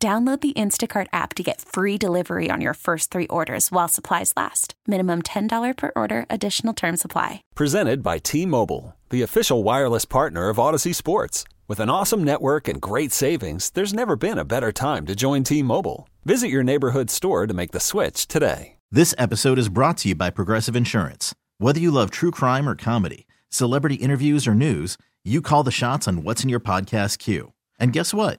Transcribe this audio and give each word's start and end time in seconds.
Download 0.00 0.40
the 0.40 0.52
Instacart 0.52 1.08
app 1.12 1.34
to 1.34 1.42
get 1.42 1.60
free 1.60 1.98
delivery 1.98 2.50
on 2.52 2.60
your 2.60 2.74
first 2.74 3.10
three 3.10 3.26
orders 3.26 3.72
while 3.72 3.88
supplies 3.88 4.32
last. 4.36 4.74
Minimum 4.86 5.22
$10 5.22 5.76
per 5.76 5.90
order, 5.96 6.24
additional 6.30 6.72
term 6.72 6.96
supply. 6.96 7.42
Presented 7.56 8.00
by 8.00 8.18
T 8.18 8.46
Mobile, 8.46 8.94
the 9.10 9.22
official 9.22 9.64
wireless 9.64 10.04
partner 10.04 10.50
of 10.50 10.56
Audacy 10.58 10.94
Sports. 10.94 11.42
With 11.66 11.80
an 11.80 11.90
awesome 11.90 12.22
network 12.22 12.68
and 12.68 12.80
great 12.80 13.10
savings, 13.10 13.70
there's 13.70 13.92
never 13.92 14.14
been 14.14 14.38
a 14.38 14.44
better 14.44 14.70
time 14.70 15.04
to 15.06 15.16
join 15.16 15.42
T 15.42 15.64
Mobile. 15.64 16.08
Visit 16.24 16.46
your 16.46 16.62
neighborhood 16.62 17.10
store 17.10 17.48
to 17.48 17.54
make 17.54 17.72
the 17.72 17.80
switch 17.80 18.28
today. 18.28 18.76
This 18.92 19.16
episode 19.18 19.58
is 19.58 19.68
brought 19.68 19.98
to 19.98 20.10
you 20.10 20.14
by 20.14 20.30
Progressive 20.30 20.76
Insurance. 20.76 21.34
Whether 21.58 21.80
you 21.80 21.90
love 21.90 22.12
true 22.12 22.30
crime 22.30 22.68
or 22.68 22.76
comedy, 22.76 23.26
celebrity 23.48 23.96
interviews 23.96 24.46
or 24.46 24.54
news, 24.54 24.96
you 25.24 25.42
call 25.42 25.64
the 25.64 25.72
shots 25.72 26.06
on 26.06 26.22
what's 26.22 26.44
in 26.44 26.48
your 26.48 26.60
podcast 26.60 27.18
queue. 27.18 27.52
And 27.80 27.92
guess 27.92 28.14
what? 28.14 28.38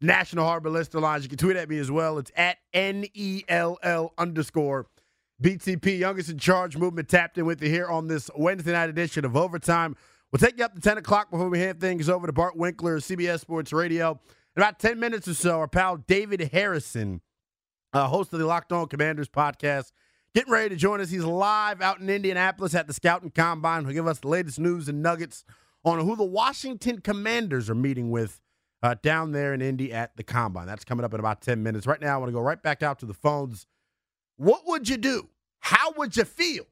National 0.00 0.44
Harbor 0.44 0.70
Lister 0.70 1.00
Lines. 1.00 1.24
You 1.24 1.28
can 1.28 1.38
tweet 1.38 1.56
at 1.56 1.68
me 1.68 1.78
as 1.78 1.90
well. 1.90 2.18
It's 2.18 2.32
at 2.36 2.58
N 2.72 3.06
E 3.14 3.42
L 3.48 3.78
L 3.82 4.12
underscore 4.16 4.86
BTP. 5.42 5.98
Youngest 5.98 6.30
in 6.30 6.38
charge 6.38 6.76
movement 6.76 7.08
tapped 7.08 7.38
in 7.38 7.46
with 7.46 7.62
you 7.62 7.68
here 7.68 7.88
on 7.88 8.08
this 8.08 8.30
Wednesday 8.36 8.72
night 8.72 8.88
edition 8.88 9.24
of 9.24 9.36
Overtime. 9.36 9.96
We'll 10.32 10.38
take 10.38 10.58
you 10.58 10.64
up 10.64 10.74
to 10.74 10.80
10 10.80 10.98
o'clock 10.98 11.30
before 11.30 11.48
we 11.48 11.58
hand 11.58 11.80
things 11.80 12.08
over 12.08 12.26
to 12.26 12.32
Bart 12.32 12.56
Winkler, 12.56 12.98
CBS 12.98 13.40
Sports 13.40 13.72
Radio. 13.72 14.20
In 14.56 14.62
about 14.62 14.78
10 14.78 14.98
minutes 15.00 15.26
or 15.26 15.34
so, 15.34 15.58
our 15.58 15.68
pal 15.68 15.96
David 15.96 16.50
Harrison, 16.52 17.20
uh, 17.92 18.06
host 18.06 18.32
of 18.32 18.38
the 18.38 18.46
Locked 18.46 18.72
On 18.72 18.86
Commanders 18.86 19.28
podcast, 19.28 19.90
getting 20.34 20.52
ready 20.52 20.68
to 20.68 20.76
join 20.76 21.00
us. 21.00 21.10
He's 21.10 21.24
live 21.24 21.82
out 21.82 22.00
in 22.00 22.08
Indianapolis 22.08 22.74
at 22.74 22.86
the 22.86 22.92
Scouting 22.92 23.30
Combine. 23.30 23.84
He'll 23.84 23.92
give 23.92 24.06
us 24.06 24.20
the 24.20 24.28
latest 24.28 24.60
news 24.60 24.88
and 24.88 25.02
nuggets 25.02 25.44
on 25.84 25.98
who 25.98 26.14
the 26.14 26.24
Washington 26.24 27.00
Commanders 27.00 27.68
are 27.68 27.74
meeting 27.74 28.10
with 28.10 28.40
uh, 28.82 28.96
down 29.02 29.32
there 29.32 29.52
in 29.54 29.60
Indy 29.62 29.92
at 29.92 30.16
the 30.16 30.22
Combine. 30.22 30.66
That's 30.66 30.84
coming 30.84 31.04
up 31.04 31.12
in 31.14 31.20
about 31.20 31.42
10 31.42 31.62
minutes. 31.62 31.86
Right 31.86 32.00
now, 32.00 32.14
I 32.14 32.18
want 32.18 32.28
to 32.28 32.34
go 32.34 32.40
right 32.40 32.62
back 32.62 32.82
out 32.82 32.98
to 33.00 33.06
the 33.06 33.14
phones. 33.14 33.66
What 34.36 34.62
would 34.66 34.88
you 34.88 34.96
do? 34.96 35.28
How 35.60 35.92
would 35.96 36.16
you 36.16 36.24
feel 36.24 36.64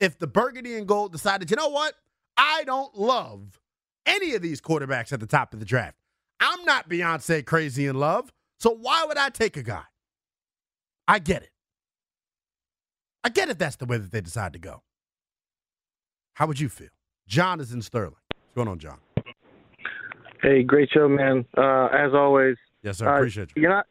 if 0.00 0.18
the 0.18 0.26
Burgundy 0.26 0.76
and 0.76 0.86
Gold 0.86 1.12
decided, 1.12 1.50
you 1.50 1.56
know 1.56 1.68
what? 1.68 1.94
I 2.36 2.64
don't 2.64 2.94
love 2.94 3.60
any 4.06 4.34
of 4.34 4.42
these 4.42 4.60
quarterbacks 4.60 5.12
at 5.12 5.20
the 5.20 5.26
top 5.26 5.54
of 5.54 5.60
the 5.60 5.66
draft. 5.66 5.96
I'm 6.40 6.64
not 6.64 6.88
Beyonce 6.88 7.44
crazy 7.46 7.86
in 7.86 7.98
love, 7.98 8.32
so 8.58 8.70
why 8.70 9.04
would 9.06 9.16
I 9.16 9.30
take 9.30 9.56
a 9.56 9.62
guy? 9.62 9.84
I 11.08 11.18
get 11.18 11.42
it. 11.42 11.50
I 13.22 13.30
get 13.30 13.48
it 13.48 13.58
that's 13.58 13.76
the 13.76 13.86
way 13.86 13.96
that 13.96 14.12
they 14.12 14.20
decide 14.20 14.52
to 14.52 14.58
go. 14.58 14.82
How 16.34 16.46
would 16.46 16.60
you 16.60 16.68
feel? 16.68 16.88
John 17.26 17.60
is 17.60 17.72
in 17.72 17.80
Sterling. 17.80 18.16
What's 18.34 18.54
going 18.54 18.68
on, 18.68 18.78
John? 18.78 18.98
Hey, 20.44 20.62
great 20.62 20.90
show, 20.92 21.08
man. 21.08 21.46
Uh, 21.56 21.86
as 21.86 22.12
always. 22.12 22.56
Yes, 22.82 22.98
sir. 22.98 23.08
Appreciate 23.08 23.48
uh, 23.48 23.52
you. 23.56 23.62
You're 23.62 23.70
not 23.70 23.86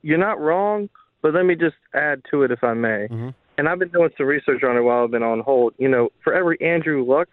you're 0.00 0.18
not 0.18 0.40
wrong, 0.40 0.88
but 1.20 1.34
let 1.34 1.44
me 1.44 1.54
just 1.54 1.76
add 1.94 2.22
to 2.30 2.44
it 2.44 2.50
if 2.50 2.64
I 2.64 2.72
may. 2.72 3.08
Mm-hmm. 3.10 3.28
And 3.58 3.68
I've 3.68 3.78
been 3.78 3.90
doing 3.90 4.08
some 4.16 4.26
research 4.26 4.62
on 4.62 4.76
it 4.76 4.80
while 4.80 5.04
I've 5.04 5.10
been 5.10 5.22
on 5.22 5.40
hold. 5.40 5.74
You 5.76 5.88
know, 5.88 6.08
for 6.24 6.32
every 6.32 6.58
Andrew 6.62 7.04
Luck, 7.04 7.28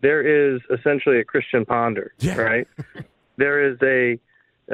there 0.00 0.20
is 0.20 0.60
essentially 0.76 1.20
a 1.20 1.24
Christian 1.24 1.64
Ponder, 1.64 2.12
yeah. 2.18 2.36
right? 2.36 2.66
there 3.36 3.70
is 3.70 3.78
a 3.82 4.18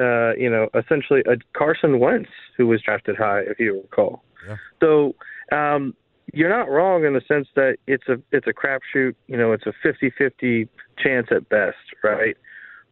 uh, 0.01 0.33
you 0.35 0.49
know, 0.49 0.67
essentially 0.73 1.21
a 1.27 1.37
Carson 1.55 1.99
Wentz 1.99 2.29
who 2.57 2.65
was 2.65 2.81
drafted 2.81 3.15
high, 3.15 3.41
if 3.41 3.59
you 3.59 3.81
recall. 3.81 4.23
Yeah. 4.47 4.55
So 4.79 5.15
um, 5.51 5.93
you're 6.33 6.49
not 6.49 6.69
wrong 6.69 7.05
in 7.05 7.13
the 7.13 7.21
sense 7.27 7.47
that 7.55 7.77
it's 7.85 8.07
a 8.07 8.19
it's 8.31 8.47
a 8.47 8.53
crapshoot. 8.53 9.13
You 9.27 9.37
know, 9.37 9.51
it's 9.51 9.65
a 9.67 9.73
50-50 9.85 10.67
chance 10.97 11.27
at 11.29 11.47
best, 11.49 11.77
right? 12.03 12.35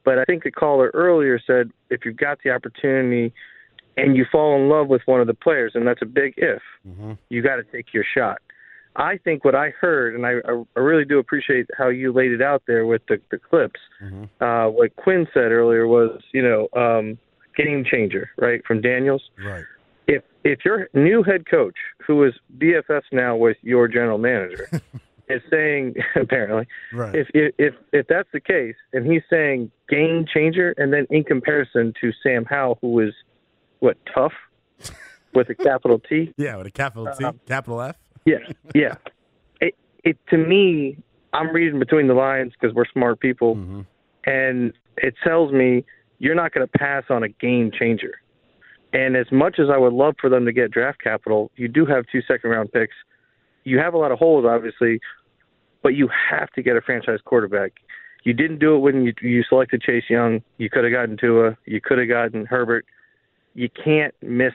But 0.07 0.19
I 0.19 0.23
think 0.23 0.45
the 0.45 0.51
caller 0.51 0.89
earlier 0.93 1.37
said 1.45 1.69
if 1.89 2.05
you've 2.05 2.15
got 2.15 2.37
the 2.41 2.51
opportunity 2.51 3.33
and 3.97 4.15
you 4.15 4.25
fall 4.31 4.55
in 4.55 4.69
love 4.69 4.87
with 4.87 5.01
one 5.05 5.19
of 5.19 5.27
the 5.27 5.33
players, 5.33 5.73
and 5.75 5.85
that's 5.85 6.01
a 6.01 6.05
big 6.05 6.33
if, 6.37 6.61
mm-hmm. 6.87 7.11
you 7.27 7.41
got 7.41 7.57
to 7.57 7.63
take 7.65 7.93
your 7.93 8.05
shot. 8.15 8.37
I 8.95 9.17
think 9.17 9.43
what 9.43 9.53
I 9.53 9.71
heard, 9.71 10.15
and 10.15 10.25
I, 10.25 10.35
I 10.77 10.79
really 10.79 11.03
do 11.03 11.19
appreciate 11.19 11.69
how 11.77 11.89
you 11.89 12.13
laid 12.13 12.31
it 12.31 12.41
out 12.41 12.63
there 12.67 12.85
with 12.85 13.01
the, 13.09 13.19
the 13.31 13.37
clips. 13.37 13.81
Mm-hmm. 14.01 14.41
Uh, 14.41 14.69
what 14.69 14.95
Quinn 14.95 15.27
said 15.33 15.51
earlier 15.51 15.87
was, 15.87 16.21
you 16.31 16.41
know, 16.41 16.69
um, 16.81 17.17
game 17.57 17.83
changer, 17.83 18.29
right, 18.37 18.65
from 18.65 18.79
Daniels. 18.79 19.23
Right. 19.45 19.65
If 20.07 20.23
if 20.45 20.59
your 20.63 20.87
new 20.93 21.21
head 21.21 21.49
coach, 21.51 21.75
who 22.05 22.23
is 22.23 22.33
BFFs 22.57 23.11
now 23.11 23.35
with 23.35 23.57
your 23.61 23.89
general 23.89 24.19
manager, 24.19 24.69
is 25.29 25.41
saying 25.49 25.95
apparently 26.15 26.67
right. 26.93 27.15
if, 27.15 27.27
if 27.33 27.75
if 27.91 28.07
that's 28.07 28.29
the 28.33 28.39
case 28.39 28.75
and 28.93 29.05
he's 29.11 29.23
saying 29.29 29.71
game 29.89 30.25
changer 30.31 30.73
and 30.77 30.93
then 30.93 31.05
in 31.09 31.23
comparison 31.23 31.93
to 32.01 32.11
Sam 32.23 32.45
Howell 32.45 32.77
who 32.81 32.99
is 32.99 33.13
what 33.79 33.97
tough? 34.13 34.33
With 35.33 35.49
a 35.49 35.55
capital 35.63 35.99
T? 35.99 36.33
Yeah 36.37 36.55
with 36.57 36.67
a 36.67 36.71
capital 36.71 37.09
T 37.17 37.23
um, 37.23 37.39
capital 37.47 37.81
F? 37.81 37.95
yeah 38.25 38.37
yeah. 38.73 38.95
It 39.59 39.75
it 40.03 40.17
to 40.29 40.37
me 40.37 40.97
I'm 41.33 41.49
reading 41.49 41.79
between 41.79 42.07
the 42.07 42.13
lines 42.13 42.53
because 42.59 42.75
we're 42.75 42.85
smart 42.85 43.19
people 43.19 43.55
mm-hmm. 43.55 43.81
and 44.25 44.73
it 44.97 45.15
tells 45.23 45.51
me 45.51 45.83
you're 46.19 46.35
not 46.35 46.53
going 46.53 46.67
to 46.67 46.77
pass 46.77 47.03
on 47.09 47.23
a 47.23 47.29
game 47.29 47.71
changer. 47.77 48.21
And 48.93 49.15
as 49.15 49.27
much 49.31 49.59
as 49.59 49.67
I 49.71 49.77
would 49.77 49.93
love 49.93 50.15
for 50.19 50.29
them 50.29 50.45
to 50.45 50.51
get 50.51 50.71
draft 50.71 51.01
capital 51.01 51.51
you 51.55 51.67
do 51.67 51.85
have 51.85 52.05
two 52.11 52.21
second 52.21 52.49
round 52.51 52.71
picks. 52.71 52.95
You 53.63 53.79
have 53.79 53.93
a 53.93 53.97
lot 53.97 54.11
of 54.11 54.19
holes, 54.19 54.45
obviously, 54.47 55.01
but 55.87 55.95
you 55.95 56.09
have 56.29 56.51
to 56.51 56.61
get 56.61 56.75
a 56.75 56.81
franchise 56.81 57.19
quarterback. 57.23 57.71
You 58.25 58.33
didn't 58.33 58.59
do 58.59 58.75
it 58.75 58.79
when 58.79 59.05
you 59.05 59.13
you 59.21 59.41
selected 59.47 59.81
Chase 59.81 60.03
Young. 60.09 60.41
You 60.57 60.69
could 60.69 60.83
have 60.83 60.91
gotten 60.91 61.15
Tua. 61.15 61.57
You 61.63 61.79
could 61.79 61.97
have 61.97 62.09
gotten 62.09 62.45
Herbert. 62.45 62.85
You 63.53 63.69
can't 63.69 64.13
miss. 64.21 64.51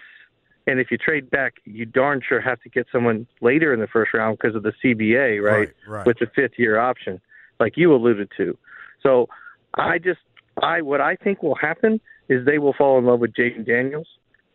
And 0.66 0.78
if 0.78 0.90
you 0.90 0.98
trade 0.98 1.30
back, 1.30 1.54
you 1.64 1.86
darn 1.86 2.20
sure 2.20 2.38
have 2.38 2.60
to 2.64 2.68
get 2.68 2.86
someone 2.92 3.26
later 3.40 3.72
in 3.72 3.80
the 3.80 3.86
first 3.86 4.12
round 4.12 4.36
because 4.36 4.54
of 4.54 4.62
the 4.62 4.74
CBA, 4.84 5.42
right? 5.42 5.58
Right, 5.58 5.70
right. 5.88 6.06
With 6.06 6.18
the 6.18 6.26
fifth 6.36 6.58
year 6.58 6.78
option, 6.78 7.18
like 7.58 7.78
you 7.78 7.94
alluded 7.94 8.28
to. 8.36 8.58
So 9.02 9.30
I 9.78 9.96
just 9.96 10.20
I 10.62 10.82
what 10.82 11.00
I 11.00 11.16
think 11.16 11.42
will 11.42 11.54
happen 11.54 11.98
is 12.28 12.44
they 12.44 12.58
will 12.58 12.74
fall 12.74 12.98
in 12.98 13.06
love 13.06 13.20
with 13.20 13.32
Jayden 13.32 13.66
Daniels 13.66 14.06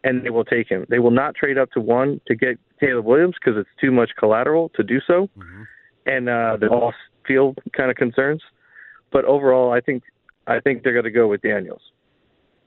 and 0.04 0.24
they 0.24 0.30
will 0.30 0.46
take 0.46 0.70
him. 0.70 0.86
They 0.90 1.00
will 1.00 1.10
not 1.10 1.34
trade 1.34 1.58
up 1.58 1.72
to 1.72 1.82
one 1.82 2.22
to 2.28 2.36
get 2.36 2.60
Caleb 2.80 3.06
Williams 3.06 3.34
because 3.44 3.60
it's 3.60 3.82
too 3.82 3.90
much 3.92 4.12
collateral 4.16 4.70
to 4.76 4.84
do 4.84 5.00
so, 5.08 5.28
mm-hmm. 5.36 5.64
And 6.08 6.28
uh, 6.28 6.58
the 6.60 6.68
off 6.68 6.96
field 7.28 7.60
kind 7.76 7.92
of 7.92 7.98
concerns. 7.98 8.42
But 9.12 9.26
overall, 9.26 9.72
I 9.72 9.82
think 9.82 10.04
I 10.48 10.60
think 10.60 10.84
they're 10.84 10.94
going 10.94 11.06
to 11.06 11.12
go 11.12 11.28
with 11.28 11.42
Daniels. 11.42 11.82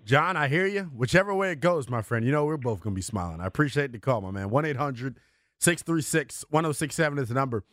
John, 0.04 0.36
I 0.36 0.48
hear 0.48 0.66
you. 0.66 0.84
Whichever 0.96 1.34
way 1.34 1.52
it 1.52 1.60
goes, 1.60 1.88
my 1.88 2.02
friend, 2.02 2.24
you 2.24 2.32
know 2.32 2.44
we're 2.44 2.56
both 2.56 2.80
going 2.80 2.94
to 2.94 2.98
be 2.98 3.02
smiling. 3.02 3.40
I 3.40 3.46
appreciate 3.46 3.92
the 3.92 3.98
call, 3.98 4.20
my 4.20 4.30
man. 4.30 4.50
1 4.50 4.64
800 4.64 5.16
636 5.58 6.44
1067 6.50 7.18
is 7.18 7.28
the 7.28 7.34
number. 7.34 7.64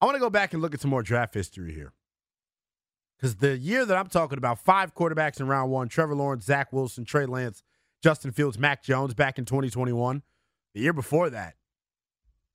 I 0.00 0.06
want 0.06 0.16
to 0.16 0.20
go 0.20 0.30
back 0.30 0.52
and 0.52 0.62
look 0.62 0.74
at 0.74 0.80
some 0.80 0.90
more 0.90 1.02
draft 1.02 1.34
history 1.34 1.74
here. 1.74 1.92
Because 3.16 3.36
the 3.36 3.56
year 3.56 3.84
that 3.84 3.96
I'm 3.96 4.06
talking 4.06 4.38
about, 4.38 4.60
five 4.60 4.94
quarterbacks 4.94 5.40
in 5.40 5.48
round 5.48 5.72
one 5.72 5.88
Trevor 5.88 6.14
Lawrence, 6.14 6.44
Zach 6.44 6.72
Wilson, 6.72 7.04
Trey 7.04 7.26
Lance, 7.26 7.64
Justin 8.00 8.30
Fields, 8.30 8.58
Mac 8.58 8.82
Jones 8.84 9.14
back 9.14 9.38
in 9.38 9.44
2021. 9.44 10.22
The 10.74 10.80
year 10.80 10.92
before 10.92 11.30
that, 11.30 11.54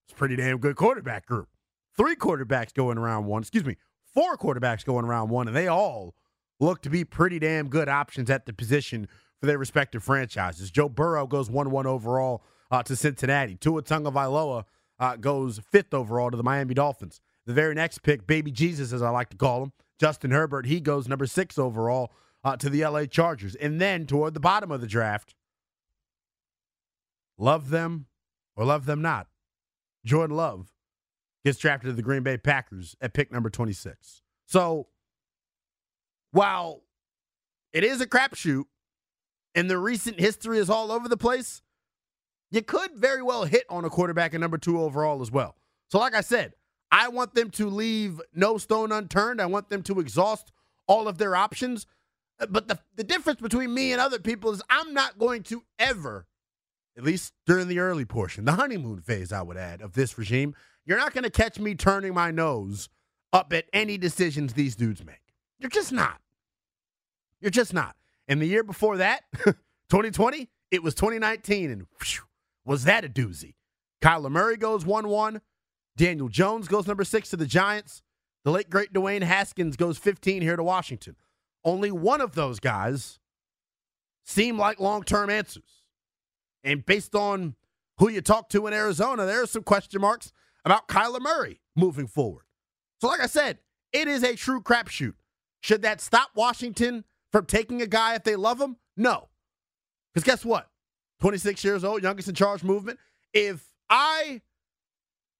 it's 0.06 0.14
pretty 0.14 0.38
damn 0.38 0.58
good 0.60 0.78
quarterback 0.78 1.26
group. 1.26 1.50
Three 1.96 2.16
quarterbacks 2.16 2.74
going 2.74 2.98
around 2.98 3.26
one, 3.26 3.42
excuse 3.42 3.66
me, 3.66 3.78
four 4.14 4.38
quarterbacks 4.38 4.84
going 4.84 5.06
around 5.06 5.30
one, 5.30 5.48
and 5.48 5.56
they 5.56 5.68
all 5.68 6.16
look 6.60 6.82
to 6.84 6.90
be 6.90 7.04
pretty 7.04 7.40
damn 7.40 7.68
good 7.68 7.90
options 7.90 8.30
at 8.30 8.46
the 8.46 8.54
position 8.54 9.08
for 9.40 9.48
their 9.48 9.58
respective 9.58 10.04
franchises. 10.04 10.72
Joe 10.72 10.90
Burrow 10.90 11.28
goes 11.28 11.50
1 11.50 11.70
1 11.70 11.86
overall 11.86 12.44
uh, 12.72 12.82
to 12.84 12.96
Cincinnati. 12.96 13.56
Tua 13.56 13.84
Tagovailoa 13.84 14.64
uh, 15.00 15.16
goes 15.18 15.60
fifth 15.72 15.94
overall 15.94 16.32
to 16.32 16.38
the 16.38 16.44
Miami 16.44 16.74
Dolphins. 16.74 17.20
The 17.46 17.54
very 17.54 17.76
next 17.76 18.04
pick, 18.04 18.26
Baby 18.26 18.52
Jesus, 18.52 18.94
as 18.94 19.02
I 19.02 19.10
like 19.10 19.30
to 19.30 19.38
call 19.38 19.64
him, 19.64 19.74
Justin 20.00 20.32
Herbert, 20.32 20.66
he 20.66 20.80
goes 20.80 21.08
number 21.08 21.26
six 21.26 21.60
overall 21.60 22.14
uh, 22.44 22.56
to 22.58 22.70
the 22.70 22.86
LA 22.86 23.06
Chargers. 23.06 23.56
And 23.56 23.80
then 23.82 24.06
toward 24.06 24.34
the 24.34 24.40
bottom 24.40 24.72
of 24.72 24.82
the 24.82 24.88
draft, 24.88 25.36
love 27.38 27.70
them 27.70 28.08
or 28.56 28.66
love 28.66 28.86
them 28.86 29.02
not, 29.02 29.28
Jordan 30.06 30.38
Love 30.38 30.73
gets 31.44 31.58
drafted 31.58 31.90
to 31.90 31.94
the 31.94 32.02
Green 32.02 32.24
Bay 32.24 32.38
Packers 32.38 32.96
at 33.02 33.14
pick 33.14 33.32
number 33.32 33.50
26. 33.50 34.22
So 34.46 34.88
while 36.32 36.82
it 37.72 37.84
is 37.84 38.02
a 38.02 38.08
crapshoot 38.08 38.66
and 39.56 39.70
the 39.70 39.78
recent 39.78 40.20
history 40.20 40.58
is 40.58 40.70
all 40.70 40.92
over 40.92 41.08
the 41.08 41.18
place, 41.18 41.62
you 42.52 42.62
could 42.62 42.92
very 42.96 43.22
well 43.22 43.46
hit 43.46 43.66
on 43.70 43.84
a 43.84 43.90
quarterback 43.90 44.34
at 44.34 44.40
number 44.40 44.58
two 44.58 44.80
overall 44.80 45.22
as 45.22 45.32
well. 45.32 45.56
So, 45.90 46.00
like 46.00 46.16
I 46.16 46.22
said, 46.22 46.54
I 46.92 47.08
want 47.08 47.34
them 47.34 47.50
to 47.52 47.68
leave 47.68 48.22
no 48.34 48.58
stone 48.58 48.92
unturned. 48.92 49.42
I 49.42 49.48
want 49.48 49.70
them 49.70 49.82
to 49.84 50.00
exhaust 50.00 50.52
all 50.88 51.08
of 51.08 51.18
their 51.18 51.36
options. 51.36 51.88
But 52.50 52.68
the, 52.68 52.80
the 52.96 53.04
difference 53.04 53.42
between 53.42 53.74
me 53.74 53.92
and 53.92 54.00
other 54.00 54.20
people 54.20 54.52
is 54.52 54.62
I'm 54.70 54.94
not 54.94 55.18
going 55.18 55.44
to 55.44 55.64
ever, 55.80 56.28
at 56.98 57.04
least 57.04 57.34
during 57.48 57.68
the 57.68 57.80
early 57.80 58.06
portion, 58.06 58.46
the 58.46 58.54
honeymoon 58.54 59.02
phase, 59.02 59.32
I 59.32 59.42
would 59.42 59.58
add, 59.58 59.82
of 59.82 59.94
this 59.94 60.18
regime, 60.18 60.56
you're 60.86 60.98
not 60.98 61.14
going 61.14 61.24
to 61.24 61.30
catch 61.30 61.60
me 61.60 61.76
turning 61.76 62.14
my 62.14 62.32
nose 62.32 62.90
up 63.32 63.54
at 63.54 63.66
any 63.74 63.98
decisions 63.98 64.54
these 64.54 64.76
dudes 64.76 65.04
make. 65.06 65.22
You're 65.60 65.70
just 65.70 65.92
not. 65.92 66.20
You're 67.40 67.52
just 67.52 67.74
not. 67.74 67.96
And 68.28 68.42
the 68.42 68.46
year 68.46 68.64
before 68.64 68.98
that, 68.98 69.24
2020, 69.90 70.50
it 70.72 70.84
was 70.84 70.96
2019, 70.96 71.72
and 71.72 71.82
whew, 72.02 72.24
was 72.66 72.86
that 72.86 73.06
a 73.06 73.10
doozy? 73.10 73.56
Kyler 74.02 74.32
Murray 74.32 74.58
goes 74.58 74.86
1 74.86 75.08
1. 75.08 75.42
Daniel 75.96 76.28
Jones 76.28 76.68
goes 76.68 76.88
number 76.88 77.04
six 77.04 77.30
to 77.30 77.38
the 77.38 77.46
Giants. 77.46 78.02
The 78.44 78.52
late, 78.52 78.70
great 78.70 78.92
Dwayne 78.92 79.22
Haskins 79.22 79.78
goes 79.78 79.98
15 79.98 80.42
here 80.42 80.56
to 80.56 80.64
Washington. 80.64 81.16
Only 81.64 81.92
one 81.92 82.20
of 82.20 82.36
those 82.36 82.60
guys 82.60 83.20
seem 84.26 84.58
like 84.58 84.80
long 84.80 85.04
term 85.04 85.30
answers. 85.30 85.84
And 86.64 86.86
based 86.86 87.16
on 87.16 87.56
who 88.00 88.10
you 88.10 88.22
talk 88.22 88.50
to 88.50 88.68
in 88.68 88.74
Arizona, 88.74 89.26
there 89.26 89.44
are 89.44 89.48
some 89.48 89.64
question 89.64 90.02
marks 90.02 90.34
about 90.66 90.88
Kyler 90.88 91.22
Murray 91.22 91.62
moving 91.76 92.08
forward. 92.08 92.46
So, 93.02 93.08
like 93.08 93.20
I 93.20 93.28
said, 93.28 93.60
it 93.92 94.08
is 94.08 94.24
a 94.24 94.36
true 94.36 94.62
crapshoot. 94.62 95.16
Should 95.62 95.82
that 95.84 96.02
stop 96.02 96.30
Washington 96.36 97.06
from 97.32 97.46
taking 97.46 97.82
a 97.82 97.88
guy 97.88 98.16
if 98.16 98.24
they 98.24 98.36
love 98.36 98.60
him? 98.60 98.78
No. 98.98 99.30
Because 100.14 100.26
guess 100.26 100.46
what? 100.46 100.70
26 101.22 101.64
years 101.64 101.84
old, 101.84 102.04
youngest 102.04 102.28
in 102.28 102.36
charge 102.36 102.64
movement. 102.64 103.00
If 103.34 103.66
I 103.90 104.42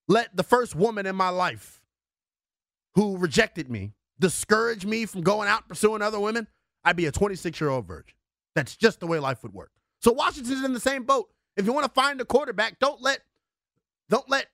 let 0.08 0.36
the 0.36 0.44
first 0.44 0.76
woman 0.76 1.06
in 1.06 1.16
my 1.16 1.30
life 1.30 1.82
who 2.96 3.18
rejected 3.18 3.70
me 3.70 3.94
discourage 4.20 4.86
me 4.86 5.06
from 5.06 5.22
going 5.22 5.48
out 5.50 5.68
pursuing 5.68 6.02
other 6.02 6.20
women, 6.20 6.48
I'd 6.84 6.96
be 6.96 7.06
a 7.06 7.12
26 7.12 7.60
year 7.60 7.70
old 7.70 7.86
virgin. 7.86 8.16
That's 8.56 8.76
just 8.76 9.00
the 9.00 9.08
way 9.08 9.20
life 9.20 9.44
would 9.44 9.54
work. 9.54 9.72
So 10.02 10.12
Washington's 10.12 10.64
in 10.64 10.74
the 10.74 10.80
same 10.80 11.04
boat. 11.04 11.30
If 11.58 11.66
you 11.66 11.74
want 11.74 11.86
to 11.86 11.92
find 11.92 12.20
a 12.22 12.26
quarterback, 12.26 12.80
don't 12.80 13.02
let 13.02 13.20
don't 14.10 14.30
let 14.30 14.48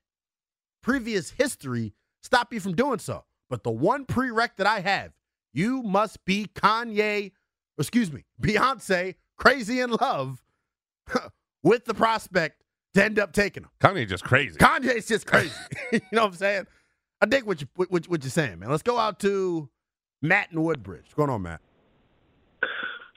previous 0.81 1.31
history 1.31 1.93
stop 2.21 2.53
you 2.53 2.59
from 2.59 2.75
doing 2.75 2.99
so. 2.99 3.23
But 3.49 3.63
the 3.63 3.71
one 3.71 4.05
prereq 4.05 4.49
that 4.57 4.67
I 4.67 4.79
have, 4.81 5.11
you 5.53 5.81
must 5.81 6.23
be 6.25 6.45
Kanye, 6.53 7.31
excuse 7.77 8.11
me, 8.11 8.25
Beyonce, 8.41 9.15
crazy 9.37 9.79
in 9.79 9.91
love 9.91 10.43
with 11.63 11.85
the 11.85 11.93
prospect 11.93 12.63
to 12.93 13.03
end 13.03 13.17
up 13.19 13.33
taking 13.33 13.63
him. 13.63 13.69
Kanye's 13.81 14.09
just 14.09 14.23
crazy. 14.23 14.57
Kanye's 14.59 15.07
just 15.07 15.25
crazy. 15.25 15.53
you 15.91 15.99
know 16.11 16.21
what 16.23 16.27
I'm 16.27 16.33
saying? 16.33 16.67
I 17.21 17.25
dig 17.25 17.43
what, 17.43 17.59
you, 17.61 17.67
what, 17.75 17.89
what 18.07 18.23
you're 18.23 18.29
saying, 18.29 18.59
man. 18.59 18.69
Let's 18.69 18.83
go 18.83 18.97
out 18.97 19.19
to 19.21 19.69
Matt 20.21 20.49
in 20.51 20.61
Woodbridge. 20.61 21.01
What's 21.03 21.13
going 21.15 21.29
on, 21.29 21.41
Matt? 21.41 21.61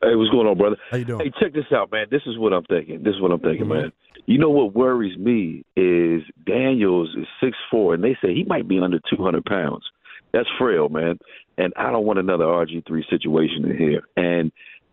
Hey, 0.03 0.17
what's 0.17 0.31
going 0.31 0.49
on, 0.49 0.59
brother? 0.59 0.77
How 0.91 0.97
you 0.97 1.05
doing? 1.05 1.21
Hey, 1.21 1.33
check 1.41 1.53
this 1.53 1.67
out, 1.73 1.93
man. 1.93 2.07
This 2.11 2.23
is 2.27 2.37
what 2.37 2.53
I'm 2.53 2.65
thinking. 2.65 3.03
This 3.05 3.15
is 3.15 3.21
what 3.21 3.31
I'm 3.31 3.39
thinking, 3.39 3.67
Mhm. 3.67 3.83
man. 3.83 3.93
You 4.27 4.39
know 4.39 4.51
what 4.51 4.75
worries 4.75 5.19
me 5.19 5.65
is 5.77 6.23
Daniels 6.47 7.15
is 7.19 7.27
six 7.43 7.57
four, 7.71 7.95
and 7.95 8.05
they 8.05 8.17
say 8.23 8.35
he 8.35 8.45
might 8.45 8.69
be 8.69 8.79
under 8.79 9.01
200 9.11 9.45
pounds. 9.45 9.85
That's 10.33 10.49
frail, 10.59 10.89
man. 10.89 11.19
And 11.59 11.73
I 11.77 11.91
don't 11.91 12.07
want 12.07 12.19
another 12.19 12.45
RG3 12.45 13.09
situation 13.11 13.71
in 13.71 13.77
here. 13.77 14.03
And 14.17 14.51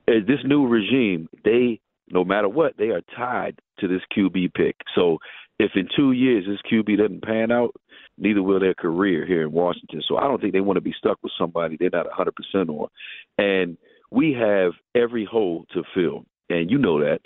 uh, 0.07 0.25
this 0.27 0.39
new 0.43 0.67
regime, 0.67 1.29
they, 1.45 1.79
no 2.09 2.23
matter 2.25 2.49
what, 2.49 2.75
they 2.77 2.89
are 2.89 3.01
tied 3.15 3.59
to 3.79 3.87
this 3.87 4.01
QB 4.15 4.53
pick. 4.53 4.75
So 4.95 5.19
if 5.59 5.71
in 5.75 5.87
two 5.95 6.11
years 6.11 6.45
this 6.45 6.59
QB 6.71 6.97
doesn't 6.97 7.23
pan 7.23 7.51
out, 7.51 7.73
neither 8.17 8.43
will 8.43 8.59
their 8.59 8.73
career 8.73 9.25
here 9.25 9.43
in 9.43 9.51
Washington. 9.51 10.01
So 10.07 10.17
I 10.17 10.23
don't 10.23 10.41
think 10.41 10.53
they 10.53 10.61
want 10.61 10.77
to 10.77 10.81
be 10.81 10.93
stuck 10.97 11.17
with 11.23 11.31
somebody 11.39 11.77
they're 11.77 11.89
not 11.91 12.07
100% 12.07 12.69
on. 12.69 12.89
And 13.37 13.77
we 14.11 14.33
have 14.33 14.73
every 14.95 15.23
hole 15.23 15.65
to 15.73 15.83
fill, 15.93 16.25
and 16.49 16.69
you 16.69 16.77
know 16.77 16.99
that. 16.99 17.19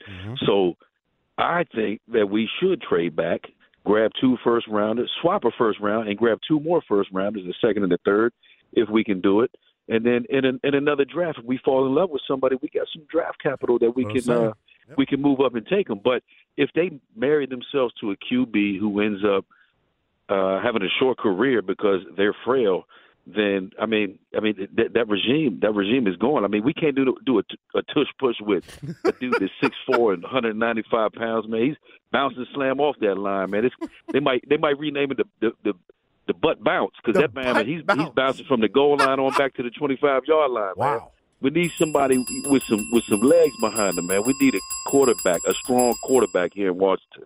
So 0.46 0.76
I 1.38 1.64
think 1.76 2.02
that 2.10 2.30
we 2.30 2.50
should 2.60 2.82
trade 2.82 3.16
back, 3.16 3.42
grab 3.86 4.12
two 4.20 4.38
first 4.44 4.68
rounders, 4.68 5.12
swap 5.22 5.46
a 5.46 5.52
first 5.58 5.80
round, 5.80 6.08
and 6.08 6.18
grab 6.18 6.40
two 6.48 6.60
more 6.60 6.82
first 6.88 7.10
rounders, 7.12 7.44
the 7.46 7.68
second 7.68 7.84
and 7.84 7.92
the 7.92 8.00
third, 8.06 8.34
if 8.74 8.90
we 8.90 9.04
can 9.04 9.22
do 9.22 9.42
it. 9.42 9.52
And 9.90 10.06
then 10.06 10.26
in 10.30 10.46
an, 10.46 10.60
in 10.64 10.76
another 10.76 11.06
draft, 11.06 11.40
if 11.40 11.46
we 11.46 11.60
fall 11.64 11.86
in 11.86 11.94
love 11.94 12.10
with 12.10 12.22
somebody, 12.28 12.56
we 12.62 12.70
got 12.70 12.88
some 12.94 13.04
draft 13.10 13.42
capital 13.42 13.80
that 13.80 13.92
we 13.92 14.06
Well 14.06 14.16
can 14.16 14.32
uh, 14.32 14.54
we 14.98 15.06
can 15.06 15.22
move 15.22 15.40
up 15.40 15.56
and 15.56 15.66
take 15.66 15.88
them. 15.88 16.00
But 16.04 16.24
if 16.58 16.70
they 16.76 16.92
marry 17.16 17.46
themselves 17.46 17.94
to 18.02 18.12
a 18.12 18.16
QB 18.16 18.80
who 18.80 19.02
ends 19.02 19.24
up 19.26 19.46
uh, 20.30 20.62
having 20.62 20.84
a 20.84 20.90
short 21.00 21.18
career 21.18 21.62
because 21.62 22.02
they're 22.16 22.36
frail, 22.46 22.86
then 23.26 23.72
I 23.80 23.86
mean, 23.86 24.20
I 24.36 24.42
mean 24.42 24.68
that, 24.76 24.94
that 24.94 25.08
regime, 25.08 25.60
that 25.62 25.72
regime 25.72 26.08
is 26.08 26.18
gone. 26.18 26.44
I 26.44 26.48
mean, 26.48 26.64
we 26.64 26.74
can't 26.74 26.96
do 26.96 27.16
do 27.26 27.40
a, 27.40 27.44
a 27.78 27.82
tush 27.84 28.12
push 28.20 28.36
with 28.42 28.66
a 29.06 29.12
dude 29.14 29.34
that's 29.40 29.52
six 29.62 29.76
four 29.86 30.14
and 30.14 30.24
195 30.24 31.14
pounds. 31.14 31.48
Man, 31.48 31.62
he's 31.62 31.76
bouncing 32.12 32.46
slam 32.54 32.82
off 32.82 32.98
that 33.00 33.18
line, 33.18 33.52
man. 33.52 33.66
It's, 33.66 33.76
they 34.12 34.20
might 34.20 34.44
they 34.50 34.58
might 34.58 34.78
rename 34.78 35.12
it 35.12 35.18
the 35.18 35.26
the 35.40 35.52
the, 35.64 35.74
the 36.28 36.34
butt 36.34 36.64
bounce 36.64 36.94
because 37.04 37.20
that 37.22 37.34
man, 37.34 37.54
butt 37.54 37.66
he's 37.66 37.82
bounce. 37.82 38.02
he's 38.02 38.10
bouncing 38.10 38.46
from 38.46 38.60
the 38.60 38.70
goal 38.70 38.98
line 38.98 39.20
on 39.20 39.32
back 39.34 39.54
to 39.56 39.64
the 39.64 39.70
25 39.70 40.24
yard 40.28 40.52
line. 40.52 40.64
Man. 40.66 40.74
Wow. 40.76 41.12
We 41.40 41.50
need 41.50 41.72
somebody 41.78 42.24
with 42.46 42.64
some 42.64 42.86
with 42.92 43.04
some 43.06 43.22
legs 43.22 43.54
behind 43.62 43.98
him, 43.98 44.08
man. 44.08 44.24
We 44.26 44.34
need 44.40 44.56
a 44.56 44.60
quarterback, 44.90 45.40
a 45.48 45.54
strong 45.54 45.94
quarterback 46.04 46.54
here 46.54 46.72
in 46.72 46.78
Washington. 46.78 47.26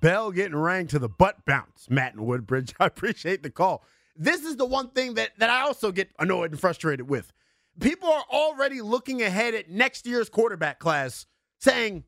Bell 0.00 0.32
getting 0.32 0.56
rang 0.56 0.86
to 0.88 0.98
the 0.98 1.08
butt 1.08 1.44
bounce, 1.44 1.88
Matt 1.88 2.14
in 2.14 2.24
Woodbridge. 2.26 2.74
I 2.80 2.86
appreciate 2.86 3.42
the 3.42 3.50
call. 3.50 3.84
This 4.16 4.42
is 4.42 4.56
the 4.56 4.66
one 4.66 4.90
thing 4.90 5.14
that, 5.14 5.30
that 5.38 5.50
I 5.50 5.62
also 5.62 5.92
get 5.92 6.10
annoyed 6.18 6.52
and 6.52 6.60
frustrated 6.60 7.08
with. 7.08 7.32
People 7.80 8.08
are 8.08 8.24
already 8.30 8.80
looking 8.80 9.22
ahead 9.22 9.54
at 9.54 9.70
next 9.70 10.06
year's 10.06 10.28
quarterback 10.28 10.78
class 10.78 11.26
saying, 11.58 12.04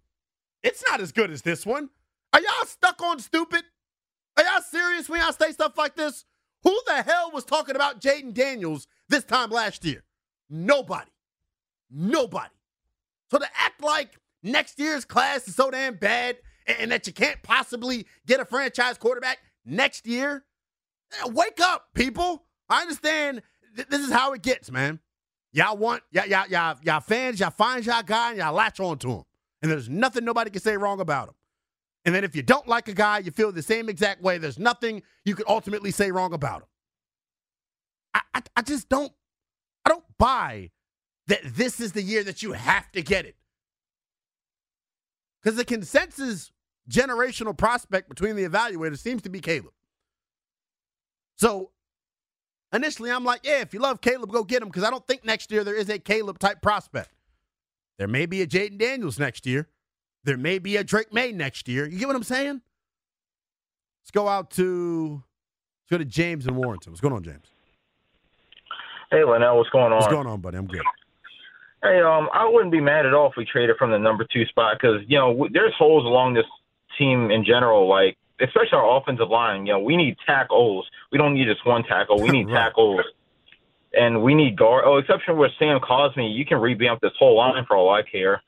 it's 0.63 0.85
not 0.89 1.01
as 1.01 1.13
good 1.13 1.31
as 1.31 1.43
this 1.43 1.67
one. 1.67 1.91
Are 2.33 2.41
y'all 2.41 2.67
stuck 2.67 3.03
on 3.03 3.19
stupid? 3.19 3.65
Are 4.37 4.45
y'all 4.45 4.61
serious 4.61 5.09
when 5.09 5.21
y'all 5.21 5.33
say 5.33 5.53
stuff 5.53 5.77
like 5.77 5.97
this? 5.97 6.25
Who 6.63 6.79
the 6.87 7.03
hell 7.03 7.31
was 7.33 7.45
talking 7.45 7.77
about 7.77 8.01
Jayden 8.01 8.35
Daniels 8.35 8.87
this 9.09 9.25
time 9.25 9.51
last 9.51 9.85
year? 9.85 10.05
Nobody. 10.51 11.11
Nobody. 11.91 12.55
So 13.31 13.39
to 13.39 13.47
act 13.57 13.83
like 13.83 14.19
next 14.43 14.79
year's 14.79 15.05
class 15.05 15.49
is 15.49 15.55
so 15.55 15.71
damn 15.71 15.95
bad 15.95 16.39
and, 16.67 16.91
that 16.91 17.07
you 17.07 17.13
can't 17.13 17.43
possibly 17.43 18.07
get 18.27 18.41
a 18.41 18.45
franchise 18.45 18.99
quarterback 18.99 19.39
next 19.65 20.07
year, 20.07 20.45
wake 21.27 21.61
up, 21.61 21.89
people. 21.95 22.45
I 22.69 22.83
understand 22.83 23.43
th- 23.77 23.89
this 23.89 24.01
is 24.01 24.13
how 24.13 24.33
it 24.33 24.43
gets, 24.43 24.71
man. 24.71 25.01
Y'all 25.53 25.77
want 25.77 26.03
y'all, 26.11 26.27
y'all, 26.27 26.47
y'all, 26.49 26.77
y'all 26.83 27.01
fans, 27.01 27.41
y'all 27.41 27.51
find 27.51 27.85
y'all 27.87 28.03
guy 28.03 28.31
and 28.31 28.39
y'all 28.39 28.53
latch 28.53 28.81
on 28.81 28.99
to 28.99 29.11
him. 29.11 29.23
And 29.63 29.71
there's 29.71 29.89
nothing 29.89 30.25
nobody 30.25 30.51
can 30.51 30.61
say 30.61 30.77
wrong 30.77 31.01
about 31.01 31.29
him. 31.29 31.35
And 32.05 32.15
then 32.15 32.25
if 32.25 32.37
you 32.37 32.43
don't 32.43 32.69
like 32.69 32.89
a 32.89 32.93
guy, 32.93 33.19
you 33.19 33.31
feel 33.31 33.51
the 33.51 33.63
same 33.63 33.89
exact 33.89 34.23
way. 34.23 34.39
There's 34.39 34.59
nothing 34.59 35.03
you 35.25 35.35
could 35.35 35.47
ultimately 35.49 35.91
say 35.91 36.11
wrong 36.11 36.33
about 36.35 36.63
him. 36.63 36.69
I, 38.15 38.21
I, 38.35 38.43
I 38.57 38.63
just 38.63 38.89
don't 38.89 39.13
I 39.85 39.91
don't 39.91 40.05
buy 40.19 40.71
that 41.27 41.41
this 41.45 41.81
is 41.81 41.93
the 41.93 42.03
year 42.03 42.23
that 42.25 42.43
you 42.43 42.53
have 42.53 42.91
to 42.93 43.03
get 43.03 43.25
it. 43.25 43.37
Because 45.43 45.57
the 45.57 45.65
consensus 45.65 46.53
generational 46.91 47.57
prospect 47.57 48.09
between 48.09 48.37
the 48.37 48.45
evaluators 48.45 48.99
seems 48.99 49.23
to 49.23 49.29
be 49.29 49.41
Caleb. 49.41 49.73
So 51.37 51.71
initially, 52.73 53.11
I'm 53.11 53.25
like, 53.25 53.41
yeah, 53.45 53.61
if 53.61 53.73
you 53.73 53.81
love 53.81 54.01
Caleb, 54.01 54.31
go 54.31 54.43
get 54.45 54.63
him 54.63 54.69
because 54.69 54.85
I 54.85 54.91
don't 54.91 55.07
think 55.07 55.25
next 55.25 55.51
year 55.51 55.65
there 55.65 55.75
is 55.75 55.89
a 55.89 55.99
Caleb 55.99 56.39
type 56.39 56.63
prospect. 56.63 57.11
There 57.99 58.09
may 58.09 58.27
be 58.27 58.43
a 58.43 58.47
Jayden 58.47 58.79
Daniels 58.79 59.19
next 59.19 59.47
year. 59.47 59.69
There 60.25 60.37
may 60.37 60.59
be 60.59 60.77
a 60.77 60.85
Drake 60.85 61.13
Maye 61.13 61.33
next 61.33 61.69
year. 61.69 61.87
You 61.87 61.99
get 61.99 62.09
what 62.09 62.17
I'm 62.17 62.23
saying? 62.23 62.61
Let's 64.03 64.11
go 64.13 64.29
out 64.29 64.51
to 64.53 65.23
let's 65.83 65.91
go 65.91 65.99
to 65.99 66.05
James 66.05 66.47
and 66.47 66.57
Warrenton. 66.57 66.93
What's 66.93 67.01
going 67.01 67.15
on, 67.15 67.23
James? 67.23 67.47
Hey, 69.11 69.19
Lynnell, 69.19 69.57
what's 69.57 69.71
going 69.71 69.93
on? 69.93 69.99
What's 69.99 70.13
going 70.13 70.27
on, 70.27 70.41
buddy? 70.41 70.59
I'm 70.59 70.67
good. 70.67 70.83
Hey, 71.83 72.01
um, 72.01 72.29
I 72.35 72.49
wouldn't 72.49 72.73
be 72.73 72.81
mad 72.81 73.07
at 73.07 73.15
all 73.15 73.29
if 73.29 73.35
we 73.37 73.45
traded 73.45 73.77
from 73.77 73.91
the 73.93 73.99
number 73.99 74.27
two 74.33 74.45
spot 74.47 74.77
because 74.81 75.03
you 75.07 75.17
know 75.19 75.33
w- 75.33 75.53
there's 75.53 75.75
holes 75.79 76.05
along 76.05 76.35
this 76.35 76.45
team 76.99 77.31
in 77.31 77.45
general, 77.45 77.89
like 77.89 78.17
especially 78.41 78.79
our 78.79 78.97
offensive 78.99 79.29
line, 79.29 79.67
you 79.67 79.73
know, 79.73 79.79
we 79.81 79.97
need 79.97 80.17
tackles. 80.27 80.87
We 81.13 81.19
don't 81.19 81.35
need 81.35 81.47
just 81.47 81.65
one 81.67 81.83
tackle. 81.85 82.21
We 82.21 82.31
need 82.31 82.47
Right. 82.49 82.65
tackles. 82.65 83.01
And 83.95 84.23
we 84.23 84.35
need 84.35 84.57
guard. 84.57 84.85
Oh, 84.87 84.99
exception 84.99 85.39
with 85.39 85.53
Sam 85.59 85.81
Cosmi, 85.81 86.35
you 86.37 86.45
can 86.45 86.59
revamp 86.59 87.01
this 87.01 87.13
whole 87.19 87.37
line 87.37 87.65
for 87.67 87.77
all 87.77 87.89
I 87.91 88.03
care. 88.03 88.43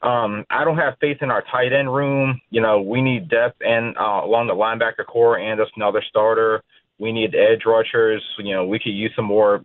Um, 0.00 0.44
I 0.48 0.64
don't 0.64 0.78
have 0.78 0.94
faith 1.00 1.18
in 1.20 1.30
our 1.30 1.42
tight 1.42 1.72
end 1.72 1.92
room. 1.92 2.40
You 2.50 2.60
know, 2.60 2.80
we 2.80 3.02
need 3.02 3.28
depth 3.28 3.60
and 3.60 3.96
uh, 3.98 4.20
along 4.24 4.46
the 4.46 4.54
linebacker 4.54 5.04
corps 5.04 5.38
and 5.38 5.58
just 5.60 5.72
another 5.76 6.02
starter. 6.08 6.62
We 6.98 7.12
need 7.12 7.34
edge 7.34 7.62
rushers. 7.66 8.22
You 8.38 8.54
know, 8.54 8.64
we 8.64 8.78
could 8.78 8.92
use 8.92 9.12
some 9.14 9.24
more 9.26 9.62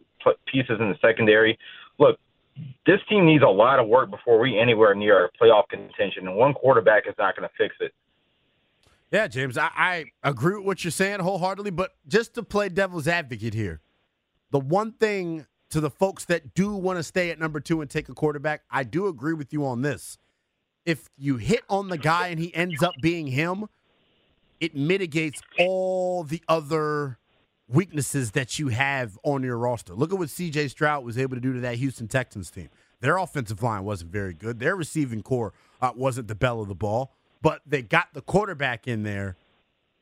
pieces 0.51 0.77
in 0.79 0.89
the 0.89 0.97
secondary. 1.01 1.57
Look, 1.99 2.19
this 2.85 2.99
team 3.09 3.25
needs 3.25 3.43
a 3.43 3.47
lot 3.47 3.79
of 3.79 3.87
work 3.87 4.09
before 4.09 4.39
we 4.39 4.59
anywhere 4.59 4.93
near 4.95 5.17
our 5.21 5.29
playoff 5.41 5.69
contention, 5.69 6.27
and 6.27 6.35
one 6.35 6.53
quarterback 6.53 7.07
is 7.07 7.15
not 7.17 7.35
going 7.35 7.47
to 7.47 7.55
fix 7.57 7.75
it. 7.79 7.93
Yeah, 9.13 9.27
James, 9.27 9.59
I, 9.59 9.69
I 9.75 10.05
agree 10.23 10.55
with 10.55 10.65
what 10.65 10.83
you're 10.83 10.89
saying 10.89 11.19
wholeheartedly, 11.19 11.69
but 11.69 11.91
just 12.07 12.33
to 12.33 12.41
play 12.41 12.67
devil's 12.67 13.07
advocate 13.07 13.53
here, 13.53 13.79
the 14.49 14.59
one 14.59 14.93
thing 14.93 15.45
to 15.69 15.79
the 15.79 15.91
folks 15.91 16.25
that 16.25 16.55
do 16.55 16.73
want 16.75 16.97
to 16.97 17.03
stay 17.03 17.29
at 17.29 17.37
number 17.37 17.59
two 17.59 17.81
and 17.81 17.91
take 17.91 18.09
a 18.09 18.15
quarterback, 18.15 18.63
I 18.71 18.83
do 18.83 19.05
agree 19.05 19.35
with 19.35 19.53
you 19.53 19.67
on 19.67 19.83
this. 19.83 20.17
If 20.83 21.11
you 21.15 21.37
hit 21.37 21.61
on 21.69 21.89
the 21.89 21.97
guy 21.99 22.29
and 22.29 22.39
he 22.39 22.55
ends 22.55 22.81
up 22.81 22.95
being 23.03 23.27
him, 23.27 23.67
it 24.59 24.75
mitigates 24.75 25.43
all 25.59 26.23
the 26.23 26.41
other 26.47 27.19
weaknesses 27.67 28.31
that 28.31 28.57
you 28.57 28.69
have 28.69 29.19
on 29.21 29.43
your 29.43 29.59
roster. 29.59 29.93
Look 29.93 30.11
at 30.11 30.17
what 30.17 30.29
CJ 30.29 30.71
Stroud 30.71 31.05
was 31.05 31.19
able 31.19 31.35
to 31.35 31.41
do 31.41 31.53
to 31.53 31.59
that 31.59 31.75
Houston 31.75 32.07
Texans 32.07 32.49
team. 32.49 32.69
Their 32.99 33.17
offensive 33.17 33.61
line 33.61 33.83
wasn't 33.83 34.11
very 34.11 34.33
good. 34.33 34.57
Their 34.57 34.75
receiving 34.75 35.21
corps 35.21 35.53
uh, 35.83 35.91
wasn't 35.95 36.27
the 36.27 36.35
bell 36.35 36.61
of 36.61 36.67
the 36.67 36.73
ball, 36.73 37.13
but 37.43 37.61
they 37.67 37.83
got 37.83 38.07
the 38.13 38.21
quarterback 38.21 38.87
in 38.87 39.03
there 39.03 39.35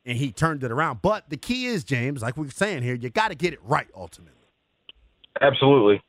and 0.05 0.17
he 0.17 0.31
turned 0.31 0.63
it 0.63 0.71
around. 0.71 1.01
But 1.01 1.29
the 1.29 1.35
key 1.35 1.65
is, 1.65 1.83
James, 1.83 2.21
like 2.21 2.37
we're 2.37 2.49
saying 2.49 2.83
here, 2.83 2.95
you 2.95 3.09
got 3.09 3.27
to 3.27 3.35
get 3.35 3.51
it 3.51 3.59
right 3.63 3.87
ultimately. 3.93 4.37
Absolutely, 5.41 6.01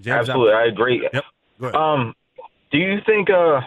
James, 0.00 0.28
absolutely, 0.28 0.52
I 0.52 0.66
agree. 0.66 1.08
Yep. 1.12 1.24
Go 1.60 1.66
ahead. 1.68 1.76
Um, 1.76 2.14
do 2.72 2.78
you 2.78 2.98
think 3.06 3.30
uh, 3.30 3.60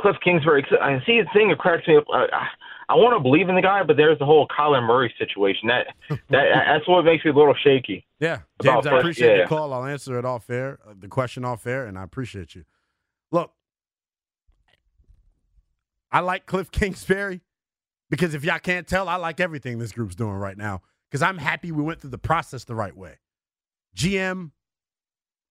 Cliff 0.00 0.16
Kingsbury, 0.24 0.66
I 0.80 0.98
see 1.06 1.20
the 1.20 1.28
thing 1.32 1.48
that 1.48 1.58
cracks 1.58 1.86
me 1.86 1.96
up. 1.96 2.04
I, 2.12 2.26
I, 2.32 2.48
I 2.88 2.94
want 2.94 3.16
to 3.16 3.20
believe 3.20 3.48
in 3.48 3.56
the 3.56 3.62
guy, 3.62 3.82
but 3.82 3.96
there's 3.96 4.18
the 4.18 4.24
whole 4.24 4.46
Kyler 4.46 4.86
Murray 4.86 5.12
situation. 5.18 5.68
That 5.68 5.86
that 6.30 6.44
that's 6.66 6.88
what 6.88 7.04
makes 7.04 7.24
me 7.24 7.32
a 7.32 7.34
little 7.34 7.54
shaky. 7.64 8.06
Yeah, 8.20 8.40
James, 8.62 8.86
I 8.86 8.98
appreciate 8.98 9.36
yeah. 9.36 9.42
the 9.42 9.48
call. 9.48 9.72
I'll 9.72 9.84
answer 9.84 10.18
it 10.18 10.24
off 10.24 10.44
fair, 10.44 10.78
uh, 10.86 10.94
the 10.98 11.08
question 11.08 11.44
off 11.44 11.62
fair, 11.62 11.86
and 11.86 11.98
I 11.98 12.04
appreciate 12.04 12.54
you. 12.54 12.64
Look, 13.32 13.52
I 16.10 16.20
like 16.20 16.46
Cliff 16.46 16.70
Kingsbury 16.72 17.40
because 18.10 18.34
if 18.34 18.44
y'all 18.44 18.58
can't 18.58 18.86
tell, 18.86 19.08
I 19.08 19.16
like 19.16 19.40
everything 19.40 19.78
this 19.78 19.92
group's 19.92 20.14
doing 20.14 20.34
right 20.34 20.56
now 20.56 20.82
because 21.10 21.22
I'm 21.22 21.38
happy 21.38 21.72
we 21.72 21.82
went 21.82 22.00
through 22.00 22.10
the 22.10 22.18
process 22.18 22.64
the 22.64 22.74
right 22.74 22.96
way. 22.96 23.18
GM, 23.96 24.50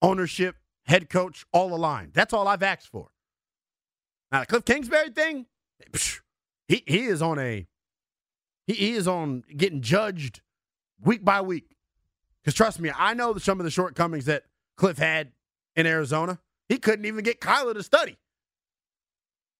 ownership, 0.01 0.55
head 0.83 1.09
coach, 1.09 1.45
all 1.51 1.73
aligned. 1.73 2.13
That's 2.13 2.33
all 2.33 2.47
I've 2.47 2.63
asked 2.63 2.87
for. 2.87 3.09
Now, 4.31 4.41
the 4.41 4.45
Cliff 4.45 4.65
Kingsbury 4.65 5.09
thing, 5.09 5.45
he, 6.67 6.83
he 6.85 7.05
is 7.05 7.21
on 7.21 7.39
a 7.39 7.67
he, 8.67 8.73
he 8.73 8.93
is 8.93 9.07
on 9.07 9.43
getting 9.55 9.81
judged 9.81 10.41
week 11.03 11.23
by 11.23 11.41
week. 11.41 11.75
Because 12.43 12.55
trust 12.55 12.79
me, 12.79 12.91
I 12.95 13.13
know 13.13 13.35
some 13.37 13.59
of 13.59 13.63
the 13.63 13.71
shortcomings 13.71 14.25
that 14.25 14.43
Cliff 14.77 14.97
had 14.97 15.31
in 15.75 15.85
Arizona. 15.85 16.39
He 16.69 16.77
couldn't 16.77 17.05
even 17.05 17.23
get 17.23 17.39
Kyler 17.39 17.73
to 17.73 17.83
study. 17.83 18.17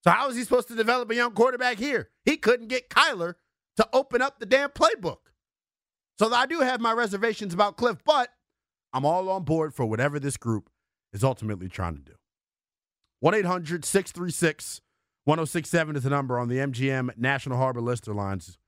So 0.06 0.12
how 0.12 0.30
is 0.30 0.36
he 0.36 0.44
supposed 0.44 0.68
to 0.68 0.76
develop 0.76 1.10
a 1.10 1.16
young 1.16 1.32
quarterback 1.32 1.80
here? 1.80 2.10
He 2.26 2.38
couldn't 2.38 2.68
get 2.68 2.90
Kyler 2.90 3.34
to 3.78 3.90
open 3.92 4.22
up 4.22 4.40
the 4.40 4.46
damn 4.46 4.70
playbook. 4.70 5.18
So 6.20 6.32
I 6.32 6.46
do 6.46 6.60
have 6.60 6.80
my 6.80 6.94
reservations 6.94 7.56
about 7.56 7.76
Cliff, 7.76 7.98
but 8.06 8.30
I'm 8.94 9.04
all 9.04 9.28
on 9.30 9.44
board 9.44 9.74
for 9.74 9.84
whatever 9.84 10.20
this 10.20 10.38
group 10.38 10.70
is 11.12 11.24
ultimately 11.24 11.68
trying 11.68 11.96
to 11.96 12.04
do. 12.04 12.14
1 13.22 13.34
800 13.34 13.84
636 13.84 14.82
1067 15.24 15.96
is 15.96 16.04
the 16.04 16.12
number 16.12 16.38
on 16.38 16.50
the 16.50 16.58
MGM 16.58 17.18
National 17.18 17.58
Harbor 17.58 17.82
Lister 17.82 18.14
lines. 18.14 18.60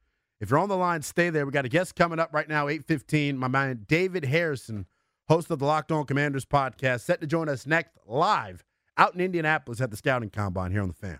If 0.41 0.50
you're 0.50 0.58
on 0.58 0.70
the 0.70 0.75
line, 0.75 1.03
stay 1.03 1.29
there. 1.29 1.46
We 1.46 1.51
got 1.51 1.65
a 1.65 1.70
guest 1.70 1.96
coming 1.96 2.20
up 2.20 2.34
right 2.34 2.50
now, 2.50 2.67
815. 2.67 3.38
My 3.38 3.48
man, 3.48 3.86
David 3.88 4.25
Harrison, 4.25 4.88
host 5.27 5.51
of 5.51 5.60
the 5.60 5.65
Locked 5.65 5.91
On 5.91 6.03
Commanders 6.03 6.46
podcast, 6.46 7.01
set 7.01 7.22
to 7.22 7.27
join 7.27 7.48
us 7.48 7.67
next 7.67 7.91
live 8.08 8.63
out 8.98 9.13
in 9.13 9.22
Indianapolis 9.22 9.79
at 9.82 9.91
the 9.91 9.98
Scouting 9.98 10.32
Combine 10.32 10.72
here 10.72 10.82
on 10.82 10.88
the 10.88 10.96
fan. 10.96 11.20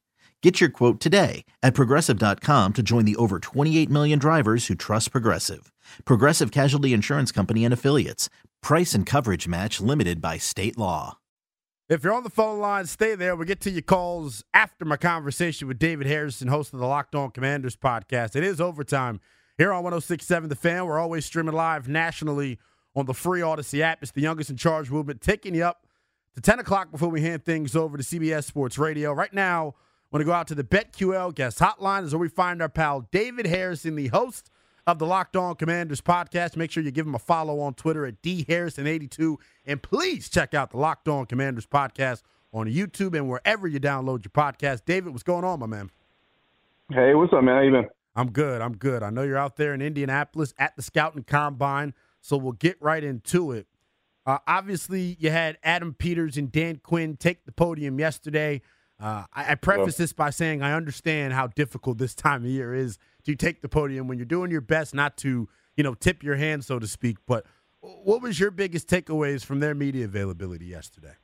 Get 0.41 0.59
your 0.59 0.71
quote 0.71 0.99
today 0.99 1.45
at 1.61 1.75
progressive.com 1.75 2.73
to 2.73 2.81
join 2.81 3.05
the 3.05 3.15
over 3.17 3.37
28 3.37 3.91
million 3.91 4.17
drivers 4.17 4.65
who 4.65 4.73
trust 4.75 5.11
Progressive. 5.11 5.71
Progressive 6.03 6.49
Casualty 6.51 6.93
Insurance 6.93 7.31
Company 7.31 7.63
and 7.63 7.71
Affiliates. 7.71 8.27
Price 8.63 8.95
and 8.95 9.05
coverage 9.05 9.47
match 9.47 9.79
limited 9.79 10.19
by 10.19 10.39
state 10.39 10.79
law. 10.79 11.19
If 11.89 12.03
you're 12.03 12.13
on 12.13 12.23
the 12.23 12.29
phone 12.29 12.59
line, 12.59 12.87
stay 12.87 13.13
there. 13.15 13.35
We'll 13.35 13.45
get 13.45 13.59
to 13.61 13.69
your 13.69 13.81
calls 13.83 14.43
after 14.51 14.83
my 14.83 14.97
conversation 14.97 15.67
with 15.67 15.77
David 15.77 16.07
Harrison, 16.07 16.47
host 16.47 16.73
of 16.73 16.79
the 16.79 16.87
Locked 16.87 17.13
On 17.13 17.29
Commanders 17.29 17.75
podcast. 17.75 18.35
It 18.35 18.43
is 18.43 18.59
overtime 18.59 19.19
here 19.59 19.71
on 19.71 19.83
1067 19.83 20.49
The 20.49 20.55
Fan. 20.55 20.85
We're 20.85 20.97
always 20.97 21.25
streaming 21.25 21.53
live 21.53 21.87
nationally 21.87 22.57
on 22.95 23.05
the 23.05 23.13
free 23.13 23.41
Audacy 23.41 23.81
app. 23.81 23.99
It's 24.01 24.11
the 24.11 24.21
youngest 24.21 24.49
in 24.49 24.57
charge 24.57 24.89
movement, 24.89 25.21
taking 25.21 25.53
you 25.53 25.65
up 25.65 25.85
to 26.33 26.41
10 26.41 26.59
o'clock 26.59 26.91
before 26.91 27.09
we 27.09 27.21
hand 27.21 27.43
things 27.43 27.75
over 27.75 27.95
to 27.97 28.03
CBS 28.03 28.45
Sports 28.45 28.79
Radio. 28.79 29.11
Right 29.11 29.33
now, 29.33 29.75
want 30.11 30.21
to 30.21 30.25
go 30.25 30.33
out 30.33 30.47
to 30.47 30.55
the 30.55 30.63
BetQL 30.63 31.33
guest 31.33 31.59
hotline 31.59 32.03
is 32.03 32.13
where 32.13 32.19
we 32.19 32.27
find 32.27 32.61
our 32.61 32.69
pal 32.69 33.07
David 33.11 33.45
Harrison, 33.47 33.95
the 33.95 34.07
host 34.07 34.49
of 34.85 34.99
the 34.99 35.05
Locked 35.05 35.37
On 35.37 35.55
Commanders 35.55 36.01
podcast. 36.01 36.57
Make 36.57 36.71
sure 36.71 36.83
you 36.83 36.91
give 36.91 37.07
him 37.07 37.15
a 37.15 37.19
follow 37.19 37.61
on 37.61 37.75
Twitter 37.75 38.05
at 38.05 38.21
dharrison82. 38.21 39.37
And 39.65 39.81
please 39.81 40.27
check 40.27 40.53
out 40.53 40.71
the 40.71 40.77
Locked 40.77 41.07
On 41.07 41.25
Commanders 41.25 41.65
podcast 41.65 42.23
on 42.51 42.67
YouTube 42.67 43.15
and 43.15 43.29
wherever 43.29 43.67
you 43.67 43.79
download 43.79 44.25
your 44.25 44.31
podcast. 44.31 44.81
David, 44.85 45.13
what's 45.13 45.23
going 45.23 45.45
on, 45.45 45.59
my 45.59 45.65
man? 45.65 45.89
Hey, 46.91 47.13
what's 47.15 47.31
up, 47.31 47.43
man? 47.43 47.55
How 47.55 47.61
you 47.61 47.71
been? 47.71 47.87
I'm 48.13 48.31
good. 48.31 48.61
I'm 48.61 48.75
good. 48.75 49.03
I 49.03 49.11
know 49.11 49.21
you're 49.21 49.37
out 49.37 49.55
there 49.55 49.73
in 49.73 49.81
Indianapolis 49.81 50.53
at 50.57 50.75
the 50.75 50.81
Scouting 50.81 51.23
Combine, 51.23 51.93
so 52.19 52.35
we'll 52.35 52.51
get 52.51 52.75
right 52.81 53.01
into 53.03 53.53
it. 53.53 53.67
Uh, 54.25 54.39
obviously, 54.45 55.15
you 55.19 55.31
had 55.31 55.57
Adam 55.63 55.93
Peters 55.93 56.35
and 56.35 56.51
Dan 56.51 56.81
Quinn 56.83 57.15
take 57.15 57.45
the 57.45 57.53
podium 57.53 57.97
yesterday. 57.97 58.61
Uh, 59.01 59.23
I, 59.33 59.53
I 59.53 59.55
preface 59.55 59.97
this 59.97 60.13
by 60.13 60.29
saying 60.29 60.61
I 60.61 60.73
understand 60.73 61.33
how 61.33 61.47
difficult 61.47 61.97
this 61.97 62.13
time 62.13 62.43
of 62.43 62.49
year 62.49 62.73
is 62.73 62.99
to 63.25 63.35
take 63.35 63.61
the 63.61 63.69
podium 63.69 64.07
when 64.07 64.17
you're 64.17 64.25
doing 64.25 64.51
your 64.51 64.61
best 64.61 64.93
not 64.93 65.17
to, 65.17 65.49
you 65.75 65.83
know, 65.83 65.95
tip 65.95 66.21
your 66.23 66.35
hand, 66.35 66.63
so 66.63 66.77
to 66.77 66.87
speak. 66.87 67.17
But 67.25 67.45
what 67.81 68.21
was 68.21 68.39
your 68.39 68.51
biggest 68.51 68.87
takeaways 68.87 69.43
from 69.43 69.59
their 69.59 69.73
media 69.73 70.05
availability 70.05 70.65
yesterday? 70.65 71.15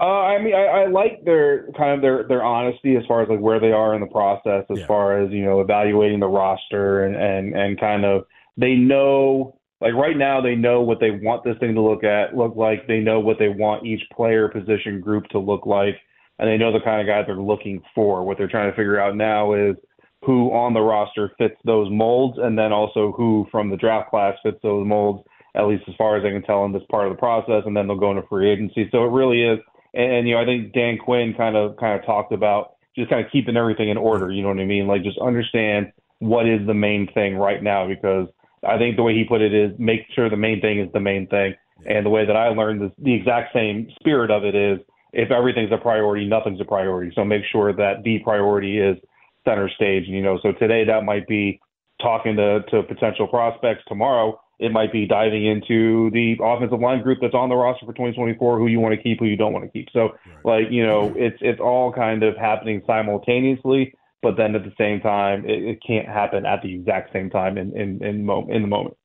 Uh, 0.00 0.04
I 0.04 0.42
mean, 0.42 0.54
I, 0.54 0.64
I 0.64 0.86
like 0.86 1.24
their 1.24 1.70
kind 1.72 1.92
of 1.92 2.00
their 2.00 2.24
their 2.26 2.42
honesty 2.42 2.96
as 2.96 3.04
far 3.06 3.22
as 3.22 3.28
like 3.28 3.38
where 3.38 3.60
they 3.60 3.70
are 3.70 3.94
in 3.94 4.00
the 4.00 4.08
process, 4.08 4.64
as 4.70 4.78
Yeah. 4.80 4.86
far 4.86 5.20
as 5.20 5.30
you 5.30 5.44
know 5.44 5.60
evaluating 5.60 6.18
the 6.18 6.26
roster 6.26 7.04
and 7.04 7.14
and 7.14 7.54
and 7.54 7.78
kind 7.78 8.04
of 8.04 8.24
they 8.56 8.74
know 8.74 9.56
like 9.80 9.94
right 9.94 10.16
now 10.16 10.40
they 10.40 10.56
know 10.56 10.80
what 10.82 10.98
they 10.98 11.12
want 11.12 11.44
this 11.44 11.56
thing 11.58 11.74
to 11.74 11.80
look 11.80 12.02
at 12.02 12.36
look 12.36 12.56
like. 12.56 12.88
They 12.88 12.98
know 12.98 13.20
what 13.20 13.38
they 13.38 13.48
want 13.48 13.86
each 13.86 14.02
player 14.12 14.48
position 14.48 15.00
group 15.00 15.26
to 15.28 15.38
look 15.38 15.64
like, 15.64 15.96
and 16.38 16.48
they 16.48 16.56
know 16.56 16.72
the 16.72 16.84
kind 16.84 17.00
of 17.00 17.06
guys 17.06 17.24
they're 17.26 17.36
looking 17.36 17.82
for. 17.94 18.24
What 18.24 18.38
they're 18.38 18.48
trying 18.48 18.70
to 18.70 18.76
figure 18.76 19.00
out 19.00 19.16
now 19.16 19.54
is 19.54 19.76
who 20.22 20.52
on 20.52 20.72
the 20.72 20.80
roster 20.80 21.32
fits 21.38 21.56
those 21.64 21.90
molds, 21.90 22.38
and 22.40 22.58
then 22.58 22.72
also 22.72 23.12
who 23.12 23.46
from 23.50 23.70
the 23.70 23.76
draft 23.76 24.10
class 24.10 24.34
fits 24.42 24.58
those 24.62 24.86
molds. 24.86 25.22
At 25.56 25.68
least 25.68 25.84
as 25.86 25.94
far 25.96 26.16
as 26.16 26.24
I 26.24 26.30
can 26.30 26.42
tell 26.42 26.64
in 26.64 26.72
this 26.72 26.82
part 26.90 27.06
of 27.06 27.12
the 27.12 27.18
process, 27.18 27.62
and 27.64 27.76
then 27.76 27.86
they'll 27.86 27.96
go 27.96 28.10
into 28.10 28.26
free 28.28 28.50
agency. 28.50 28.88
So 28.90 29.04
it 29.04 29.10
really 29.10 29.42
is 29.42 29.60
and, 29.94 30.12
and 30.12 30.28
you 30.28 30.34
know, 30.34 30.42
I 30.42 30.44
think 30.44 30.72
Dan 30.72 30.98
Quinn 30.98 31.34
kind 31.36 31.56
of 31.56 31.76
kind 31.76 31.98
of 31.98 32.04
talked 32.04 32.32
about 32.32 32.74
just 32.96 33.10
kind 33.10 33.24
of 33.24 33.30
keeping 33.32 33.56
everything 33.56 33.88
in 33.88 33.96
order. 33.96 34.30
You 34.30 34.42
know 34.42 34.48
what 34.48 34.60
I 34.60 34.64
mean? 34.64 34.86
Like 34.86 35.02
just 35.02 35.18
understand 35.18 35.92
what 36.18 36.48
is 36.48 36.66
the 36.66 36.74
main 36.74 37.08
thing 37.12 37.36
right 37.36 37.62
now 37.62 37.88
because 37.88 38.28
I 38.66 38.78
think 38.78 38.96
the 38.96 39.02
way 39.02 39.14
he 39.14 39.24
put 39.24 39.40
it 39.40 39.54
is 39.54 39.72
make 39.78 40.00
sure 40.14 40.28
the 40.28 40.36
main 40.36 40.60
thing 40.60 40.80
is 40.80 40.92
the 40.92 41.00
main 41.00 41.26
thing. 41.28 41.54
And 41.86 42.06
the 42.06 42.10
way 42.10 42.24
that 42.24 42.36
I 42.36 42.48
learned 42.48 42.82
this, 42.82 42.92
the 42.98 43.12
exact 43.12 43.52
same 43.52 43.88
spirit 44.00 44.30
of 44.30 44.44
it 44.44 44.54
is 44.54 44.78
if 45.14 45.30
everything's 45.30 45.72
a 45.72 45.78
priority, 45.78 46.26
nothing's 46.26 46.60
a 46.60 46.64
priority. 46.64 47.12
So 47.14 47.24
make 47.24 47.42
sure 47.50 47.72
that 47.72 48.02
the 48.04 48.18
priority 48.24 48.78
is 48.78 48.96
center 49.44 49.68
stage. 49.68 50.04
You 50.06 50.22
know, 50.22 50.38
so 50.42 50.52
today 50.52 50.84
that 50.84 51.04
might 51.04 51.26
be 51.26 51.60
talking 52.00 52.36
to, 52.36 52.62
to 52.70 52.82
potential 52.82 53.26
prospects. 53.26 53.82
Tomorrow 53.88 54.40
it 54.58 54.72
might 54.72 54.92
be 54.92 55.06
diving 55.06 55.46
into 55.46 56.10
the 56.10 56.36
offensive 56.42 56.80
line 56.80 57.02
group 57.02 57.18
that's 57.20 57.34
on 57.34 57.48
the 57.48 57.56
roster 57.56 57.86
for 57.86 57.92
2024, 57.92 58.58
who 58.58 58.66
you 58.66 58.80
want 58.80 58.94
to 58.94 59.02
keep, 59.02 59.18
who 59.18 59.26
you 59.26 59.36
don't 59.36 59.52
want 59.52 59.64
to 59.64 59.70
keep. 59.70 59.88
So, 59.92 60.10
like, 60.44 60.64
you 60.70 60.84
know, 60.86 61.14
it's 61.16 61.38
it's 61.40 61.60
all 61.60 61.92
kind 61.92 62.22
of 62.22 62.36
happening 62.36 62.82
simultaneously, 62.86 63.94
but 64.22 64.36
then 64.36 64.54
at 64.54 64.64
the 64.64 64.72
same 64.78 65.00
time, 65.00 65.44
it, 65.44 65.62
it 65.62 65.78
can't 65.84 66.06
happen 66.06 66.46
at 66.46 66.62
the 66.62 66.74
exact 66.74 67.12
same 67.12 67.30
time 67.30 67.58
in 67.58 67.76
in 67.76 68.04
in, 68.04 68.24
mo- 68.24 68.48
in 68.50 68.62
the 68.62 68.68
moment. 68.68 68.96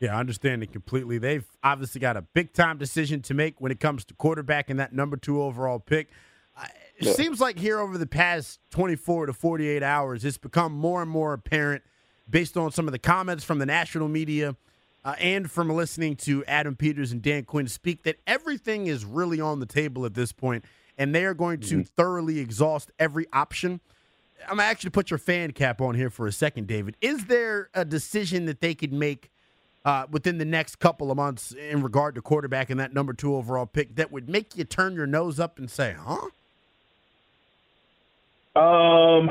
Yeah, 0.00 0.16
I 0.16 0.20
understand 0.20 0.62
it 0.62 0.72
completely. 0.72 1.18
They've 1.18 1.44
obviously 1.64 2.00
got 2.00 2.16
a 2.16 2.22
big 2.22 2.52
time 2.52 2.78
decision 2.78 3.20
to 3.22 3.34
make 3.34 3.60
when 3.60 3.72
it 3.72 3.80
comes 3.80 4.04
to 4.06 4.14
quarterback 4.14 4.70
and 4.70 4.78
that 4.78 4.92
number 4.92 5.16
two 5.16 5.42
overall 5.42 5.80
pick. 5.80 6.08
It 6.96 7.06
Yeah. 7.06 7.12
seems 7.12 7.40
like 7.40 7.58
here 7.58 7.78
over 7.78 7.96
the 7.98 8.06
past 8.06 8.58
24 8.70 9.26
to 9.26 9.32
48 9.32 9.82
hours, 9.82 10.24
it's 10.24 10.38
become 10.38 10.72
more 10.72 11.00
and 11.02 11.10
more 11.10 11.32
apparent 11.32 11.82
based 12.28 12.56
on 12.56 12.72
some 12.72 12.88
of 12.88 12.92
the 12.92 12.98
comments 12.98 13.44
from 13.44 13.58
the 13.58 13.66
national 13.66 14.08
media 14.08 14.56
uh, 15.04 15.14
and 15.20 15.48
from 15.50 15.70
listening 15.70 16.16
to 16.16 16.44
Adam 16.46 16.74
Peters 16.74 17.12
and 17.12 17.22
Dan 17.22 17.44
Quinn 17.44 17.68
speak 17.68 18.02
that 18.02 18.16
everything 18.26 18.88
is 18.88 19.04
really 19.04 19.40
on 19.40 19.60
the 19.60 19.66
table 19.66 20.04
at 20.04 20.14
this 20.14 20.32
point, 20.32 20.64
and 20.96 21.14
they 21.14 21.24
are 21.24 21.34
going 21.34 21.60
to 21.60 21.84
thoroughly 21.84 22.40
exhaust 22.40 22.90
every 22.98 23.26
option. 23.32 23.80
I'm 24.48 24.58
actually 24.60 24.90
put 24.90 25.10
your 25.10 25.18
fan 25.18 25.52
cap 25.52 25.80
on 25.80 25.94
here 25.94 26.10
for 26.10 26.26
a 26.26 26.32
second, 26.32 26.66
David. 26.66 26.96
Is 27.00 27.26
there 27.26 27.70
a 27.74 27.84
decision 27.84 28.46
that 28.46 28.60
they 28.60 28.74
could 28.74 28.92
make 28.92 29.30
uh, 29.88 30.06
within 30.10 30.36
the 30.36 30.44
next 30.44 30.76
couple 30.76 31.10
of 31.10 31.16
months 31.16 31.52
in 31.52 31.82
regard 31.82 32.14
to 32.14 32.20
quarterback 32.20 32.68
and 32.68 32.78
that 32.78 32.92
number 32.92 33.14
two 33.14 33.34
overall 33.34 33.64
pick 33.64 33.96
that 33.96 34.12
would 34.12 34.28
make 34.28 34.54
you 34.54 34.62
turn 34.62 34.94
your 34.94 35.06
nose 35.06 35.40
up 35.40 35.58
and 35.58 35.70
say, 35.70 35.96
"Huh"? 35.98 36.28
Um, 38.60 39.30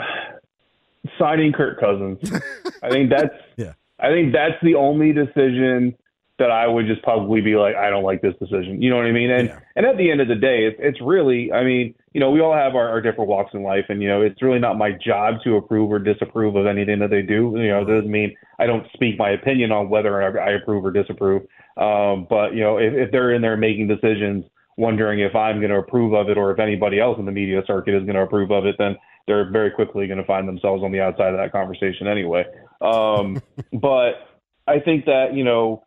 signing 1.20 1.54
Kirk 1.54 1.80
Cousins. 1.80 2.18
I 2.82 2.90
think 2.90 3.12
that's 3.12 3.36
Yeah. 3.56 3.74
I 4.00 4.08
think 4.08 4.34
that's 4.34 4.56
the 4.64 4.74
only 4.74 5.14
decision 5.14 5.96
that 6.40 6.52
I 6.52 6.68
would 6.68 6.86
just 6.86 7.02
probably 7.02 7.42
be 7.42 7.56
like, 7.56 7.76
I 7.76 7.90
don't 7.90 8.04
like 8.04 8.22
this 8.22 8.36
decision. 8.40 8.82
You 8.82 8.90
know 8.90 8.98
what 8.98 9.06
I 9.06 9.12
mean? 9.12 9.32
And 9.32 9.48
Yeah. 9.48 9.60
and 9.76 9.86
at 9.86 9.98
the 9.98 10.12
end 10.12 10.22
of 10.22 10.28
the 10.28 10.36
day, 10.36 10.66
it's 10.66 10.78
it's 10.80 11.02
really, 11.02 11.52
I 11.52 11.64
mean, 11.64 11.96
you 12.14 12.20
know, 12.20 12.32
we 12.32 12.42
all 12.42 12.54
have 12.54 12.76
our, 12.76 12.90
our 12.90 13.02
different 13.02 13.30
walks 13.30 13.54
in 13.54 13.64
life, 13.64 13.86
and 13.90 14.02
you 14.02 14.08
know, 14.08 14.22
it's 14.22 14.42
really 14.42 14.60
not 14.60 14.78
my 14.78 14.92
job 14.92 15.36
to 15.44 15.56
approve 15.56 15.92
or 15.92 16.00
disapprove 16.00 16.56
of 16.56 16.68
anything 16.68 17.00
that 17.00 17.10
they 17.10 17.22
do. 17.22 17.54
You 17.56 17.70
know, 17.70 17.82
it 17.82 17.86
doesn't 17.86 18.12
mean 18.12 18.36
I 18.60 18.66
don't 18.68 18.86
speak 18.94 19.18
my 19.18 19.32
opinion 19.32 19.72
on 19.72 19.90
whether 19.90 20.22
I 20.40 20.52
approve 20.52 20.86
or 20.86 20.92
disapprove. 20.92 21.44
Um, 21.78 22.28
but 22.30 22.54
you 22.54 22.62
know, 22.62 22.78
if, 22.78 22.94
if 22.94 23.12
they're 23.12 23.34
in 23.34 23.42
there 23.42 23.58
making 23.58 23.88
decisions, 23.88 24.46
wondering 24.78 25.20
if 25.20 25.36
I'm 25.36 25.60
going 25.60 25.72
to 25.72 25.78
approve 25.78 26.14
of 26.14 26.30
it 26.30 26.38
or 26.38 26.52
if 26.52 26.60
anybody 26.60 27.00
else 27.00 27.18
in 27.18 27.26
the 27.26 27.32
media 27.32 27.62
circuit 27.66 27.96
is 27.96 28.04
going 28.04 28.16
to 28.16 28.22
approve 28.22 28.52
of 28.52 28.66
it, 28.66 28.76
then 28.78 28.96
they're 29.28 29.50
very 29.50 29.72
quickly 29.72 30.08
going 30.08 30.20
to 30.20 30.26
find 30.26 30.48
themselves 30.48 30.84
on 30.84 30.92
the 30.92 31.02
outside 31.02 31.34
of 31.34 31.38
that 31.38 31.52
conversation 31.52 32.08
anyway. 32.08 32.46
Um, 32.82 33.42
but 33.74 34.14
I 34.68 34.80
think 34.80 35.06
that 35.06 35.34
you 35.34 35.44
know 35.44 35.84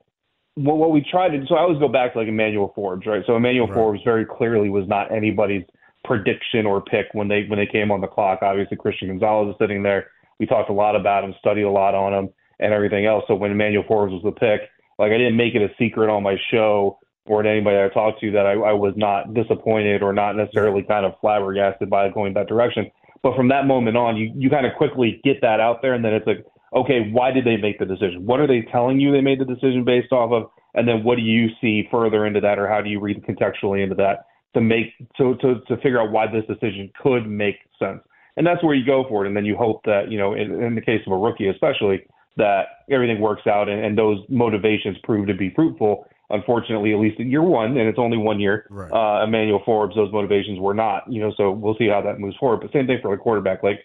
what, 0.55 0.77
what 0.77 0.91
we 0.91 1.05
tried 1.09 1.31
to. 1.31 1.45
So 1.49 1.55
I 1.55 1.61
always 1.61 1.79
go 1.79 1.89
back 1.89 2.13
to 2.13 2.19
like 2.19 2.29
Emmanuel 2.29 2.73
Forbes, 2.75 3.07
right? 3.07 3.23
So 3.27 3.37
Emmanuel 3.37 3.67
Right. 3.67 3.75
Forbes 3.75 4.01
very 4.05 4.25
clearly 4.25 4.69
was 4.69 4.87
not 4.89 5.13
anybody's 5.13 5.65
prediction 6.05 6.67
or 6.67 6.81
pick 6.81 7.07
when 7.13 7.29
they 7.29 7.45
when 7.45 7.59
they 7.59 7.67
came 7.67 7.91
on 7.91 8.01
the 8.01 8.07
clock. 8.07 8.41
Obviously, 8.43 8.77
Christian 8.77 9.09
Gonzalez 9.09 9.53
is 9.53 9.57
sitting 9.61 9.83
there. 9.83 10.09
We 10.39 10.47
talked 10.47 10.71
a 10.71 10.75
lot 10.75 10.97
about 10.97 11.25
him, 11.25 11.35
studied 11.39 11.63
a 11.63 11.71
lot 11.71 11.95
on 11.95 12.13
him, 12.13 12.31
and 12.59 12.73
everything 12.73 13.07
else. 13.07 13.25
So 13.29 13.35
when 13.35 13.51
Emmanuel 13.51 13.85
Forbes 13.87 14.13
was 14.13 14.23
the 14.23 14.33
pick, 14.33 14.63
like 14.99 15.13
I 15.13 15.19
didn't 15.19 15.37
make 15.37 15.55
it 15.55 15.63
a 15.63 15.69
secret 15.79 16.11
on 16.11 16.23
my 16.23 16.37
show 16.51 16.99
or 17.27 17.43
to 17.43 17.49
anybody 17.49 17.79
I 17.79 17.89
talked 17.89 18.21
to 18.21 18.31
that 18.33 18.47
I, 18.47 18.53
I 18.53 18.73
was 18.73 18.95
not 18.97 19.35
disappointed 19.35 20.03
or 20.03 20.13
not 20.13 20.37
necessarily 20.37 20.83
kind 20.83 21.07
of 21.07 21.13
flabbergasted 21.21 21.89
by 21.89 22.09
going 22.09 22.35
that 22.35 22.49
direction. 22.49 22.91
But 23.23 23.37
from 23.37 23.49
that 23.49 23.67
moment 23.67 23.97
on, 23.97 24.17
you 24.17 24.33
you 24.35 24.49
kind 24.49 24.67
of 24.67 24.75
quickly 24.77 25.21
get 25.23 25.43
that 25.43 25.61
out 25.61 25.83
there, 25.83 25.93
and 25.93 26.05
then 26.05 26.15
it's 26.15 26.27
like, 26.27 26.45
okay, 26.73 27.11
why 27.11 27.31
did 27.31 27.45
they 27.45 27.57
make 27.57 27.79
the 27.79 27.85
decision? 27.87 28.27
What 28.27 28.41
are 28.41 28.47
they 28.47 28.63
telling 28.71 29.01
you 29.01 29.13
they 29.13 29.21
made 29.21 29.41
the 29.41 29.45
decision 29.45 29.85
based 29.85 30.13
off 30.13 30.33
of? 30.33 30.51
And 30.75 30.87
then 30.87 31.03
what 31.03 31.17
do 31.17 31.23
you 31.23 31.49
see 31.61 31.89
further 31.91 32.27
into 32.27 32.41
that, 32.41 32.59
or 32.59 32.69
how 32.69 32.81
do 32.81 32.91
you 32.91 33.01
read 33.01 33.25
contextually 33.25 33.83
into 33.83 33.97
that 33.97 34.27
to 34.55 34.61
make 34.61 34.97
to 35.17 35.37
to 35.37 35.61
to 35.67 35.77
figure 35.77 36.01
out 36.01 36.13
why 36.13 36.27
this 36.27 36.45
decision 36.47 36.91
could 37.03 37.27
make 37.27 37.57
sense? 37.79 38.01
And 38.37 38.47
that's 38.47 38.63
where 38.63 38.75
you 38.75 38.87
go 38.87 39.05
for 39.09 39.25
it, 39.25 39.29
and 39.29 39.37
then 39.37 39.45
you 39.45 39.57
hope 39.57 39.83
that 39.85 40.11
you 40.11 40.19
know, 40.19 40.35
in, 40.35 40.63
in 40.63 40.75
the 40.77 40.81
case 40.81 41.03
of 41.07 41.13
a 41.13 41.17
rookie 41.17 41.49
especially, 41.49 42.07
that 42.37 42.67
everything 42.91 43.21
works 43.21 43.47
out 43.47 43.69
and, 43.69 43.85
and 43.85 43.99
those 43.99 44.19
motivations 44.29 44.97
prove 45.03 45.27
to 45.27 45.35
be 45.35 45.51
fruitful. 45.51 46.07
Unfortunately, 46.33 46.93
at 46.93 47.01
least 47.01 47.19
in 47.19 47.29
year 47.29 47.43
one, 47.43 47.77
and 47.77 47.89
it's 47.89 47.99
only 47.99 48.17
one 48.17 48.39
year, 48.39 48.65
Right. 48.71 48.93
uh, 48.93 49.25
Emmanuel 49.25 49.61
Forbes, 49.65 49.97
those 49.97 50.13
motivations 50.13 50.61
were 50.61 50.75
not, 50.75 51.03
you 51.13 51.21
know, 51.21 51.33
so 51.37 51.51
we'll 51.51 51.75
see 51.75 51.89
how 51.89 52.01
that 52.03 52.21
moves 52.21 52.37
forward. 52.37 52.61
But 52.61 52.71
same 52.73 52.87
thing 52.87 53.01
for 53.03 53.11
the 53.11 53.21
quarterback. 53.21 53.65
Like, 53.65 53.81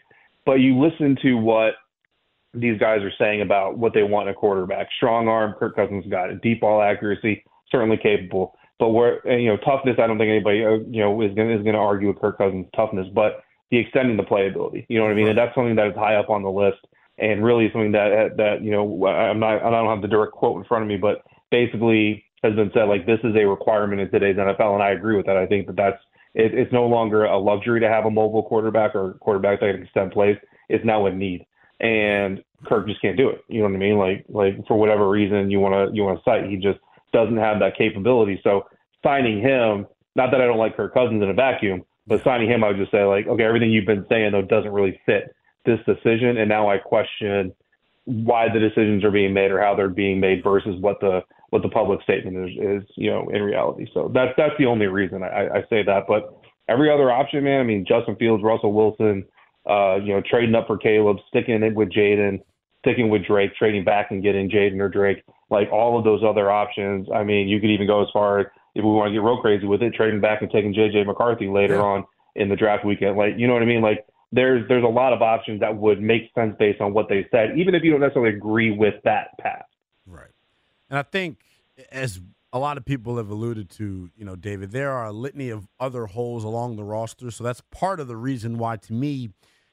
but 0.45 0.59
you 0.59 0.79
listen 0.79 1.17
to 1.23 1.33
what 1.37 1.73
these 2.55 2.79
guys 2.79 3.01
are 3.01 3.11
saying 3.17 3.41
about 3.41 3.77
what 3.77 3.93
they 3.93 4.03
want 4.03 4.27
in 4.27 4.33
a 4.33 4.37
quarterback. 4.37 4.87
Strong 4.97 5.27
arm, 5.27 5.53
Kirk 5.59 5.75
Cousins 5.75 6.05
got 6.09 6.29
it. 6.29 6.41
Deep 6.41 6.61
ball 6.61 6.81
accuracy, 6.81 7.43
certainly 7.71 7.97
capable. 7.97 8.55
But 8.79 8.89
where 8.89 9.25
you 9.39 9.47
know 9.47 9.57
toughness, 9.57 9.97
I 10.01 10.07
don't 10.07 10.17
think 10.17 10.29
anybody 10.29 10.65
uh, 10.65 10.79
you 10.89 11.01
know 11.01 11.21
is 11.21 11.33
going 11.33 11.51
is 11.51 11.63
going 11.63 11.75
to 11.75 11.79
argue 11.79 12.09
with 12.09 12.19
Kirk 12.19 12.37
Cousins' 12.37 12.67
toughness. 12.75 13.07
But 13.13 13.43
the 13.71 13.77
extending 13.77 14.17
the 14.17 14.23
playability, 14.23 14.85
you 14.89 14.97
know 14.97 15.05
what 15.05 15.11
I 15.11 15.15
mean, 15.15 15.29
and 15.29 15.37
that's 15.37 15.55
something 15.55 15.75
that 15.75 15.87
is 15.87 15.95
high 15.95 16.15
up 16.15 16.29
on 16.29 16.43
the 16.43 16.51
list, 16.51 16.79
and 17.17 17.43
really 17.43 17.69
something 17.71 17.93
that 17.93 18.35
that 18.37 18.61
you 18.61 18.71
know 18.71 19.07
I'm 19.07 19.39
not 19.39 19.63
I 19.63 19.69
don't 19.69 19.87
have 19.87 20.01
the 20.01 20.09
direct 20.09 20.33
quote 20.33 20.57
in 20.57 20.65
front 20.65 20.83
of 20.83 20.89
me, 20.89 20.97
but 20.97 21.23
basically 21.51 22.25
has 22.43 22.53
been 22.55 22.71
said 22.73 22.83
like 22.83 23.05
this 23.05 23.19
is 23.23 23.35
a 23.35 23.47
requirement 23.47 24.01
in 24.01 24.11
today's 24.11 24.35
NFL, 24.35 24.73
and 24.73 24.83
I 24.83 24.91
agree 24.91 25.15
with 25.15 25.25
that. 25.25 25.37
I 25.37 25.45
think 25.45 25.67
that 25.67 25.77
that's 25.77 26.01
it, 26.33 26.53
it's 26.53 26.71
no 26.73 26.85
longer 26.85 27.25
a 27.25 27.37
luxury 27.37 27.79
to 27.79 27.87
have 27.87 28.05
a 28.05 28.11
mobile 28.11 28.43
quarterback 28.43 28.93
or 28.93 29.13
quarterback 29.21 29.61
that 29.61 29.73
can 29.73 29.83
extend 29.83 30.11
plays. 30.11 30.37
It's 30.67 30.83
now 30.83 31.05
a 31.05 31.11
need, 31.13 31.45
and 31.79 32.43
Kirk 32.65 32.87
just 32.87 33.01
can't 33.01 33.17
do 33.17 33.29
it. 33.29 33.43
You 33.47 33.59
know 33.59 33.65
what 33.65 33.75
I 33.75 33.77
mean? 33.77 33.97
Like 33.97 34.25
like 34.29 34.67
for 34.67 34.77
whatever 34.77 35.09
reason 35.09 35.51
you 35.51 35.59
want 35.59 35.89
to 35.89 35.95
you 35.95 36.03
want 36.03 36.19
to 36.19 36.23
cite, 36.23 36.49
he 36.49 36.57
just 36.57 36.79
doesn't 37.13 37.37
have 37.37 37.59
that 37.59 37.77
capability. 37.77 38.39
So 38.43 38.65
signing 39.03 39.41
him, 39.41 39.87
not 40.15 40.31
that 40.31 40.41
I 40.41 40.45
don't 40.45 40.57
like 40.57 40.75
Kirk 40.75 40.93
Cousins 40.93 41.21
in 41.21 41.29
a 41.29 41.33
vacuum, 41.33 41.83
but 42.07 42.23
signing 42.23 42.49
him, 42.49 42.63
I 42.63 42.69
would 42.69 42.77
just 42.77 42.91
say 42.91 43.03
like, 43.03 43.27
okay, 43.27 43.43
everything 43.43 43.71
you've 43.71 43.85
been 43.85 44.05
saying 44.09 44.31
though 44.31 44.41
doesn't 44.41 44.71
really 44.71 44.99
fit 45.05 45.35
this 45.65 45.79
decision, 45.85 46.37
and 46.37 46.49
now 46.49 46.69
I 46.69 46.77
question 46.77 47.53
why 48.05 48.47
the 48.53 48.59
decisions 48.59 49.03
are 49.03 49.11
being 49.11 49.33
made 49.33 49.49
or 49.49 49.59
how 49.59 49.75
they're 49.75 49.89
being 49.89 50.19
made 50.19 50.43
versus 50.43 50.79
what 50.79 50.99
the 50.99 51.21
what 51.49 51.61
the 51.61 51.69
public 51.69 52.01
statement 52.03 52.49
is, 52.49 52.83
is 52.83 52.89
you 52.95 53.09
know 53.09 53.29
in 53.29 53.41
reality. 53.41 53.87
So 53.93 54.11
that's 54.13 54.31
that's 54.37 54.53
the 54.57 54.65
only 54.65 54.87
reason 54.87 55.23
I, 55.23 55.47
I 55.47 55.61
say 55.69 55.83
that. 55.83 56.03
But 56.07 56.35
every 56.67 56.91
other 56.91 57.11
option, 57.11 57.43
man. 57.43 57.59
I 57.59 57.63
mean, 57.63 57.85
Justin 57.87 58.15
Fields, 58.15 58.43
Russell 58.43 58.73
Wilson, 58.73 59.25
uh, 59.67 59.95
you 59.95 60.13
know, 60.13 60.21
trading 60.29 60.55
up 60.55 60.67
for 60.67 60.77
Caleb, 60.77 61.17
sticking 61.27 61.61
it 61.63 61.73
with 61.75 61.89
Jayden, 61.91 62.41
sticking 62.79 63.09
with 63.09 63.25
Drake, 63.25 63.55
trading 63.55 63.83
back 63.83 64.11
and 64.11 64.21
getting 64.21 64.49
Jayden 64.49 64.79
or 64.79 64.89
Drake, 64.89 65.23
like 65.49 65.69
all 65.71 65.97
of 65.97 66.03
those 66.03 66.21
other 66.23 66.51
options. 66.51 67.07
I 67.13 67.23
mean, 67.23 67.47
you 67.47 67.59
could 67.59 67.69
even 67.69 67.87
go 67.87 68.01
as 68.01 68.07
far 68.13 68.39
as 68.39 68.47
if 68.75 68.83
we 68.83 68.91
want 68.91 69.09
to 69.09 69.13
get 69.13 69.23
real 69.23 69.41
crazy 69.41 69.65
with 69.65 69.81
it, 69.81 69.93
trading 69.93 70.21
back 70.21 70.41
and 70.41 70.51
taking 70.51 70.73
JJ 70.73 71.05
McCarthy 71.05 71.47
later 71.47 71.75
Yeah. 71.75 71.81
on 71.81 72.05
in 72.35 72.49
the 72.49 72.55
draft 72.55 72.85
weekend. 72.85 73.17
Like, 73.17 73.33
you 73.37 73.47
know 73.47 73.53
what 73.53 73.63
I 73.63 73.65
mean? 73.65 73.81
Like, 73.81 74.05
there's 74.31 74.67
there's 74.67 74.83
a 74.83 74.87
lot 74.87 75.13
of 75.13 75.21
options 75.21 75.61
that 75.61 75.77
would 75.77 76.01
make 76.01 76.23
sense 76.35 76.55
based 76.59 76.81
on 76.81 76.93
what 76.93 77.07
they 77.07 77.25
said, 77.31 77.57
even 77.57 77.73
if 77.73 77.83
you 77.83 77.91
don't 77.91 78.01
necessarily 78.01 78.35
agree 78.35 78.71
with 78.71 78.95
that 79.05 79.37
path. 79.39 79.65
Right. 80.05 80.31
And 80.89 80.99
I 80.99 81.03
think, 81.03 81.39
as 81.91 82.19
a 82.51 82.59
lot 82.59 82.77
of 82.77 82.85
people 82.85 83.17
have 83.17 83.29
alluded 83.29 83.69
to, 83.71 84.09
you 84.15 84.25
know, 84.25 84.35
David, 84.35 84.71
there 84.71 84.91
are 84.91 85.05
a 85.05 85.11
litany 85.11 85.49
of 85.49 85.67
other 85.79 86.05
holes 86.05 86.43
along 86.43 86.75
the 86.75 86.83
roster. 86.83 87.31
So 87.31 87.43
that's 87.43 87.61
part 87.71 87.99
of 87.99 88.07
the 88.07 88.15
reason 88.17 88.57
why, 88.57 88.75
to 88.77 88.93
me, 88.93 89.29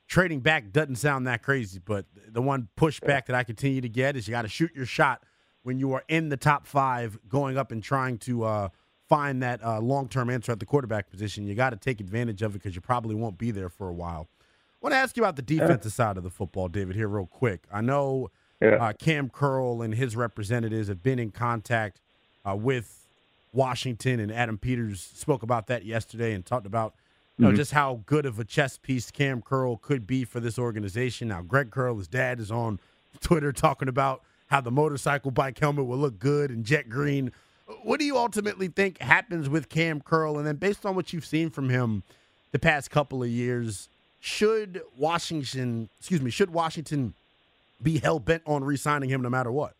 trading 0.09 0.41
back 0.41 0.73
doesn't 0.73 0.97
sound 0.97 1.27
that 1.27 1.43
crazy. 1.43 1.81
But 1.85 2.07
the 2.29 2.43
one 2.43 2.69
pushback 2.77 3.27
that 3.27 3.35
I 3.35 3.45
continue 3.45 3.81
to 3.81 3.89
get 3.89 4.17
is 4.17 4.29
you 4.29 4.33
got 4.33 4.43
to 4.43 4.49
shoot 4.49 4.71
your 4.75 4.87
shot 4.87 5.23
when 5.63 5.79
you 5.79 5.93
are 5.93 6.05
in 6.09 6.29
the 6.29 6.37
top 6.37 6.67
five, 6.67 7.19
going 7.29 7.57
up 7.57 7.73
and 7.73 7.83
trying 7.83 8.19
to 8.19 8.45
uh, 8.45 8.69
find 9.09 9.43
that 9.43 9.65
uh, 9.65 9.81
long 9.81 10.09
term 10.09 10.31
answer 10.31 10.53
at 10.53 10.61
the 10.61 10.67
quarterback 10.67 11.11
position. 11.11 11.47
You 11.47 11.55
got 11.55 11.71
to 11.71 11.77
take 11.77 12.01
advantage 12.01 12.43
of 12.43 12.55
it 12.55 12.59
because 12.59 12.75
you 12.75 12.81
probably 12.81 13.15
won't 13.15 13.39
be 13.39 13.51
there 13.51 13.69
for 13.69 13.89
a 13.89 13.93
while. 13.93 14.29
I 14.41 14.87
want 14.87 14.95
to 14.95 14.99
ask 14.99 15.17
you 15.17 15.23
about 15.23 15.37
the 15.37 15.43
defensive 15.43 15.93
side 15.93 16.17
of 16.17 16.25
the 16.25 16.31
football, 16.31 16.69
David, 16.69 16.97
here, 16.97 17.07
real 17.07 17.27
quick. 17.27 17.65
I 17.73 17.83
know 17.83 18.31
uh, 18.61 18.93
Cam 18.99 19.31
Curl 19.31 19.83
and 19.83 19.95
his 19.95 20.17
representatives 20.17 20.89
have 20.89 21.03
been 21.03 21.19
in 21.19 21.31
contact 21.31 22.01
uh, 22.45 22.57
with 22.57 23.07
Washington, 23.53 24.19
and 24.19 24.33
Adam 24.33 24.59
Peters 24.59 25.01
spoke 25.01 25.43
about 25.43 25.67
that 25.69 25.85
yesterday 25.85 26.33
and 26.33 26.45
talked 26.45 26.67
about 26.67 26.95
you 27.39 27.45
know 27.47 27.53
Mhm. 27.53 27.57
just 27.57 27.73
how 27.73 28.03
good 28.07 28.27
of 28.27 28.39
a 28.39 28.45
chess 28.45 28.79
piece 28.79 29.11
Cam 29.11 29.43
Curl 29.43 29.77
could 29.77 30.07
be 30.07 30.25
for 30.25 30.41
this 30.41 30.59
organization. 30.59 31.29
Now, 31.29 31.43
Greg 31.43 31.71
Curl, 31.71 31.97
his 31.99 32.09
dad, 32.09 32.41
is 32.41 32.51
on 32.51 32.79
Twitter 33.21 33.53
talking 33.53 33.89
about 33.89 34.23
how 34.49 34.61
the 34.61 34.71
motorcycle 34.71 35.31
bike 35.31 35.59
helmet 35.59 35.87
will 35.87 35.99
look 35.99 36.19
good 36.19 36.51
and 36.51 36.65
jet 36.65 36.89
green. 36.89 37.33
What 37.83 37.99
do 38.01 38.05
you 38.05 38.19
ultimately 38.19 38.69
think 38.69 38.99
happens 38.99 39.49
with 39.49 39.69
Cam 39.71 40.01
Curl? 40.01 40.37
And 40.37 40.47
then, 40.47 40.57
based 40.57 40.85
on 40.85 40.95
what 40.95 41.13
you've 41.13 41.25
seen 41.25 41.49
from 41.49 41.71
him 41.71 42.03
the 42.51 42.59
past 42.59 42.91
couple 42.91 43.23
of 43.23 43.31
years, 43.31 43.89
should 44.21 44.83
Washington, 44.97 45.89
excuse 45.99 46.21
me, 46.21 46.31
should 46.31 46.51
Washington 46.51 47.15
be 47.83 47.99
hell 47.99 48.19
bent 48.21 48.43
on 48.47 48.63
re-signing 48.63 49.09
him 49.09 49.23
no 49.23 49.31
matter 49.31 49.51
what? 49.51 49.75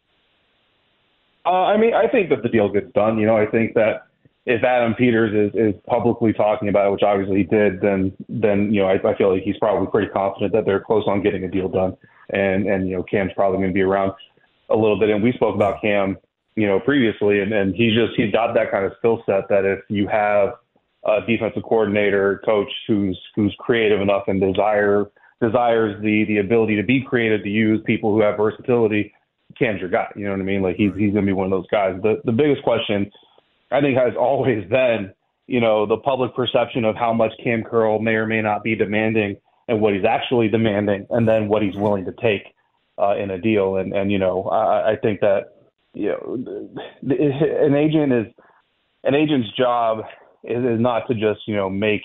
Uh, 1.45 1.51
I 1.65 1.77
mean, 1.77 1.93
I 1.93 2.09
think 2.09 2.31
that 2.31 2.43
the 2.43 2.49
deal 2.49 2.69
gets 2.69 2.91
done. 2.93 3.19
You 3.19 3.27
know, 3.27 3.37
I 3.37 3.47
think 3.47 3.75
that 3.75 4.07
if 4.45 4.65
Adam 4.65 4.95
Peters 4.95 5.53
is, 5.53 5.55
is 5.55 5.81
publicly 5.87 6.33
talking 6.33 6.69
about 6.69 6.89
it, 6.89 6.91
which 6.91 7.03
obviously 7.03 7.39
he 7.39 7.45
did, 7.45 7.81
then 7.81 8.13
then 8.29 8.73
you 8.73 8.81
know 8.81 8.89
I, 8.89 8.95
I 8.95 9.17
feel 9.17 9.33
like 9.33 9.43
he's 9.43 9.59
probably 9.59 9.87
pretty 9.87 10.09
confident 10.09 10.53
that 10.53 10.65
they're 10.65 10.81
close 10.81 11.05
on 11.07 11.23
getting 11.23 11.45
a 11.45 11.51
deal 11.51 11.69
done, 11.69 11.97
and 12.31 12.67
and 12.67 12.89
you 12.89 12.97
know 12.97 13.03
Cam's 13.05 13.33
probably 13.37 13.59
going 13.59 13.71
to 13.71 13.75
be 13.75 13.83
around 13.83 14.13
a 14.69 14.77
little 14.77 14.99
bit. 14.99 15.11
And 15.11 15.23
we 15.23 15.33
spoke 15.33 15.55
about 15.55 15.81
Cam, 15.81 16.17
you 16.57 16.67
know, 16.67 16.81
previously, 16.81 17.41
and 17.41 17.53
and 17.53 17.75
he's 17.75 17.95
just 17.95 18.15
he's 18.17 18.33
got 18.33 18.55
that 18.55 18.73
kind 18.73 18.85
of 18.85 18.93
skill 18.99 19.23
set 19.27 19.49
that 19.49 19.65
if 19.65 19.81
you 19.89 20.09
have 20.09 20.55
a 21.05 21.21
defensive 21.27 21.63
coordinator, 21.63 22.43
coach 22.45 22.71
who's 22.89 23.19
who's 23.37 23.55
creative 23.61 24.01
enough 24.01 24.25
and 24.27 24.41
desire 24.41 25.07
desires 25.41 26.01
the 26.03 26.25
the 26.25 26.39
ability 26.39 26.75
to 26.77 26.83
be 26.83 27.01
creative 27.01 27.43
to 27.45 27.49
use 27.49 27.81
people 27.87 28.13
who 28.13 28.23
have 28.23 28.37
versatility, 28.37 29.13
Cam's 29.57 29.81
your 29.81 29.89
guy. 29.91 30.09
You 30.17 30.25
know 30.25 30.33
what 30.33 30.41
I 30.41 30.45
mean? 30.45 30.63
Like 30.63 30.75
he's 30.75 30.93
he's 30.97 31.15
gonna 31.15 31.27
be 31.27 31.33
one 31.33 31.47
of 31.47 31.53
those 31.53 31.69
guys. 31.71 31.95
The 32.03 32.21
the 32.25 32.33
biggest 32.33 32.65
question 32.65 33.09
I 33.73 33.81
think 33.81 33.97
has 33.97 34.15
always 34.19 34.69
been, 34.69 35.13
you 35.47 35.61
know, 35.61 35.87
the 35.87 35.97
public 35.97 36.35
perception 36.35 36.85
of 36.85 36.97
how 36.97 37.13
much 37.13 37.33
Cam 37.43 37.65
Curl 37.65 37.99
may 37.99 38.13
or 38.13 38.27
may 38.27 38.43
not 38.43 38.63
be 38.63 38.75
demanding 38.75 39.37
and 39.69 39.81
what 39.81 39.95
he's 39.95 40.05
actually 40.05 40.49
demanding 40.49 41.07
and 41.11 41.27
then 41.29 41.49
what 41.49 41.63
he's 41.63 41.77
willing 41.77 42.05
to 42.05 42.13
take 42.21 42.55
uh, 42.99 43.17
in 43.17 43.31
a 43.31 43.39
deal. 43.39 43.77
And 43.77 43.93
and 43.93 44.11
you 44.11 44.19
know, 44.19 44.45
I, 44.45 44.93
I 44.93 44.97
think 44.97 45.21
that 45.21 45.55
you 45.95 46.09
know 46.09 46.77
an 47.03 47.75
agent 47.75 48.13
is 48.13 48.27
an 49.05 49.15
agent's 49.15 49.49
job 49.57 50.05
is, 50.45 50.65
is 50.65 50.81
not 50.81 51.07
to 51.09 51.15
just, 51.15 51.41
you 51.47 51.57
know, 51.57 51.71
make 51.71 52.03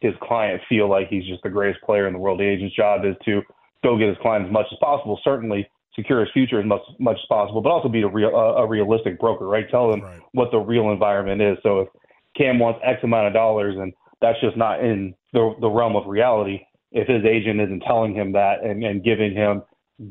his 0.00 0.14
client 0.22 0.60
feel 0.68 0.88
like 0.88 1.08
he's 1.08 1.26
just 1.26 1.42
the 1.42 1.50
greatest 1.50 1.82
player 1.84 2.06
in 2.06 2.12
the 2.12 2.18
world. 2.18 2.40
The 2.40 2.44
agent's 2.44 2.74
job 2.74 3.04
is 3.04 3.16
to 3.24 3.42
go 3.82 3.98
get 3.98 4.08
his 4.08 4.18
client 4.20 4.46
as 4.46 4.52
much 4.52 4.66
as 4.70 4.78
possible, 4.80 5.18
certainly 5.24 5.68
secure 5.96 6.20
his 6.20 6.28
future 6.32 6.60
as 6.60 6.66
much, 6.66 6.82
much 7.00 7.16
as 7.16 7.26
possible, 7.28 7.60
but 7.60 7.70
also 7.70 7.88
be 7.88 8.02
a 8.02 8.08
real 8.08 8.28
a, 8.28 8.62
a 8.62 8.66
realistic 8.66 9.18
broker, 9.18 9.46
right? 9.46 9.68
Tell 9.70 9.90
them 9.90 10.02
Right. 10.02 10.20
what 10.32 10.50
the 10.52 10.58
real 10.58 10.90
environment 10.90 11.42
is. 11.42 11.56
So 11.62 11.80
if 11.80 11.88
Cam 12.36 12.58
wants 12.58 12.80
X 12.84 13.00
amount 13.02 13.26
of 13.28 13.32
dollars 13.32 13.76
and 13.78 13.92
that's 14.20 14.40
just 14.40 14.56
not 14.56 14.84
in 14.84 15.14
the 15.32 15.54
the 15.60 15.68
realm 15.68 15.96
of 15.96 16.06
reality, 16.06 16.60
if 16.92 17.08
his 17.08 17.24
agent 17.24 17.60
isn't 17.60 17.80
telling 17.80 18.14
him 18.14 18.32
that 18.32 18.62
and, 18.62 18.84
and 18.84 19.02
giving 19.02 19.32
him 19.34 19.62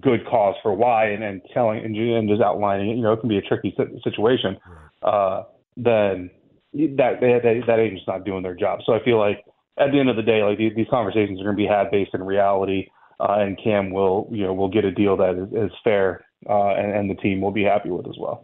good 0.01 0.25
cause 0.27 0.55
for 0.63 0.73
why 0.73 1.09
and, 1.09 1.23
and 1.23 1.41
telling 1.53 1.83
and, 1.85 1.95
and 1.95 2.27
just 2.27 2.41
outlining 2.41 2.89
it, 2.89 2.95
you 2.95 3.03
know, 3.03 3.13
it 3.13 3.19
can 3.19 3.29
be 3.29 3.37
a 3.37 3.41
tricky 3.41 3.73
si- 3.77 4.01
situation. 4.03 4.57
Uh, 5.03 5.43
then 5.77 6.29
that, 6.73 7.21
that 7.21 7.61
that 7.67 7.79
agent's 7.79 8.07
not 8.07 8.25
doing 8.25 8.43
their 8.43 8.55
job. 8.55 8.79
So 8.85 8.93
I 8.93 9.03
feel 9.03 9.19
like 9.19 9.43
at 9.77 9.91
the 9.91 9.99
end 9.99 10.09
of 10.09 10.15
the 10.15 10.23
day, 10.23 10.41
like 10.43 10.57
these, 10.57 10.73
these 10.75 10.87
conversations 10.89 11.39
are 11.39 11.43
going 11.43 11.55
to 11.55 11.61
be 11.61 11.67
had 11.67 11.91
based 11.91 12.11
in 12.13 12.23
reality, 12.23 12.87
uh, 13.19 13.37
and 13.39 13.57
Cam 13.61 13.91
will 13.91 14.27
you 14.31 14.43
know 14.43 14.53
will 14.53 14.69
get 14.69 14.85
a 14.85 14.91
deal 14.91 15.17
that 15.17 15.35
is, 15.35 15.71
is 15.71 15.77
fair, 15.83 16.25
uh, 16.49 16.75
and, 16.75 16.91
and 16.91 17.09
the 17.09 17.15
team 17.15 17.41
will 17.41 17.51
be 17.51 17.63
happy 17.63 17.89
with 17.89 18.07
as 18.07 18.15
well. 18.17 18.43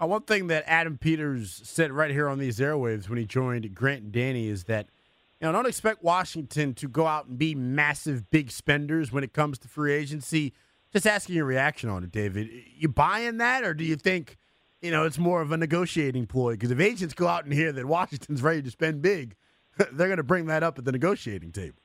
Uh, 0.00 0.06
one 0.06 0.22
thing 0.22 0.48
that 0.48 0.64
Adam 0.66 0.98
Peters 0.98 1.60
said 1.64 1.92
right 1.92 2.10
here 2.10 2.28
on 2.28 2.38
these 2.38 2.58
airwaves 2.58 3.08
when 3.08 3.18
he 3.18 3.24
joined 3.24 3.72
Grant 3.74 4.02
and 4.02 4.12
Danny 4.12 4.48
is 4.48 4.64
that 4.64 4.86
you 5.40 5.46
know 5.46 5.52
don't 5.52 5.66
expect 5.66 6.02
Washington 6.02 6.74
to 6.74 6.88
go 6.88 7.06
out 7.06 7.26
and 7.26 7.38
be 7.38 7.54
massive 7.54 8.30
big 8.30 8.50
spenders 8.50 9.12
when 9.12 9.22
it 9.22 9.32
comes 9.32 9.58
to 9.60 9.68
free 9.68 9.92
agency. 9.92 10.52
Just 10.92 11.06
asking 11.06 11.34
your 11.34 11.44
reaction 11.44 11.88
on 11.88 12.04
it, 12.04 12.12
David. 12.12 12.48
You 12.76 12.88
buying 12.88 13.38
that, 13.38 13.64
or 13.64 13.74
do 13.74 13.84
you 13.84 13.96
think 13.96 14.36
you 14.80 14.90
know 14.90 15.04
it's 15.04 15.18
more 15.18 15.40
of 15.40 15.52
a 15.52 15.56
negotiating 15.56 16.26
ploy? 16.26 16.52
Because 16.52 16.70
if 16.72 16.80
agents 16.80 17.14
go 17.14 17.28
out 17.28 17.44
and 17.44 17.52
hear 17.52 17.70
that 17.72 17.86
Washington's 17.86 18.42
ready 18.42 18.62
to 18.62 18.70
spend 18.70 19.02
big, 19.02 19.36
they're 19.92 20.08
going 20.08 20.16
to 20.16 20.22
bring 20.24 20.46
that 20.46 20.64
up 20.64 20.78
at 20.78 20.84
the 20.84 20.92
negotiating 20.92 21.52
table. 21.52 21.78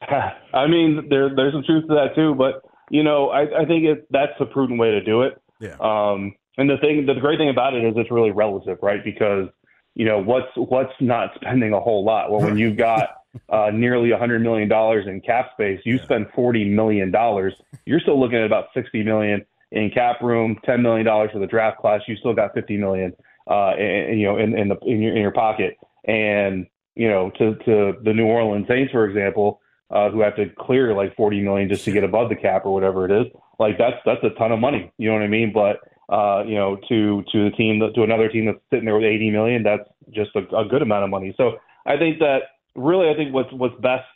I 0.54 0.66
mean, 0.66 1.08
there 1.08 1.34
there's 1.34 1.52
some 1.52 1.64
truth 1.64 1.86
to 1.88 1.94
that 1.94 2.14
too, 2.14 2.34
but 2.34 2.62
you 2.90 3.02
know, 3.02 3.28
I, 3.30 3.62
I 3.62 3.64
think 3.64 3.84
it, 3.84 4.06
that's 4.10 4.32
a 4.40 4.46
prudent 4.46 4.78
way 4.78 4.92
to 4.92 5.02
do 5.02 5.22
it. 5.22 5.40
Yeah. 5.60 5.76
Um, 5.80 6.34
and 6.56 6.68
the 6.68 6.76
thing, 6.78 7.06
the 7.06 7.14
great 7.14 7.38
thing 7.38 7.50
about 7.50 7.74
it 7.74 7.84
is 7.84 7.94
it's 7.96 8.10
really 8.10 8.30
relative, 8.30 8.78
right? 8.82 9.02
Because 9.02 9.48
you 9.94 10.04
know 10.04 10.22
what's 10.22 10.48
what's 10.54 10.92
not 11.00 11.30
spending 11.34 11.72
a 11.72 11.80
whole 11.80 12.04
lot. 12.04 12.30
Well, 12.30 12.40
when 12.40 12.56
you've 12.56 12.76
got 12.76 13.10
uh, 13.48 13.70
nearly 13.72 14.12
a 14.12 14.18
hundred 14.18 14.42
million 14.42 14.68
dollars 14.68 15.06
in 15.06 15.20
cap 15.20 15.50
space, 15.52 15.80
you 15.84 15.98
spend 15.98 16.28
forty 16.34 16.64
million 16.64 17.10
dollars. 17.10 17.54
You're 17.84 18.00
still 18.00 18.18
looking 18.18 18.38
at 18.38 18.44
about 18.44 18.66
sixty 18.74 19.02
million 19.02 19.44
in 19.72 19.90
cap 19.90 20.20
room, 20.22 20.58
ten 20.64 20.82
million 20.82 21.04
dollars 21.04 21.30
for 21.32 21.38
the 21.38 21.46
draft 21.46 21.78
class. 21.78 22.00
You 22.06 22.16
still 22.16 22.34
got 22.34 22.54
fifty 22.54 22.76
million, 22.76 23.12
uh, 23.50 23.72
in, 23.78 24.18
you 24.18 24.26
know, 24.26 24.38
in, 24.38 24.56
in 24.56 24.68
the 24.68 24.76
in 24.82 25.02
your 25.02 25.14
in 25.14 25.22
your 25.22 25.32
pocket. 25.32 25.76
And 26.04 26.66
you 26.94 27.08
know, 27.08 27.30
to 27.38 27.54
to 27.64 27.94
the 28.02 28.12
New 28.12 28.26
Orleans 28.26 28.66
Saints, 28.68 28.92
for 28.92 29.04
example, 29.04 29.60
uh, 29.90 30.10
who 30.10 30.20
have 30.20 30.36
to 30.36 30.46
clear 30.58 30.94
like 30.94 31.16
forty 31.16 31.40
million 31.40 31.68
just 31.68 31.84
to 31.84 31.92
get 31.92 32.04
above 32.04 32.28
the 32.28 32.36
cap 32.36 32.66
or 32.66 32.72
whatever 32.74 33.04
it 33.04 33.10
is. 33.10 33.32
Like 33.58 33.78
that's 33.78 33.96
that's 34.04 34.22
a 34.22 34.30
ton 34.38 34.52
of 34.52 34.60
money. 34.60 34.92
You 34.98 35.08
know 35.08 35.14
what 35.14 35.22
I 35.22 35.28
mean? 35.28 35.52
But 35.52 35.80
uh, 36.08 36.44
you 36.46 36.54
know, 36.54 36.76
to 36.88 37.22
to 37.32 37.50
the 37.50 37.56
team 37.56 37.80
to 37.80 38.02
another 38.02 38.28
team 38.28 38.46
that's 38.46 38.58
sitting 38.70 38.84
there 38.84 38.94
with 38.94 39.04
eighty 39.04 39.30
million, 39.30 39.62
that's 39.62 39.88
just 40.10 40.30
a, 40.34 40.56
a 40.56 40.64
good 40.64 40.82
amount 40.82 41.04
of 41.04 41.10
money. 41.10 41.34
So 41.36 41.58
I 41.86 41.96
think 41.96 42.18
that 42.20 42.40
really, 42.74 43.10
I 43.10 43.14
think 43.14 43.34
what's 43.34 43.52
what's 43.52 43.78
best 43.80 44.06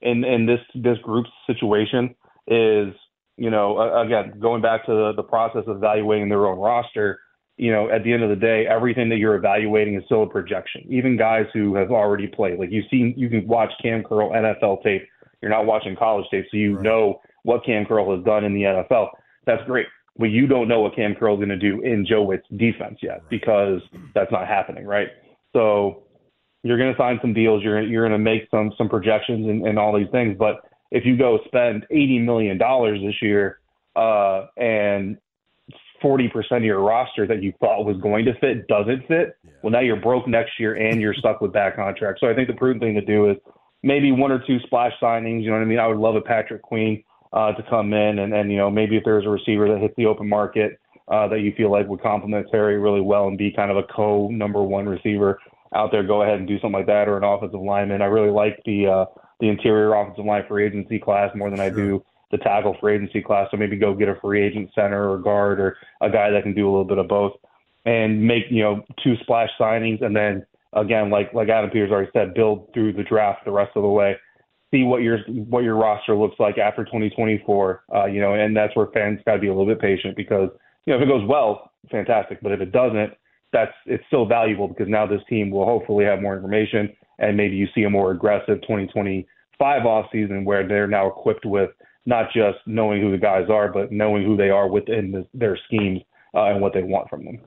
in 0.00 0.24
in 0.24 0.46
this 0.46 0.60
this 0.74 0.98
group's 1.02 1.30
situation 1.46 2.14
is 2.46 2.94
you 3.36 3.50
know 3.50 4.00
again 4.00 4.38
going 4.40 4.62
back 4.62 4.86
to 4.86 4.92
the, 4.92 5.12
the 5.16 5.22
process 5.22 5.64
of 5.66 5.76
evaluating 5.76 6.28
their 6.28 6.46
own 6.46 6.58
roster. 6.58 7.20
You 7.58 7.70
know, 7.70 7.90
at 7.90 8.02
the 8.02 8.12
end 8.12 8.22
of 8.22 8.30
the 8.30 8.36
day, 8.36 8.66
everything 8.66 9.10
that 9.10 9.18
you're 9.18 9.34
evaluating 9.34 9.94
is 9.94 10.02
still 10.06 10.22
a 10.22 10.26
projection. 10.26 10.84
Even 10.88 11.18
guys 11.18 11.46
who 11.52 11.74
have 11.74 11.90
already 11.90 12.26
played, 12.26 12.58
like 12.58 12.70
you've 12.70 12.86
seen, 12.90 13.12
you 13.16 13.28
can 13.28 13.46
watch 13.46 13.70
Cam 13.80 14.02
Curl 14.02 14.30
NFL 14.30 14.82
tape. 14.82 15.02
You're 15.42 15.50
not 15.50 15.66
watching 15.66 15.96
college 15.96 16.26
tape, 16.30 16.46
so 16.50 16.56
you 16.56 16.76
Right. 16.76 16.84
know 16.84 17.20
what 17.42 17.64
Cam 17.64 17.84
Curl 17.84 18.14
has 18.14 18.24
done 18.24 18.44
in 18.44 18.54
the 18.54 18.62
NFL. 18.62 19.10
That's 19.44 19.62
great. 19.64 19.86
But 20.16 20.26
you 20.30 20.46
don't 20.46 20.68
know 20.68 20.80
what 20.80 20.94
Cam 20.94 21.14
Curl 21.14 21.34
is 21.34 21.38
going 21.38 21.48
to 21.48 21.56
do 21.56 21.80
in 21.80 22.06
Joe 22.06 22.22
Whitt's 22.22 22.46
defense 22.56 22.98
yet 23.02 23.22
because 23.28 23.80
that's 24.14 24.30
not 24.30 24.46
happening, 24.46 24.86
right? 24.86 25.08
So 25.52 26.04
you're 26.62 26.78
going 26.78 26.92
to 26.92 26.98
sign 26.98 27.18
some 27.20 27.32
deals. 27.34 27.62
You're 27.64 27.80
you're 27.82 28.06
going 28.08 28.18
to 28.18 28.22
make 28.22 28.42
some 28.50 28.72
some 28.78 28.88
projections 28.88 29.48
and, 29.48 29.66
and 29.66 29.78
all 29.78 29.96
these 29.98 30.10
things. 30.12 30.36
But 30.38 30.60
if 30.90 31.04
you 31.04 31.16
go 31.16 31.38
spend 31.46 31.86
eighty 31.90 32.18
million 32.18 32.58
dollars 32.58 33.00
this 33.02 33.16
year, 33.22 33.58
uh, 33.96 34.46
and 34.56 35.16
forty 36.00 36.28
percent 36.28 36.58
of 36.58 36.64
your 36.64 36.80
roster 36.80 37.26
that 37.26 37.42
you 37.42 37.52
thought 37.58 37.84
was 37.84 37.96
going 38.02 38.24
to 38.26 38.34
fit 38.38 38.68
doesn't 38.68 39.08
fit, 39.08 39.36
well 39.62 39.70
now 39.72 39.80
you're 39.80 39.96
broke 39.96 40.28
next 40.28 40.52
year 40.60 40.74
and 40.74 41.00
you're 41.00 41.14
stuck 41.14 41.40
with 41.40 41.52
bad 41.52 41.74
contracts. 41.74 42.20
So 42.20 42.28
I 42.28 42.34
think 42.34 42.48
the 42.48 42.54
prudent 42.54 42.82
thing 42.82 42.94
to 42.94 43.00
do 43.00 43.30
is 43.30 43.36
maybe 43.82 44.12
one 44.12 44.32
or 44.32 44.42
two 44.46 44.58
splash 44.60 44.92
signings. 45.00 45.42
You 45.42 45.50
know 45.50 45.56
what 45.56 45.62
I 45.62 45.66
mean? 45.66 45.78
I 45.78 45.86
would 45.86 45.98
love 45.98 46.16
a 46.16 46.20
Patrick 46.20 46.62
Queen 46.62 47.02
uh, 47.32 47.52
to 47.52 47.62
come 47.68 47.92
in, 47.92 48.18
and 48.18 48.34
and 48.34 48.50
you 48.50 48.58
know 48.58 48.70
maybe 48.70 48.96
if 48.96 49.04
there's 49.04 49.26
a 49.26 49.30
receiver 49.30 49.68
that 49.68 49.80
hits 49.80 49.94
the 49.96 50.06
open 50.06 50.28
market 50.28 50.78
uh, 51.08 51.28
that 51.28 51.40
you 51.40 51.52
feel 51.56 51.70
like 51.70 51.88
would 51.88 52.02
complement 52.02 52.46
Terry 52.50 52.78
really 52.78 53.00
well 53.00 53.28
and 53.28 53.38
be 53.38 53.52
kind 53.52 53.70
of 53.70 53.76
a 53.76 53.84
co 53.84 54.28
number 54.28 54.62
one 54.62 54.86
receiver 54.86 55.38
out 55.74 55.90
there, 55.90 56.02
go 56.02 56.22
ahead 56.22 56.38
and 56.38 56.46
do 56.46 56.56
something 56.60 56.78
like 56.78 56.86
that, 56.86 57.08
or 57.08 57.16
an 57.16 57.24
offensive 57.24 57.60
lineman. 57.60 58.02
I 58.02 58.06
really 58.06 58.30
like 58.30 58.60
the 58.64 58.86
uh, 58.86 59.04
the 59.40 59.48
interior 59.48 59.94
offensive 59.94 60.24
line 60.24 60.44
free 60.48 60.66
agency 60.66 60.98
class 60.98 61.30
more 61.34 61.50
than 61.50 61.60
I 61.60 61.70
do 61.70 62.04
the 62.32 62.38
tackle 62.38 62.76
for 62.80 62.90
agency 62.90 63.22
class. 63.22 63.48
So 63.50 63.56
maybe 63.56 63.76
go 63.76 63.94
get 63.94 64.08
a 64.08 64.16
free 64.20 64.42
agent 64.42 64.70
center 64.74 65.10
or 65.10 65.18
guard 65.18 65.60
or 65.60 65.76
a 66.00 66.10
guy 66.10 66.30
that 66.30 66.42
can 66.42 66.54
do 66.54 66.66
a 66.66 66.70
little 66.70 66.84
bit 66.84 66.98
of 66.98 67.06
both 67.06 67.32
and 67.84 68.26
make, 68.26 68.44
you 68.50 68.62
know, 68.62 68.84
two 69.04 69.16
splash 69.20 69.50
signings 69.60 70.02
and 70.02 70.16
then 70.16 70.44
again, 70.72 71.10
like 71.10 71.32
like 71.34 71.48
Adam 71.48 71.70
Peters 71.70 71.90
already 71.90 72.10
said, 72.12 72.34
build 72.34 72.68
through 72.74 72.92
the 72.94 73.02
draft 73.02 73.44
the 73.44 73.50
rest 73.50 73.72
of 73.76 73.82
the 73.82 73.88
way. 73.88 74.16
See 74.70 74.84
what 74.84 75.02
your 75.02 75.18
what 75.48 75.64
your 75.64 75.76
roster 75.76 76.16
looks 76.16 76.36
like 76.38 76.58
after 76.58 76.84
2024, 76.84 77.84
uh, 77.94 78.06
you 78.06 78.20
know, 78.20 78.34
and 78.34 78.56
that's 78.56 78.74
where 78.74 78.86
fans 78.94 79.20
got 79.26 79.34
to 79.34 79.38
be 79.38 79.48
a 79.48 79.54
little 79.54 79.66
bit 79.66 79.80
patient 79.80 80.16
because 80.16 80.48
you 80.86 80.92
know 80.92 80.98
if 80.98 81.02
it 81.02 81.08
goes 81.08 81.28
well, 81.28 81.72
fantastic, 81.90 82.40
but 82.42 82.52
if 82.52 82.60
it 82.60 82.72
doesn't, 82.72 83.12
that's 83.52 83.72
it's 83.86 84.04
still 84.06 84.26
valuable 84.26 84.68
because 84.68 84.88
now 84.88 85.06
this 85.06 85.20
team 85.28 85.50
will 85.50 85.66
hopefully 85.66 86.04
have 86.04 86.22
more 86.22 86.34
information 86.34 86.90
and 87.18 87.36
maybe 87.36 87.56
you 87.56 87.68
see 87.74 87.84
a 87.84 87.90
more 87.90 88.10
aggressive 88.10 88.60
2025 88.62 89.82
offseason 89.82 90.44
where 90.44 90.66
they're 90.66 90.88
now 90.88 91.06
equipped 91.06 91.46
with 91.46 91.70
not 92.04 92.26
just 92.34 92.58
knowing 92.66 93.00
who 93.00 93.12
the 93.12 93.18
guys 93.18 93.48
are, 93.48 93.72
but 93.72 93.92
knowing 93.92 94.24
who 94.24 94.36
they 94.36 94.50
are 94.50 94.68
within 94.68 95.12
the, 95.12 95.26
their 95.32 95.56
schemes 95.66 96.00
uh, 96.34 96.46
and 96.46 96.60
what 96.60 96.74
they 96.74 96.82
want 96.82 97.08
from 97.08 97.24
them. 97.24 97.38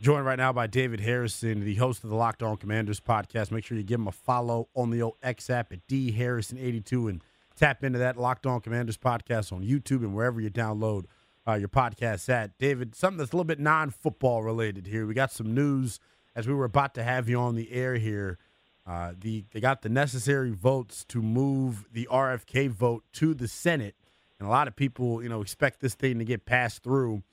Joined 0.00 0.26
right 0.26 0.38
now 0.38 0.52
by 0.52 0.68
David 0.68 1.00
Harrison, 1.00 1.64
the 1.64 1.74
host 1.74 2.04
of 2.04 2.10
the 2.10 2.14
Locked 2.14 2.44
On 2.44 2.56
Commanders 2.56 3.00
podcast. 3.00 3.50
Make 3.50 3.64
sure 3.64 3.76
you 3.76 3.82
give 3.82 3.98
him 3.98 4.06
a 4.06 4.12
follow 4.12 4.68
on 4.76 4.90
the 4.90 5.02
old 5.02 5.16
X 5.24 5.50
app 5.50 5.72
at 5.72 5.84
D 5.88 6.12
Harrison82 6.16 7.10
and 7.10 7.24
tap 7.56 7.82
into 7.82 7.98
that 7.98 8.16
Locked 8.16 8.46
On 8.46 8.60
Commanders 8.60 8.96
podcast 8.96 9.52
on 9.52 9.64
YouTube 9.64 10.04
and 10.04 10.14
wherever 10.14 10.40
you 10.40 10.50
download 10.50 11.06
uh, 11.48 11.54
your 11.54 11.68
podcast 11.68 12.28
at. 12.28 12.56
David, 12.58 12.94
something 12.94 13.18
that's 13.18 13.32
a 13.32 13.34
little 13.34 13.42
bit 13.42 13.58
non 13.58 13.90
football 13.90 14.44
related 14.44 14.86
here. 14.86 15.04
We 15.04 15.14
got 15.14 15.32
some 15.32 15.52
news 15.52 15.98
as 16.36 16.46
we 16.46 16.54
were 16.54 16.64
about 16.64 16.94
to 16.94 17.02
have 17.02 17.28
you 17.28 17.36
on 17.40 17.56
the 17.56 17.72
air 17.72 17.96
here. 17.96 18.38
Uh, 18.86 19.14
the 19.20 19.46
they 19.50 19.58
got 19.58 19.82
the 19.82 19.88
necessary 19.88 20.52
votes 20.52 21.04
to 21.06 21.20
move 21.20 21.86
the 21.92 22.06
RFK 22.08 22.70
vote 22.70 23.02
to 23.14 23.34
the 23.34 23.48
Senate, 23.48 23.96
and 24.38 24.46
a 24.46 24.50
lot 24.50 24.68
of 24.68 24.76
people, 24.76 25.24
you 25.24 25.28
know, 25.28 25.42
expect 25.42 25.80
this 25.80 25.96
thing 25.96 26.20
to 26.20 26.24
get 26.24 26.46
passed 26.46 26.84
through. 26.84 27.24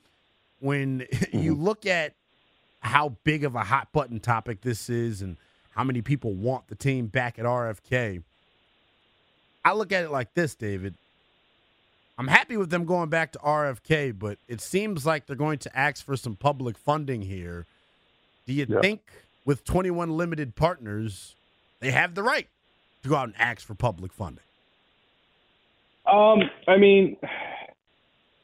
When 0.58 1.06
you 1.32 1.54
look 1.54 1.86
at 1.86 2.14
how 2.86 3.16
big 3.24 3.44
of 3.44 3.54
a 3.54 3.64
hot 3.64 3.92
button 3.92 4.20
topic 4.20 4.60
this 4.62 4.88
is 4.88 5.22
and 5.22 5.36
how 5.72 5.84
many 5.84 6.02
people 6.02 6.32
want 6.32 6.68
the 6.68 6.74
team 6.74 7.06
back 7.06 7.38
at 7.38 7.44
RFK. 7.44 8.22
I 9.64 9.72
look 9.72 9.92
at 9.92 10.04
it 10.04 10.10
like 10.10 10.32
this, 10.34 10.54
David. 10.54 10.94
I'm 12.18 12.28
happy 12.28 12.56
with 12.56 12.70
them 12.70 12.86
going 12.86 13.10
back 13.10 13.32
to 13.32 13.38
RFK, 13.40 14.18
but 14.18 14.38
it 14.48 14.60
seems 14.60 15.04
like 15.04 15.26
they're 15.26 15.36
going 15.36 15.58
to 15.58 15.78
ask 15.78 16.04
for 16.04 16.16
some 16.16 16.34
public 16.34 16.78
funding 16.78 17.22
here. 17.22 17.66
Do 18.46 18.54
you 18.54 18.66
yeah. 18.68 18.80
think 18.80 19.02
with 19.44 19.64
21 19.64 20.16
limited 20.16 20.56
partners, 20.56 21.34
they 21.80 21.90
have 21.90 22.14
the 22.14 22.22
right 22.22 22.48
to 23.02 23.08
go 23.08 23.16
out 23.16 23.24
and 23.24 23.34
ask 23.38 23.66
for 23.66 23.74
public 23.74 24.12
funding? 24.12 24.44
Um, 26.10 26.42
I 26.68 26.76
mean, 26.76 27.16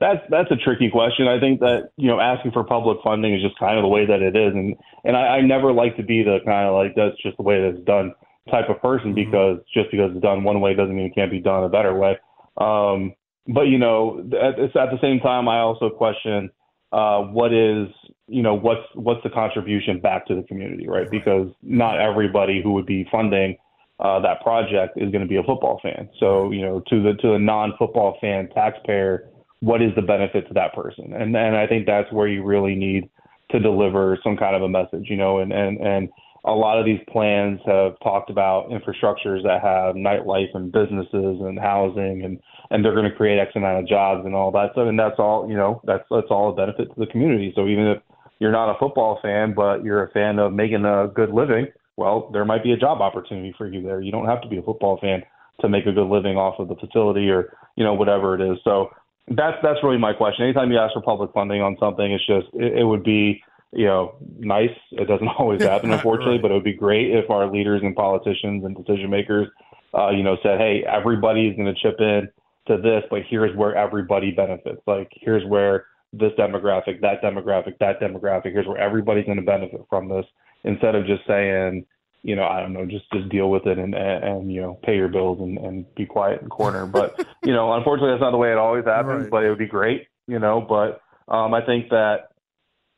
that's 0.02 0.20
that's 0.28 0.50
a 0.50 0.56
tricky 0.56 0.90
question. 0.90 1.28
I 1.28 1.38
think 1.38 1.60
that 1.60 1.90
you 1.96 2.08
know 2.08 2.18
asking 2.18 2.50
for 2.50 2.64
public 2.64 2.98
funding 3.04 3.34
is 3.34 3.42
just 3.42 3.58
kind 3.58 3.78
of 3.78 3.82
the 3.82 3.88
way 3.88 4.04
that 4.04 4.20
it 4.20 4.34
is, 4.34 4.52
and 4.52 4.74
and 5.04 5.16
I, 5.16 5.38
I 5.38 5.40
never 5.40 5.72
like 5.72 5.96
to 5.96 6.02
be 6.02 6.24
the 6.24 6.38
kind 6.44 6.66
of 6.66 6.74
like 6.74 6.94
that's 6.96 7.16
just 7.22 7.36
the 7.36 7.44
way 7.44 7.60
that 7.60 7.76
it's 7.76 7.86
done 7.86 8.12
type 8.50 8.68
of 8.68 8.82
person 8.82 9.14
mm-hmm. 9.14 9.30
because 9.30 9.58
just 9.72 9.90
because 9.92 10.10
it's 10.12 10.20
done 10.20 10.42
one 10.42 10.60
way 10.60 10.74
doesn't 10.74 10.94
mean 10.94 11.06
it 11.06 11.14
can't 11.14 11.30
be 11.30 11.40
done 11.40 11.62
a 11.62 11.68
better 11.68 11.94
way. 11.94 12.18
Um, 12.56 13.14
but 13.46 13.62
you 13.62 13.78
know, 13.78 14.18
at, 14.32 14.58
at 14.58 14.90
the 14.90 14.98
same 15.00 15.20
time, 15.20 15.48
I 15.48 15.60
also 15.60 15.88
question 15.88 16.50
uh, 16.90 17.20
what 17.20 17.54
is 17.54 17.86
you 18.26 18.42
know 18.42 18.54
what's 18.54 18.86
what's 18.94 19.22
the 19.22 19.30
contribution 19.30 20.00
back 20.00 20.26
to 20.26 20.34
the 20.34 20.42
community, 20.42 20.88
right? 20.88 21.08
Because 21.08 21.48
not 21.62 22.00
everybody 22.00 22.60
who 22.60 22.72
would 22.72 22.86
be 22.86 23.06
funding 23.12 23.56
uh, 24.00 24.18
that 24.20 24.40
project 24.42 24.96
is 24.96 25.12
going 25.12 25.22
to 25.22 25.28
be 25.28 25.36
a 25.36 25.44
football 25.44 25.78
fan. 25.80 26.08
So 26.18 26.50
you 26.50 26.62
know, 26.62 26.82
to 26.88 27.02
the 27.02 27.14
to 27.22 27.28
the 27.34 27.38
non-football 27.38 28.18
fan 28.20 28.48
taxpayer 28.52 29.28
what 29.62 29.80
is 29.80 29.94
the 29.94 30.02
benefit 30.02 30.48
to 30.48 30.54
that 30.54 30.74
person? 30.74 31.12
And 31.12 31.36
and 31.36 31.56
I 31.56 31.66
think 31.66 31.86
that's 31.86 32.12
where 32.12 32.26
you 32.26 32.42
really 32.42 32.74
need 32.74 33.08
to 33.52 33.60
deliver 33.60 34.18
some 34.22 34.36
kind 34.36 34.56
of 34.56 34.62
a 34.62 34.68
message, 34.68 35.06
you 35.08 35.16
know, 35.16 35.38
and 35.38 35.52
and 35.52 35.78
and 35.78 36.08
a 36.44 36.50
lot 36.50 36.80
of 36.80 36.84
these 36.84 36.98
plans 37.08 37.60
have 37.64 37.92
talked 38.02 38.28
about 38.28 38.70
infrastructures 38.70 39.44
that 39.44 39.62
have 39.62 39.94
nightlife 39.94 40.52
and 40.54 40.72
businesses 40.72 41.38
and 41.40 41.60
housing 41.60 42.22
and 42.24 42.40
and 42.70 42.84
they're 42.84 42.94
going 42.94 43.08
to 43.08 43.16
create 43.16 43.38
X 43.38 43.52
amount 43.54 43.78
of 43.78 43.88
jobs 43.88 44.26
and 44.26 44.34
all 44.34 44.50
that 44.50 44.72
stuff 44.72 44.88
and 44.88 44.98
that's 44.98 45.20
all 45.20 45.48
you 45.48 45.56
know 45.56 45.80
that's 45.84 46.04
that's 46.10 46.26
all 46.30 46.50
a 46.50 46.54
benefit 46.54 46.92
to 46.92 46.98
the 46.98 47.06
community. 47.06 47.52
So 47.54 47.68
even 47.68 47.86
if 47.86 47.98
you're 48.40 48.50
not 48.50 48.74
a 48.74 48.78
football 48.80 49.20
fan 49.22 49.54
but 49.54 49.84
you're 49.84 50.02
a 50.02 50.10
fan 50.10 50.40
of 50.40 50.52
making 50.52 50.84
a 50.84 51.06
good 51.06 51.30
living, 51.30 51.68
well, 51.96 52.30
there 52.32 52.44
might 52.44 52.64
be 52.64 52.72
a 52.72 52.76
job 52.76 53.00
opportunity 53.00 53.54
for 53.56 53.68
you 53.68 53.80
there. 53.80 54.00
You 54.00 54.10
don't 54.10 54.26
have 54.26 54.42
to 54.42 54.48
be 54.48 54.58
a 54.58 54.62
football 54.62 54.98
fan 55.00 55.22
to 55.60 55.68
make 55.68 55.86
a 55.86 55.92
good 55.92 56.08
living 56.08 56.36
off 56.36 56.58
of 56.58 56.66
the 56.66 56.74
facility 56.74 57.30
or 57.30 57.54
you 57.76 57.84
know 57.84 57.94
whatever 57.94 58.34
it 58.34 58.40
is. 58.40 58.58
So 58.64 58.90
that's 59.36 59.58
that's 59.62 59.78
really 59.82 59.98
my 59.98 60.12
question. 60.12 60.44
Anytime 60.44 60.70
you 60.70 60.78
ask 60.78 60.94
for 60.94 61.02
public 61.02 61.32
funding 61.32 61.62
on 61.62 61.76
something, 61.78 62.10
it's 62.10 62.26
just 62.26 62.46
it, 62.54 62.78
it 62.78 62.84
would 62.84 63.02
be 63.02 63.42
you 63.72 63.86
know 63.86 64.14
nice. 64.38 64.76
It 64.92 65.06
doesn't 65.06 65.28
always 65.38 65.62
happen, 65.62 65.92
unfortunately, 65.92 66.34
right. 66.34 66.42
but 66.42 66.50
it 66.50 66.54
would 66.54 66.64
be 66.64 66.74
great 66.74 67.10
if 67.10 67.30
our 67.30 67.50
leaders 67.50 67.82
and 67.82 67.94
politicians 67.94 68.64
and 68.64 68.76
decision 68.76 69.10
makers, 69.10 69.48
uh, 69.94 70.10
you 70.10 70.22
know, 70.22 70.36
said, 70.42 70.58
hey, 70.58 70.84
everybody's 70.86 71.56
going 71.56 71.72
to 71.72 71.80
chip 71.80 71.96
in 72.00 72.28
to 72.66 72.80
this, 72.80 73.02
but 73.10 73.22
here's 73.28 73.56
where 73.56 73.74
everybody 73.74 74.30
benefits. 74.30 74.80
Like 74.86 75.08
here's 75.12 75.44
where 75.46 75.86
this 76.12 76.32
demographic, 76.38 77.00
that 77.00 77.22
demographic, 77.22 77.78
that 77.80 78.00
demographic. 78.00 78.52
Here's 78.52 78.66
where 78.66 78.78
everybody's 78.78 79.24
going 79.24 79.38
to 79.38 79.44
benefit 79.44 79.80
from 79.88 80.08
this, 80.08 80.26
instead 80.64 80.94
of 80.94 81.06
just 81.06 81.26
saying 81.26 81.86
you 82.22 82.36
know, 82.36 82.44
I 82.44 82.60
don't 82.60 82.72
know, 82.72 82.86
just 82.86 83.10
just 83.12 83.28
deal 83.28 83.50
with 83.50 83.66
it 83.66 83.78
and 83.78 83.94
and, 83.94 84.24
and 84.24 84.52
you 84.52 84.60
know, 84.60 84.78
pay 84.82 84.96
your 84.96 85.08
bills 85.08 85.38
and 85.40 85.58
and 85.58 85.94
be 85.94 86.06
quiet 86.06 86.40
in 86.40 86.44
the 86.44 86.50
corner. 86.50 86.86
But 86.86 87.26
you 87.44 87.52
know, 87.52 87.72
unfortunately, 87.72 88.12
that's 88.12 88.22
not 88.22 88.30
the 88.30 88.38
way 88.38 88.52
it 88.52 88.58
always 88.58 88.84
happens. 88.84 89.22
Right. 89.22 89.30
But 89.30 89.44
it 89.44 89.48
would 89.48 89.58
be 89.58 89.66
great, 89.66 90.06
you 90.26 90.38
know. 90.38 90.60
But 90.60 91.00
um, 91.32 91.52
I 91.54 91.64
think 91.64 91.90
that 91.90 92.28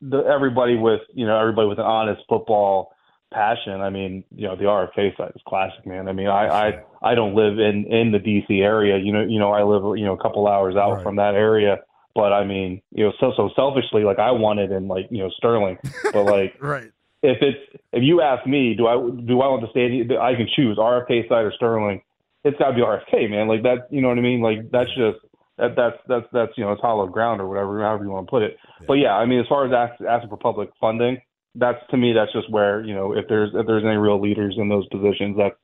the 0.01 0.19
everybody 0.19 0.75
with 0.75 1.01
you 1.13 1.25
know 1.25 1.39
everybody 1.39 1.67
with 1.67 1.79
an 1.79 1.85
honest 1.85 2.21
football 2.29 2.91
passion. 3.33 3.81
I 3.81 3.89
mean, 3.89 4.23
you 4.33 4.47
know, 4.47 4.55
the 4.55 4.63
RFK 4.63 5.17
side 5.17 5.31
is 5.35 5.41
classic, 5.47 5.85
man. 5.85 6.07
I 6.07 6.13
mean, 6.13 6.27
I 6.27 6.47
I 6.47 6.83
I 7.01 7.15
don't 7.15 7.35
live 7.35 7.59
in 7.59 7.85
in 7.85 8.11
the 8.11 8.19
DC 8.19 8.61
area. 8.61 8.97
You 8.97 9.11
know, 9.11 9.23
you 9.23 9.39
know, 9.39 9.51
I 9.51 9.63
live 9.63 9.97
you 9.97 10.05
know 10.05 10.13
a 10.13 10.21
couple 10.21 10.47
hours 10.47 10.75
out 10.75 10.95
right. 10.95 11.03
from 11.03 11.15
that 11.15 11.35
area. 11.35 11.77
But 12.13 12.31
I 12.31 12.45
mean, 12.45 12.81
you 12.91 13.05
know, 13.05 13.13
so 13.19 13.33
so 13.35 13.49
selfishly, 13.55 14.03
like 14.03 14.19
I 14.19 14.31
wanted 14.31 14.71
in 14.71 14.87
like 14.87 15.07
you 15.09 15.23
know 15.23 15.29
Sterling, 15.37 15.77
but 16.13 16.23
like 16.23 16.55
right 16.61 16.91
if 17.25 17.37
it's 17.41 17.81
if 17.91 18.03
you 18.03 18.21
ask 18.21 18.45
me, 18.45 18.75
do 18.75 18.87
I 18.87 18.95
do 18.95 19.41
I 19.41 19.47
want 19.47 19.61
the 19.61 19.69
stadium? 19.71 20.09
I 20.21 20.35
can 20.35 20.47
choose 20.55 20.77
RFK 20.77 21.27
side 21.27 21.45
or 21.45 21.53
Sterling. 21.55 22.01
It's 22.43 22.57
got 22.59 22.69
to 22.69 22.75
be 22.75 22.81
RFK, 22.81 23.29
man. 23.29 23.47
Like 23.47 23.63
that, 23.63 23.87
you 23.89 24.01
know 24.01 24.09
what 24.09 24.17
I 24.17 24.21
mean? 24.21 24.41
Like 24.41 24.69
that's 24.71 24.89
just 24.91 25.17
that 25.57 25.75
that's 25.75 25.97
that's 26.07 26.25
that's 26.31 26.51
you 26.57 26.63
know 26.63 26.73
it's 26.73 26.81
hollow 26.81 27.07
ground 27.07 27.41
or 27.41 27.47
whatever, 27.47 27.81
however 27.81 28.03
you 28.03 28.11
want 28.11 28.27
to 28.27 28.29
put 28.29 28.43
it. 28.43 28.57
Yeah. 28.81 28.85
But 28.87 28.93
yeah, 28.95 29.13
I 29.13 29.25
mean, 29.25 29.39
as 29.39 29.47
far 29.47 29.65
as 29.65 29.73
ask, 29.73 30.01
asking 30.03 30.29
for 30.29 30.37
public 30.37 30.69
funding, 30.79 31.21
that's 31.55 31.79
to 31.89 31.97
me 31.97 32.13
that's 32.13 32.33
just 32.33 32.49
where 32.51 32.83
you 32.83 32.93
know 32.93 33.13
if 33.13 33.25
there's 33.27 33.51
if 33.53 33.65
there's 33.65 33.83
any 33.83 33.97
real 33.97 34.21
leaders 34.21 34.55
in 34.57 34.69
those 34.69 34.85
positions, 34.87 35.37
that's 35.37 35.55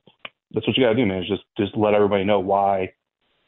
that's 0.52 0.66
what 0.68 0.78
you 0.78 0.84
got 0.84 0.94
to 0.94 0.96
do, 0.96 1.06
man. 1.06 1.24
Is 1.24 1.30
just 1.30 1.44
just 1.58 1.78
let 1.78 1.94
everybody 1.94 2.24
know 2.24 2.40
why 2.40 2.94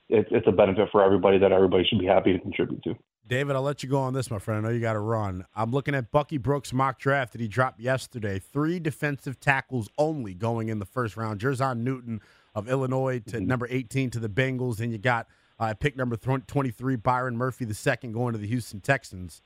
it's 0.09 0.29
it's 0.31 0.47
a 0.47 0.51
benefit 0.51 0.89
for 0.91 1.03
everybody 1.03 1.39
that 1.39 1.51
everybody 1.51 1.85
should 1.85 1.99
be 1.99 2.05
happy 2.05 2.33
to 2.33 2.39
contribute 2.39 2.83
to. 2.83 2.95
David, 3.25 3.55
I'll 3.55 3.61
let 3.61 3.83
you 3.83 3.89
go 3.89 3.99
on 3.99 4.13
this, 4.13 4.29
my 4.29 4.37
friend. 4.37 4.65
I 4.65 4.69
know 4.69 4.73
you 4.73 4.81
got 4.81 4.93
to 4.93 4.99
run. 4.99 5.45
I'm 5.55 5.71
looking 5.71 5.95
at 5.95 6.11
Bucky 6.11 6.37
Brooks' 6.37 6.73
mock 6.73 6.99
draft 6.99 7.31
that 7.31 7.39
he 7.39 7.47
dropped 7.47 7.79
yesterday. 7.79 8.37
Three 8.37 8.79
defensive 8.79 9.39
tackles 9.39 9.87
only 9.97 10.33
going 10.33 10.67
in 10.67 10.79
the 10.79 10.85
first 10.85 11.15
round. 11.15 11.39
Jer'Zhan 11.39 11.79
Newton 11.79 12.19
of 12.53 12.67
Illinois 12.67 13.19
to 13.27 13.37
mm-hmm. 13.37 13.47
number 13.47 13.67
18 13.69 14.09
to 14.11 14.19
the 14.19 14.27
Bengals. 14.27 14.81
And 14.81 14.91
you 14.91 14.97
got 14.97 15.27
uh, 15.57 15.73
pick 15.73 15.95
number 15.95 16.17
23, 16.17 16.97
Byron 16.97 17.37
Murphy, 17.37 17.63
the 17.63 17.73
second, 17.73 18.11
going 18.11 18.33
to 18.33 18.39
the 18.39 18.47
Houston 18.47 18.81
Texans. 18.81 19.41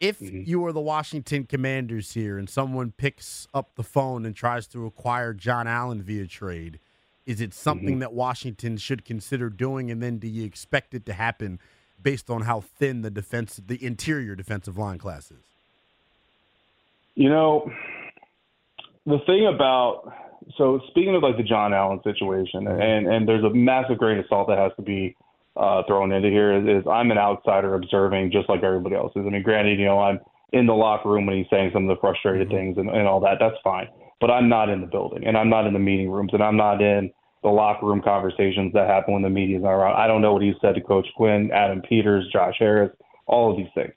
If 0.00 0.20
mm-hmm. 0.20 0.42
you 0.46 0.64
are 0.64 0.72
the 0.72 0.80
Washington 0.80 1.44
Commanders 1.44 2.14
here 2.14 2.38
and 2.38 2.48
someone 2.48 2.92
picks 2.92 3.46
up 3.52 3.74
the 3.74 3.82
phone 3.82 4.24
and 4.24 4.34
tries 4.34 4.66
to 4.68 4.86
acquire 4.86 5.34
John 5.34 5.66
Allen 5.68 6.02
via 6.02 6.26
trade, 6.26 6.80
is 7.26 7.42
it 7.42 7.52
something 7.52 7.88
mm-hmm. 7.88 7.98
that 8.00 8.14
Washington 8.14 8.78
should 8.78 9.04
consider 9.04 9.50
doing? 9.50 9.90
And 9.90 10.02
then 10.02 10.16
do 10.16 10.28
you 10.28 10.46
expect 10.46 10.94
it 10.94 11.04
to 11.04 11.12
happen– 11.12 11.60
based 12.02 12.30
on 12.30 12.42
how 12.42 12.60
thin 12.60 13.02
the 13.02 13.10
defense, 13.10 13.60
the 13.64 13.84
interior 13.84 14.34
defensive 14.34 14.78
line 14.78 14.98
class 14.98 15.30
is? 15.30 15.42
You 17.14 17.30
know, 17.30 17.70
the 19.06 19.18
thing 19.26 19.46
about 19.52 20.12
so 20.56 20.80
speaking 20.90 21.14
of 21.14 21.22
like 21.22 21.36
the 21.36 21.42
John 21.42 21.74
Allen 21.74 22.00
situation, 22.04 22.64
mm-hmm. 22.64 22.80
and 22.80 23.06
and 23.06 23.28
there's 23.28 23.44
a 23.44 23.50
massive 23.50 23.98
grain 23.98 24.18
of 24.18 24.26
salt 24.28 24.48
that 24.48 24.58
has 24.58 24.72
to 24.76 24.82
be 24.82 25.16
uh, 25.56 25.82
thrown 25.86 26.12
into 26.12 26.28
here. 26.28 26.56
Is, 26.56 26.82
is 26.82 26.86
I'm 26.86 27.10
an 27.10 27.18
outsider 27.18 27.74
observing 27.74 28.30
just 28.32 28.48
like 28.48 28.62
everybody 28.62 28.94
else 28.94 29.12
is. 29.16 29.24
I 29.26 29.30
mean, 29.30 29.42
granted, 29.42 29.78
you 29.78 29.86
know, 29.86 29.98
I'm 30.00 30.20
in 30.52 30.66
the 30.66 30.74
locker 30.74 31.08
room 31.08 31.26
when 31.26 31.36
he's 31.36 31.46
saying 31.50 31.70
some 31.72 31.88
of 31.88 31.96
the 31.96 32.00
frustrated 32.00 32.48
mm-hmm. 32.48 32.56
things 32.56 32.78
and, 32.78 32.90
and 32.90 33.08
all 33.08 33.20
that. 33.20 33.38
That's 33.40 33.56
fine, 33.64 33.88
but 34.20 34.30
I'm 34.30 34.48
not 34.48 34.68
in 34.68 34.80
the 34.80 34.86
building, 34.86 35.26
and 35.26 35.36
I'm 35.36 35.48
not 35.48 35.66
in 35.66 35.72
the 35.72 35.78
meeting 35.78 36.10
rooms, 36.10 36.30
and 36.32 36.42
I'm 36.42 36.56
not 36.56 36.80
in 36.80 37.10
the 37.42 37.48
locker 37.48 37.86
room 37.86 38.02
conversations 38.02 38.72
that 38.72 38.88
happen 38.88 39.14
when 39.14 39.22
the 39.22 39.30
media's 39.30 39.62
not 39.62 39.72
around. 39.72 39.96
I 39.96 40.06
don't 40.06 40.22
know 40.22 40.32
what 40.32 40.42
he 40.42 40.52
said 40.60 40.74
to 40.74 40.80
Coach 40.80 41.06
Quinn, 41.16 41.50
Adam 41.52 41.82
Peters, 41.82 42.28
Josh 42.32 42.56
Harris, 42.58 42.90
all 43.26 43.50
of 43.50 43.56
these 43.56 43.68
things. 43.74 43.92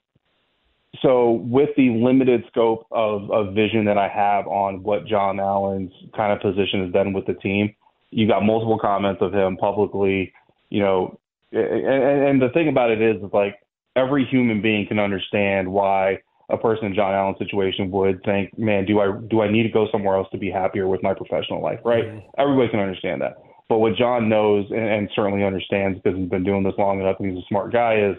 So, 1.02 1.32
with 1.44 1.70
the 1.76 1.90
limited 1.90 2.44
scope 2.48 2.86
of, 2.90 3.30
of 3.30 3.54
vision 3.54 3.84
that 3.84 3.96
I 3.96 4.08
have 4.08 4.46
on 4.48 4.82
what 4.82 5.06
John 5.06 5.38
Allen's 5.38 5.92
kind 6.16 6.32
of 6.32 6.40
position 6.40 6.82
has 6.82 6.92
been 6.92 7.12
with 7.12 7.26
the 7.26 7.34
team, 7.34 7.74
you 8.10 8.26
got 8.26 8.42
multiple 8.42 8.78
comments 8.78 9.22
of 9.22 9.32
him 9.32 9.56
publicly, 9.56 10.32
you 10.68 10.80
know, 10.80 11.18
and, 11.52 11.62
and 11.62 12.42
the 12.42 12.48
thing 12.50 12.68
about 12.68 12.90
it 12.90 13.00
is, 13.00 13.22
is 13.22 13.32
like 13.32 13.56
every 13.94 14.24
human 14.24 14.60
being 14.60 14.86
can 14.86 14.98
understand 14.98 15.70
why 15.70 16.18
a 16.50 16.58
person 16.58 16.86
in 16.86 16.94
John 16.94 17.14
Allen's 17.14 17.38
situation 17.38 17.90
would 17.90 18.22
think, 18.24 18.56
man, 18.58 18.84
do 18.84 19.00
I 19.00 19.12
do 19.28 19.42
I 19.42 19.50
need 19.50 19.62
to 19.64 19.68
go 19.68 19.88
somewhere 19.90 20.16
else 20.16 20.28
to 20.32 20.38
be 20.38 20.50
happier 20.50 20.88
with 20.88 21.02
my 21.02 21.14
professional 21.14 21.62
life, 21.62 21.80
right? 21.84 22.04
Mm-hmm. 22.04 22.18
Everybody 22.38 22.68
can 22.68 22.80
understand 22.80 23.22
that. 23.22 23.38
But 23.68 23.78
what 23.78 23.96
John 23.96 24.28
knows 24.28 24.66
and, 24.70 24.80
and 24.80 25.10
certainly 25.14 25.44
understands 25.44 26.00
because 26.02 26.18
he's 26.18 26.28
been 26.28 26.44
doing 26.44 26.64
this 26.64 26.74
long 26.76 27.00
enough 27.00 27.16
and 27.20 27.30
he's 27.30 27.42
a 27.42 27.46
smart 27.48 27.72
guy 27.72 28.00
is 28.00 28.16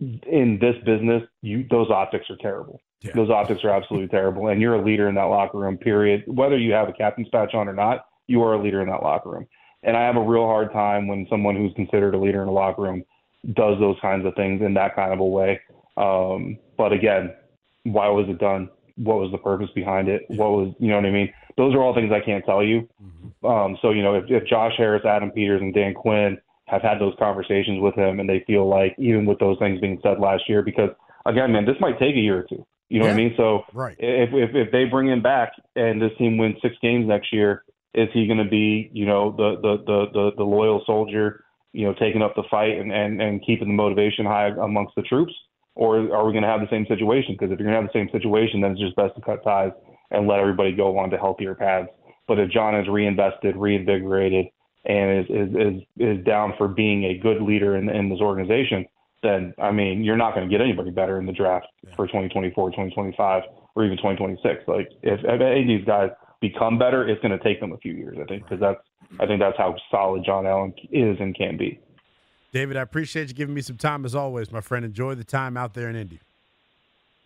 in 0.00 0.58
this 0.60 0.74
business, 0.84 1.22
you 1.42 1.66
those 1.70 1.90
optics 1.90 2.26
are 2.30 2.36
terrible. 2.36 2.80
Yeah. 3.00 3.12
Those 3.14 3.30
optics 3.30 3.62
are 3.64 3.70
absolutely 3.70 4.08
terrible. 4.16 4.48
And 4.48 4.60
you're 4.60 4.74
a 4.74 4.84
leader 4.84 5.08
in 5.08 5.14
that 5.14 5.24
locker 5.24 5.58
room, 5.58 5.78
period. 5.78 6.24
Whether 6.26 6.58
you 6.58 6.72
have 6.72 6.88
a 6.88 6.92
captain's 6.92 7.28
patch 7.28 7.54
on 7.54 7.68
or 7.68 7.72
not, 7.72 8.06
you 8.26 8.42
are 8.42 8.54
a 8.54 8.62
leader 8.62 8.80
in 8.80 8.88
that 8.88 9.02
locker 9.02 9.30
room. 9.30 9.46
And 9.84 9.96
I 9.96 10.02
have 10.02 10.16
a 10.16 10.22
real 10.22 10.46
hard 10.46 10.72
time 10.72 11.08
when 11.08 11.26
someone 11.28 11.56
who's 11.56 11.72
considered 11.74 12.14
a 12.14 12.18
leader 12.18 12.42
in 12.42 12.48
a 12.48 12.52
locker 12.52 12.82
room 12.82 13.04
does 13.54 13.78
those 13.80 13.96
kinds 14.00 14.24
of 14.24 14.34
things 14.34 14.62
in 14.62 14.74
that 14.74 14.94
kind 14.94 15.12
of 15.12 15.18
a 15.18 15.24
way. 15.24 15.60
Um, 15.96 16.58
but 16.78 16.92
again, 16.92 17.34
why 17.84 18.08
was 18.08 18.26
it 18.28 18.38
done? 18.38 18.68
What 18.96 19.18
was 19.18 19.32
the 19.32 19.38
purpose 19.38 19.70
behind 19.74 20.08
it? 20.08 20.22
What 20.28 20.50
was, 20.50 20.74
you 20.78 20.88
know 20.88 20.96
what 20.96 21.06
I 21.06 21.10
mean? 21.10 21.32
Those 21.56 21.74
are 21.74 21.82
all 21.82 21.94
things 21.94 22.12
I 22.12 22.24
can't 22.24 22.44
tell 22.44 22.62
you. 22.62 22.88
Mm-hmm. 23.02 23.46
Um, 23.46 23.78
so, 23.82 23.90
you 23.90 24.02
know, 24.02 24.14
if, 24.14 24.24
if 24.28 24.46
Josh 24.46 24.72
Harris, 24.76 25.04
Adam 25.04 25.30
Peters, 25.30 25.60
and 25.60 25.74
Dan 25.74 25.94
Quinn 25.94 26.38
have 26.66 26.82
had 26.82 26.98
those 26.98 27.14
conversations 27.18 27.80
with 27.80 27.94
him 27.94 28.20
and 28.20 28.28
they 28.28 28.44
feel 28.46 28.68
like, 28.68 28.94
even 28.98 29.26
with 29.26 29.38
those 29.38 29.58
things 29.58 29.80
being 29.80 29.98
said 30.02 30.20
last 30.20 30.48
year, 30.48 30.62
because 30.62 30.90
again, 31.26 31.52
man, 31.52 31.64
this 31.64 31.76
might 31.80 31.98
take 31.98 32.14
a 32.14 32.20
year 32.20 32.40
or 32.40 32.46
two. 32.48 32.66
You 32.88 32.98
know 32.98 33.06
yeah. 33.06 33.12
what 33.12 33.20
I 33.20 33.24
mean? 33.24 33.34
So 33.38 33.64
right. 33.72 33.96
if, 33.98 34.30
if 34.34 34.54
if 34.54 34.70
they 34.70 34.84
bring 34.84 35.08
him 35.08 35.22
back 35.22 35.52
and 35.76 36.00
this 36.00 36.10
team 36.18 36.36
wins 36.36 36.56
six 36.60 36.76
games 36.82 37.08
next 37.08 37.32
year, 37.32 37.64
is 37.94 38.08
he 38.12 38.26
going 38.26 38.38
to 38.38 38.48
be, 38.48 38.90
you 38.92 39.06
know, 39.06 39.32
the, 39.32 39.56
the 39.62 39.76
the 39.86 40.06
the 40.12 40.30
the 40.36 40.44
loyal 40.44 40.82
soldier, 40.84 41.42
you 41.72 41.86
know, 41.86 41.94
taking 41.94 42.20
up 42.20 42.34
the 42.36 42.42
fight 42.50 42.78
and 42.78 42.92
and 42.92 43.22
and 43.22 43.44
keeping 43.46 43.68
the 43.68 43.74
motivation 43.74 44.26
high 44.26 44.48
amongst 44.48 44.94
the 44.94 45.00
troops? 45.02 45.32
Or 45.74 45.98
are 46.14 46.26
we 46.26 46.32
going 46.32 46.42
to 46.42 46.48
have 46.48 46.60
the 46.60 46.70
same 46.70 46.86
situation? 46.86 47.34
Because 47.34 47.52
if 47.52 47.58
you're 47.58 47.68
going 47.68 47.76
to 47.76 47.82
have 47.82 47.90
the 47.92 47.98
same 47.98 48.10
situation, 48.12 48.60
then 48.60 48.72
it's 48.72 48.80
just 48.80 48.96
best 48.96 49.14
to 49.16 49.22
cut 49.22 49.42
ties 49.42 49.72
and 50.10 50.28
let 50.28 50.38
everybody 50.38 50.72
go 50.72 50.98
on 50.98 51.10
to 51.10 51.16
healthier 51.16 51.54
paths. 51.54 51.88
But 52.28 52.38
if 52.38 52.50
John 52.50 52.74
is 52.76 52.88
reinvested, 52.88 53.56
reinvigorated, 53.56 54.46
and 54.84 55.20
is 55.20 55.30
is 55.30 55.54
is, 55.54 55.82
is 55.98 56.24
down 56.24 56.54
for 56.58 56.68
being 56.68 57.04
a 57.04 57.18
good 57.18 57.40
leader 57.40 57.76
in, 57.76 57.88
in 57.88 58.08
this 58.08 58.20
organization, 58.20 58.86
then 59.22 59.54
I 59.60 59.70
mean, 59.70 60.04
you're 60.04 60.16
not 60.16 60.34
going 60.34 60.48
to 60.48 60.50
get 60.50 60.60
anybody 60.60 60.90
better 60.90 61.18
in 61.18 61.26
the 61.26 61.32
draft 61.32 61.66
for 61.96 62.06
2024, 62.06 62.70
2025, 62.70 63.42
or 63.74 63.84
even 63.84 63.96
2026. 63.96 64.64
Like 64.66 64.88
if, 65.02 65.20
if 65.22 65.40
any 65.40 65.62
of 65.62 65.68
these 65.68 65.86
guys 65.86 66.10
become 66.40 66.78
better, 66.78 67.08
it's 67.08 67.20
going 67.22 67.36
to 67.36 67.42
take 67.42 67.60
them 67.60 67.72
a 67.72 67.78
few 67.78 67.92
years, 67.92 68.18
I 68.20 68.24
think, 68.24 68.44
because 68.44 68.60
that's 68.60 68.80
I 69.20 69.26
think 69.26 69.40
that's 69.40 69.56
how 69.56 69.76
solid 69.90 70.24
John 70.24 70.46
Allen 70.46 70.74
is 70.90 71.16
and 71.20 71.34
can 71.34 71.56
be. 71.56 71.80
David, 72.52 72.76
I 72.76 72.82
appreciate 72.82 73.28
you 73.28 73.34
giving 73.34 73.54
me 73.54 73.62
some 73.62 73.78
time 73.78 74.04
as 74.04 74.14
always, 74.14 74.52
my 74.52 74.60
friend. 74.60 74.84
Enjoy 74.84 75.14
the 75.14 75.24
time 75.24 75.56
out 75.56 75.72
there 75.72 75.88
in 75.88 75.96
Indy. 75.96 76.20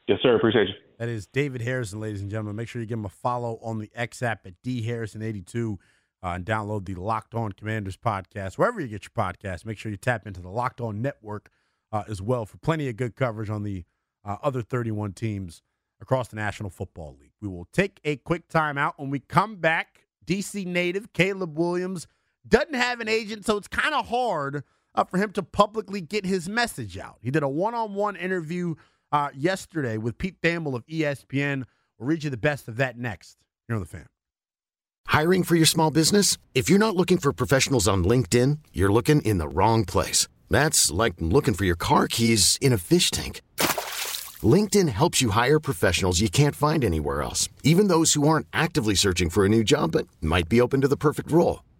Yes, 0.07 0.21
sir. 0.23 0.37
Appreciate 0.37 0.69
you. 0.69 0.75
That 0.99 1.09
is 1.09 1.27
David 1.27 1.63
Harrison, 1.63 2.01
ladies 2.01 2.23
and 2.23 2.31
gentlemen. 2.31 2.55
Make 2.55 2.69
sure 2.69 2.81
you 2.81 2.87
give 2.87 2.99
him 2.99 3.05
a 3.05 3.11
follow 3.11 3.59
on 3.61 3.79
the 3.79 3.91
X 3.95 4.23
app 4.23 4.47
at 4.47 4.55
D 4.63 4.87
Harrison82 4.87 5.79
uh, 6.23 6.29
and 6.29 6.45
download 6.45 6.87
the 6.87 6.95
Locked 6.95 7.35
On 7.35 7.51
Commanders 7.53 7.97
podcast 7.97 8.57
wherever 8.57 8.81
you 8.81 8.87
get 8.87 9.05
your 9.05 9.11
podcast. 9.25 9.67
Make 9.67 9.79
sure 9.79 9.91
you 9.91 9.97
tap 9.97 10.27
into 10.27 10.41
the 10.41 10.49
Locked 10.49 10.81
On 10.81 11.03
Network 11.03 11.51
uh, 11.91 12.05
as 12.09 12.23
well 12.23 12.47
for 12.47 12.59
plenty 12.59 12.89
of 12.89 12.97
good 12.97 13.17
coverage 13.17 13.51
on 13.51 13.65
the 13.65 13.85
uh, 14.25 14.37
other 14.43 14.63
31 14.63 15.13
teams 15.13 15.61
across 16.01 16.29
the 16.29 16.37
National 16.37 16.71
Football 16.71 17.17
League. 17.21 17.33
We 17.41 17.49
will 17.49 17.67
take 17.73 18.01
a 18.05 18.17
quick 18.17 18.49
time 18.49 18.79
out. 18.79 18.99
When 18.99 19.11
we 19.11 19.19
come 19.19 19.57
back, 19.57 20.07
DC 20.25 20.67
native 20.67 21.13
Caleb 21.13 21.59
Williams 21.59 22.07
doesn't 22.47 22.75
have 22.75 23.01
an 23.01 23.09
agent, 23.09 23.45
so 23.45 23.57
it's 23.57 23.69
kind 23.69 23.95
of 23.95 24.09
hard 24.09 24.63
uh, 24.97 25.05
for 25.05 25.19
him 25.19 25.31
to 25.33 25.43
publicly 25.43 26.01
get 26.01 26.25
his 26.25 26.49
message 26.49 26.99
out. 26.99 27.19
He 27.21 27.31
did 27.31 27.43
a 27.43 27.49
one 27.49 27.75
on 27.75 27.95
one 27.95 28.17
interview 28.17 28.75
uh, 29.13 29.29
yesterday 29.35 29.99
with 29.99 30.19
Pete 30.19 30.41
Thamel 30.41 30.75
of 30.75 30.87
ESPN. 30.87 31.65
We'll 31.99 32.09
read 32.09 32.25
you 32.25 32.31
the 32.31 32.37
best 32.37 32.69
of 32.69 32.77
that 32.77 32.99
next. 32.99 33.37
You're 33.69 33.79
the 33.79 33.87
fan. 33.87 34.07
Hiring 35.07 35.45
for 35.45 35.55
your 35.55 35.67
small 35.67 35.91
business? 35.91 36.37
If 36.55 36.69
you're 36.69 36.79
not 36.79 36.97
looking 36.97 37.19
for 37.19 37.33
professionals 37.33 37.87
on 37.87 38.05
LinkedIn, 38.05 38.59
you're 38.73 38.93
looking 38.93 39.23
in 39.23 39.39
the 39.39 39.49
wrong 39.49 39.85
place. 39.85 40.29
That's 40.51 40.91
like 40.91 41.15
looking 41.19 41.55
for 41.55 41.65
your 41.65 41.77
car 41.77 42.09
keys 42.09 42.59
in 42.61 42.73
a 42.73 42.79
fish 42.79 43.11
tank. 43.11 43.41
LinkedIn 44.43 44.89
helps 44.89 45.23
you 45.23 45.31
hire 45.31 45.59
professionals 45.59 46.21
you 46.21 46.29
can't 46.29 46.55
find 46.55 46.85
anywhere 46.85 47.23
else, 47.23 47.49
even 47.63 47.89
those 47.89 48.13
who 48.13 48.29
aren't 48.29 48.47
actively 48.53 48.95
searching 48.95 49.31
for 49.31 49.47
a 49.47 49.49
new 49.49 49.65
job 49.65 49.93
but 49.93 50.07
might 50.21 50.49
be 50.49 50.61
open 50.61 50.83
to 50.83 50.89
the 50.89 50.97
perfect 50.97 51.33
role. 51.33 51.63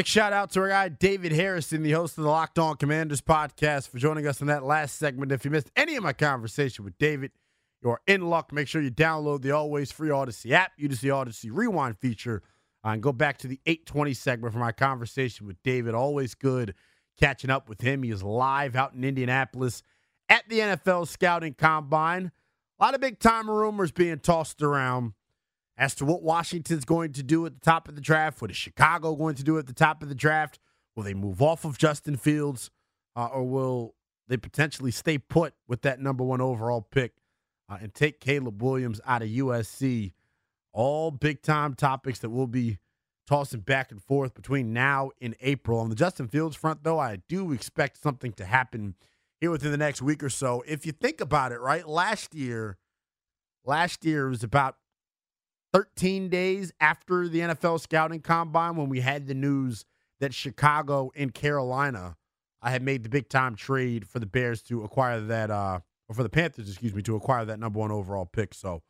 Big 0.00 0.06
shout 0.06 0.32
out 0.32 0.50
to 0.50 0.60
our 0.60 0.68
guy 0.68 0.88
David 0.88 1.30
Harrison, 1.30 1.82
the 1.82 1.90
host 1.90 2.16
of 2.16 2.24
the 2.24 2.30
Locked 2.30 2.58
On 2.58 2.74
Commanders 2.74 3.20
podcast, 3.20 3.90
for 3.90 3.98
joining 3.98 4.26
us 4.26 4.40
in 4.40 4.46
that 4.46 4.64
last 4.64 4.96
segment. 4.96 5.30
If 5.30 5.44
you 5.44 5.50
missed 5.50 5.70
any 5.76 5.94
of 5.94 6.02
my 6.02 6.14
conversation 6.14 6.86
with 6.86 6.96
David, 6.96 7.32
you're 7.82 8.00
in 8.06 8.22
luck. 8.22 8.50
Make 8.50 8.66
sure 8.66 8.80
you 8.80 8.90
download 8.90 9.42
the 9.42 9.50
always 9.50 9.92
free 9.92 10.08
Audacy 10.08 10.52
app. 10.52 10.72
Use 10.78 11.02
the 11.02 11.10
Audacy 11.10 11.50
Rewind 11.52 11.98
feature 11.98 12.42
uh, 12.82 12.92
and 12.92 13.02
go 13.02 13.12
back 13.12 13.36
to 13.40 13.46
the 13.46 13.60
820 13.66 14.14
segment 14.14 14.54
for 14.54 14.58
my 14.58 14.72
conversation 14.72 15.46
with 15.46 15.62
David. 15.62 15.94
Always 15.94 16.34
good 16.34 16.74
catching 17.18 17.50
up 17.50 17.68
with 17.68 17.82
him. 17.82 18.02
He 18.02 18.10
is 18.10 18.22
live 18.22 18.76
out 18.76 18.94
in 18.94 19.04
Indianapolis 19.04 19.82
at 20.30 20.48
the 20.48 20.60
NFL 20.60 21.08
Scouting 21.08 21.52
Combine. 21.52 22.32
A 22.78 22.82
lot 22.82 22.94
of 22.94 23.02
big 23.02 23.18
time 23.18 23.50
rumors 23.50 23.92
being 23.92 24.18
tossed 24.18 24.62
around 24.62 25.12
as 25.80 25.94
to 25.94 26.04
what 26.04 26.22
Washington's 26.22 26.84
going 26.84 27.14
to 27.14 27.22
do 27.22 27.46
at 27.46 27.54
the 27.54 27.60
top 27.60 27.88
of 27.88 27.94
the 27.94 28.02
draft. 28.02 28.42
What 28.42 28.50
is 28.50 28.56
Chicago 28.56 29.16
going 29.16 29.34
to 29.36 29.42
do 29.42 29.58
at 29.58 29.66
the 29.66 29.72
top 29.72 30.02
of 30.02 30.10
the 30.10 30.14
draft? 30.14 30.58
Will 30.94 31.04
they 31.04 31.14
move 31.14 31.40
off 31.40 31.64
of 31.64 31.78
Justin 31.78 32.16
Fields, 32.16 32.70
uh, 33.16 33.28
or 33.28 33.44
will 33.44 33.94
they 34.28 34.36
potentially 34.36 34.90
stay 34.90 35.16
put 35.16 35.54
with 35.66 35.80
that 35.82 35.98
number 35.98 36.22
one 36.22 36.42
overall 36.42 36.82
pick 36.82 37.14
uh, 37.70 37.78
and 37.80 37.94
take 37.94 38.20
Caleb 38.20 38.62
Williams 38.62 39.00
out 39.06 39.22
of 39.22 39.28
USC? 39.28 40.12
All 40.72 41.10
big 41.10 41.42
time 41.42 41.74
topics 41.74 42.18
that 42.20 42.30
will 42.30 42.46
be 42.46 42.78
tossing 43.26 43.60
back 43.60 43.90
and 43.90 44.02
forth 44.02 44.34
between 44.34 44.74
now 44.74 45.10
and 45.20 45.34
April. 45.40 45.80
On 45.80 45.88
the 45.88 45.96
Justin 45.96 46.28
Fields 46.28 46.56
front, 46.56 46.84
though, 46.84 46.98
I 46.98 47.22
do 47.28 47.52
expect 47.52 47.96
something 48.00 48.32
to 48.34 48.44
happen 48.44 48.96
here 49.40 49.50
within 49.50 49.70
the 49.72 49.78
next 49.78 50.02
week 50.02 50.22
or 50.22 50.28
so. 50.28 50.62
If 50.66 50.84
you 50.84 50.92
think 50.92 51.22
about 51.22 51.52
it, 51.52 51.60
right, 51.60 51.88
last 51.88 52.34
year, 52.34 52.76
last 53.64 54.04
year 54.04 54.28
was 54.28 54.44
about 54.44 54.76
13 55.72 56.28
days 56.28 56.72
after 56.80 57.28
the 57.28 57.40
NFL 57.40 57.80
scouting 57.80 58.20
combine 58.20 58.76
when 58.76 58.88
we 58.88 59.00
had 59.00 59.26
the 59.26 59.34
news 59.34 59.84
that 60.20 60.34
Chicago 60.34 61.10
and 61.16 61.32
Carolina 61.32 62.16
I 62.62 62.70
had 62.70 62.82
made 62.82 63.02
the 63.04 63.08
big 63.08 63.28
time 63.28 63.54
trade 63.54 64.06
for 64.06 64.18
the 64.18 64.26
Bears 64.26 64.62
to 64.64 64.84
acquire 64.84 65.20
that 65.20 65.50
uh 65.50 65.80
or 66.08 66.14
for 66.14 66.22
the 66.22 66.28
Panthers, 66.28 66.68
excuse 66.68 66.92
me, 66.92 67.02
to 67.02 67.14
acquire 67.14 67.44
that 67.44 67.60
number 67.60 67.78
1 67.78 67.92
overall 67.92 68.26
pick. 68.26 68.52
So 68.52 68.82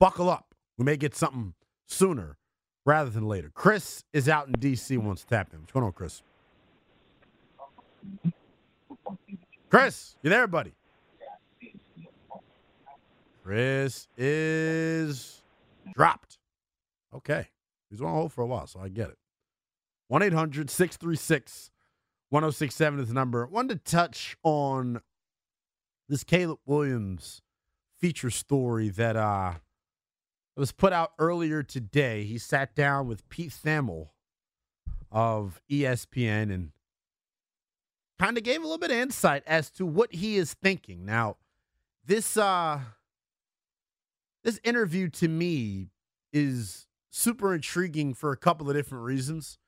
buckle 0.00 0.28
up. 0.28 0.54
We 0.76 0.84
may 0.84 0.96
get 0.96 1.14
something 1.14 1.54
sooner 1.86 2.38
rather 2.84 3.08
than 3.08 3.28
later. 3.28 3.50
Chris 3.54 4.04
is 4.12 4.28
out 4.28 4.48
in 4.48 4.54
DC 4.54 4.98
wants 4.98 5.22
to 5.22 5.28
tap 5.28 5.52
him. 5.52 5.60
What's 5.60 5.72
going 5.72 5.86
on, 5.86 5.92
Chris? 5.92 6.22
Chris, 9.70 10.16
you 10.22 10.30
there, 10.30 10.46
buddy? 10.46 10.74
Chris 13.44 14.08
is 14.16 15.35
dropped. 15.94 16.38
Okay. 17.14 17.48
He's 17.90 18.00
on 18.00 18.12
hold 18.12 18.32
for 18.32 18.42
a 18.42 18.46
while, 18.46 18.66
so 18.66 18.80
I 18.80 18.88
get 18.88 19.10
it. 19.10 19.18
1 20.08 20.22
800 20.22 20.70
636 20.70 21.70
1067 22.28 23.00
is 23.00 23.08
the 23.08 23.14
number. 23.14 23.46
Wanted 23.46 23.84
to 23.84 23.90
touch 23.90 24.36
on 24.42 25.00
this 26.08 26.24
Caleb 26.24 26.58
Williams 26.66 27.42
feature 27.98 28.30
story 28.30 28.88
that 28.90 29.16
uh 29.16 29.54
was 30.56 30.72
put 30.72 30.92
out 30.92 31.12
earlier 31.18 31.62
today. 31.62 32.24
He 32.24 32.38
sat 32.38 32.74
down 32.74 33.06
with 33.06 33.28
Pete 33.28 33.50
Thamel 33.50 34.08
of 35.10 35.60
ESPN 35.70 36.52
and 36.52 36.72
kind 38.18 38.38
of 38.38 38.44
gave 38.44 38.60
a 38.60 38.64
little 38.64 38.78
bit 38.78 38.90
of 38.90 38.96
insight 38.96 39.42
as 39.46 39.70
to 39.72 39.86
what 39.86 40.14
he 40.14 40.36
is 40.36 40.54
thinking. 40.54 41.04
Now, 41.04 41.36
this 42.04 42.36
uh 42.36 42.80
this 44.46 44.60
interview 44.62 45.08
to 45.08 45.26
me 45.26 45.88
is 46.32 46.86
super 47.10 47.52
intriguing 47.52 48.14
for 48.14 48.30
a 48.30 48.36
couple 48.36 48.70
of 48.70 48.76
different 48.76 49.02
reasons. 49.02 49.58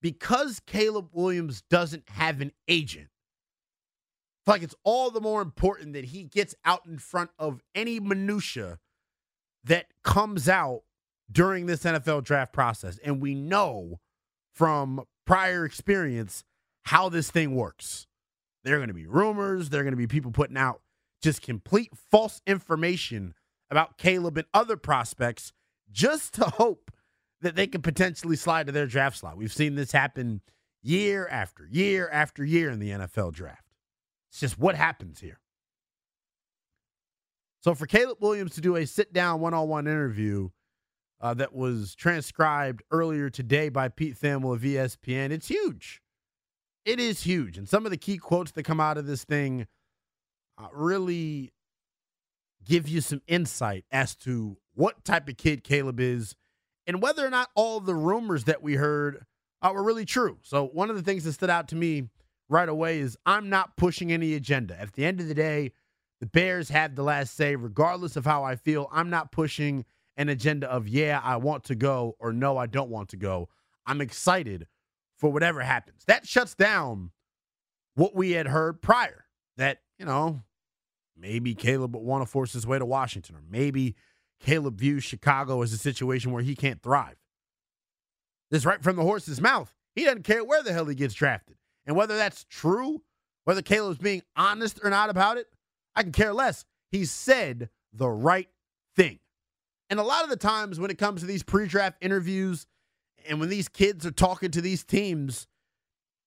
Because 0.00 0.60
Caleb 0.64 1.08
Williams 1.12 1.64
doesn't 1.68 2.08
have 2.10 2.40
an 2.40 2.52
agent, 2.68 3.08
I 3.08 4.44
feel 4.44 4.54
like 4.54 4.62
it's 4.62 4.74
all 4.84 5.10
the 5.10 5.20
more 5.20 5.42
important 5.42 5.94
that 5.94 6.04
he 6.04 6.22
gets 6.22 6.54
out 6.64 6.86
in 6.86 6.98
front 6.98 7.30
of 7.40 7.60
any 7.74 7.98
minutia 7.98 8.78
that 9.64 9.86
comes 10.04 10.48
out 10.48 10.82
during 11.32 11.66
this 11.66 11.82
NFL 11.82 12.22
draft 12.22 12.52
process. 12.52 13.00
And 13.02 13.20
we 13.20 13.34
know 13.34 13.98
from 14.54 15.02
prior 15.26 15.64
experience 15.64 16.44
how 16.84 17.08
this 17.08 17.32
thing 17.32 17.56
works. 17.56 18.06
There 18.62 18.76
are 18.76 18.78
going 18.78 18.88
to 18.88 18.94
be 18.94 19.08
rumors, 19.08 19.70
there 19.70 19.80
are 19.80 19.84
going 19.84 19.92
to 19.92 19.96
be 19.96 20.06
people 20.06 20.30
putting 20.30 20.56
out 20.56 20.82
just 21.20 21.42
complete 21.42 21.90
false 22.12 22.40
information 22.46 23.34
about 23.70 23.98
Caleb 23.98 24.38
and 24.38 24.46
other 24.52 24.76
prospects 24.76 25.52
just 25.90 26.34
to 26.34 26.44
hope 26.44 26.90
that 27.40 27.56
they 27.56 27.66
can 27.66 27.82
potentially 27.82 28.36
slide 28.36 28.66
to 28.66 28.72
their 28.72 28.86
draft 28.86 29.18
slot. 29.18 29.36
We've 29.36 29.52
seen 29.52 29.74
this 29.74 29.92
happen 29.92 30.40
year 30.82 31.26
after 31.28 31.66
year 31.70 32.08
after 32.10 32.44
year 32.44 32.70
in 32.70 32.78
the 32.78 32.90
NFL 32.90 33.32
draft. 33.32 33.64
It's 34.30 34.40
just 34.40 34.58
what 34.58 34.74
happens 34.74 35.20
here. 35.20 35.40
So 37.60 37.74
for 37.74 37.86
Caleb 37.86 38.18
Williams 38.20 38.54
to 38.56 38.60
do 38.60 38.76
a 38.76 38.86
sit 38.86 39.12
down 39.12 39.40
one 39.40 39.54
on 39.54 39.68
one 39.68 39.86
interview 39.86 40.50
uh, 41.22 41.32
that 41.34 41.54
was 41.54 41.94
transcribed 41.94 42.82
earlier 42.90 43.30
today 43.30 43.70
by 43.70 43.88
Pete 43.88 44.20
Thamel 44.20 44.54
of 44.54 44.60
ESPN, 44.60 45.30
it's 45.30 45.48
huge. 45.48 46.02
It 46.84 47.00
is 47.00 47.22
huge. 47.22 47.56
And 47.56 47.66
some 47.66 47.86
of 47.86 47.90
the 47.90 47.96
key 47.96 48.18
quotes 48.18 48.50
that 48.52 48.64
come 48.64 48.80
out 48.80 48.98
of 48.98 49.06
this 49.06 49.24
thing 49.24 49.66
uh, 50.58 50.68
really 50.74 51.53
give 52.64 52.88
you 52.88 53.00
some 53.00 53.22
insight 53.26 53.84
as 53.90 54.14
to 54.16 54.56
what 54.74 55.04
type 55.04 55.28
of 55.28 55.36
kid 55.36 55.64
Caleb 55.64 56.00
is 56.00 56.34
and 56.86 57.00
whether 57.00 57.26
or 57.26 57.30
not 57.30 57.50
all 57.54 57.80
the 57.80 57.94
rumors 57.94 58.44
that 58.44 58.62
we 58.62 58.74
heard 58.74 59.24
uh, 59.62 59.70
were 59.72 59.82
really 59.82 60.04
true. 60.04 60.38
So, 60.42 60.66
one 60.66 60.90
of 60.90 60.96
the 60.96 61.02
things 61.02 61.24
that 61.24 61.32
stood 61.32 61.50
out 61.50 61.68
to 61.68 61.76
me 61.76 62.08
right 62.48 62.68
away 62.68 62.98
is 62.98 63.16
I'm 63.24 63.48
not 63.48 63.76
pushing 63.76 64.12
any 64.12 64.34
agenda. 64.34 64.78
At 64.78 64.92
the 64.92 65.04
end 65.04 65.20
of 65.20 65.28
the 65.28 65.34
day, 65.34 65.72
the 66.20 66.26
Bears 66.26 66.68
have 66.68 66.94
the 66.94 67.02
last 67.02 67.34
say, 67.36 67.56
regardless 67.56 68.16
of 68.16 68.24
how 68.24 68.44
I 68.44 68.56
feel. 68.56 68.88
I'm 68.92 69.10
not 69.10 69.32
pushing 69.32 69.84
an 70.16 70.28
agenda 70.28 70.70
of, 70.70 70.86
yeah, 70.86 71.20
I 71.22 71.36
want 71.36 71.64
to 71.64 71.74
go, 71.74 72.16
or 72.20 72.32
no, 72.32 72.56
I 72.56 72.66
don't 72.66 72.90
want 72.90 73.08
to 73.10 73.16
go. 73.16 73.48
I'm 73.86 74.00
excited 74.00 74.66
for 75.18 75.30
whatever 75.30 75.60
happens. 75.60 76.04
That 76.06 76.26
shuts 76.26 76.54
down 76.54 77.10
what 77.94 78.14
we 78.14 78.32
had 78.32 78.46
heard 78.46 78.80
prior 78.80 79.24
that, 79.56 79.78
you 79.98 80.06
know, 80.06 80.42
maybe 81.16 81.54
Caleb 81.54 81.94
would 81.94 82.04
want 82.04 82.22
to 82.22 82.30
force 82.30 82.52
his 82.52 82.66
way 82.66 82.78
to 82.78 82.86
Washington, 82.86 83.36
or 83.36 83.42
maybe 83.48 83.94
Caleb 84.40 84.78
views 84.78 85.04
Chicago 85.04 85.62
as 85.62 85.72
a 85.72 85.78
situation 85.78 86.32
where 86.32 86.42
he 86.42 86.54
can't 86.54 86.82
thrive. 86.82 87.16
This 88.50 88.64
right 88.64 88.82
from 88.82 88.96
the 88.96 89.02
horse's 89.02 89.40
mouth. 89.40 89.74
He 89.94 90.04
doesn't 90.04 90.24
care 90.24 90.44
where 90.44 90.62
the 90.62 90.72
hell 90.72 90.86
he 90.86 90.94
gets 90.94 91.14
drafted. 91.14 91.56
And 91.86 91.96
whether 91.96 92.16
that's 92.16 92.44
true, 92.44 93.02
whether 93.44 93.62
Caleb's 93.62 93.98
being 93.98 94.22
honest 94.36 94.80
or 94.82 94.90
not 94.90 95.10
about 95.10 95.36
it, 95.36 95.46
I 95.94 96.02
can 96.02 96.12
care 96.12 96.32
less. 96.32 96.64
He 96.90 97.04
said 97.04 97.68
the 97.92 98.08
right 98.08 98.48
thing. 98.96 99.20
And 99.90 100.00
a 100.00 100.04
lot 100.04 100.24
of 100.24 100.30
the 100.30 100.36
times 100.36 100.80
when 100.80 100.90
it 100.90 100.98
comes 100.98 101.20
to 101.20 101.26
these 101.26 101.42
pre 101.42 101.66
draft 101.66 101.98
interviews 102.00 102.66
and 103.28 103.40
when 103.40 103.48
these 103.48 103.68
kids 103.68 104.04
are 104.04 104.10
talking 104.10 104.50
to 104.50 104.60
these 104.60 104.84
teams, 104.84 105.46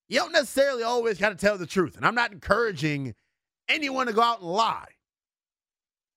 you 0.08 0.20
don't 0.20 0.32
necessarily 0.32 0.84
always 0.84 1.18
got 1.18 1.30
to 1.30 1.36
tell 1.36 1.58
the 1.58 1.66
truth. 1.66 1.98
And 1.98 2.06
I'm 2.06 2.16
not 2.16 2.32
encouraging 2.32 3.14
anyone 3.70 4.08
to 4.08 4.14
go 4.14 4.22
out 4.22 4.42
and 4.42 4.50
lie. 4.50 4.88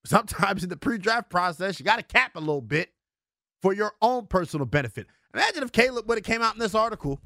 Sometimes 0.05 0.62
in 0.62 0.70
the 0.70 0.76
pre 0.76 0.98
draft 0.98 1.30
process, 1.30 1.78
you 1.78 1.84
got 1.84 1.96
to 1.96 2.03
cap 2.03 2.36
a 2.36 2.40
little 2.40 2.62
bit 2.62 2.90
for 3.61 3.74
your 3.74 3.92
own 4.01 4.26
personal 4.26 4.66
benefit. 4.66 5.07
Imagine 5.34 5.62
if 5.62 5.72
Caleb 5.72 6.09
would 6.09 6.18
have 6.18 6.24
came 6.24 6.42
out 6.42 6.55
in 6.55 6.61
this 6.61 6.74
article 6.74 7.20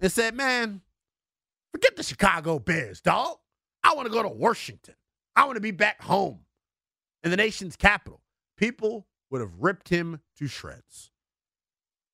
and 0.00 0.12
said, 0.12 0.34
man, 0.34 0.82
forget 1.72 1.96
the 1.96 2.02
Chicago 2.02 2.58
Bears, 2.58 3.00
dog. 3.00 3.38
I 3.82 3.94
want 3.94 4.06
to 4.06 4.12
go 4.12 4.22
to 4.22 4.28
Washington. 4.28 4.94
I 5.34 5.44
want 5.44 5.56
to 5.56 5.60
be 5.60 5.70
back 5.70 6.02
home 6.02 6.40
in 7.24 7.30
the 7.30 7.36
nation's 7.36 7.76
capital. 7.76 8.20
People 8.56 9.06
would 9.30 9.40
have 9.40 9.52
ripped 9.58 9.88
him 9.88 10.20
to 10.36 10.46
shreds. 10.46 11.10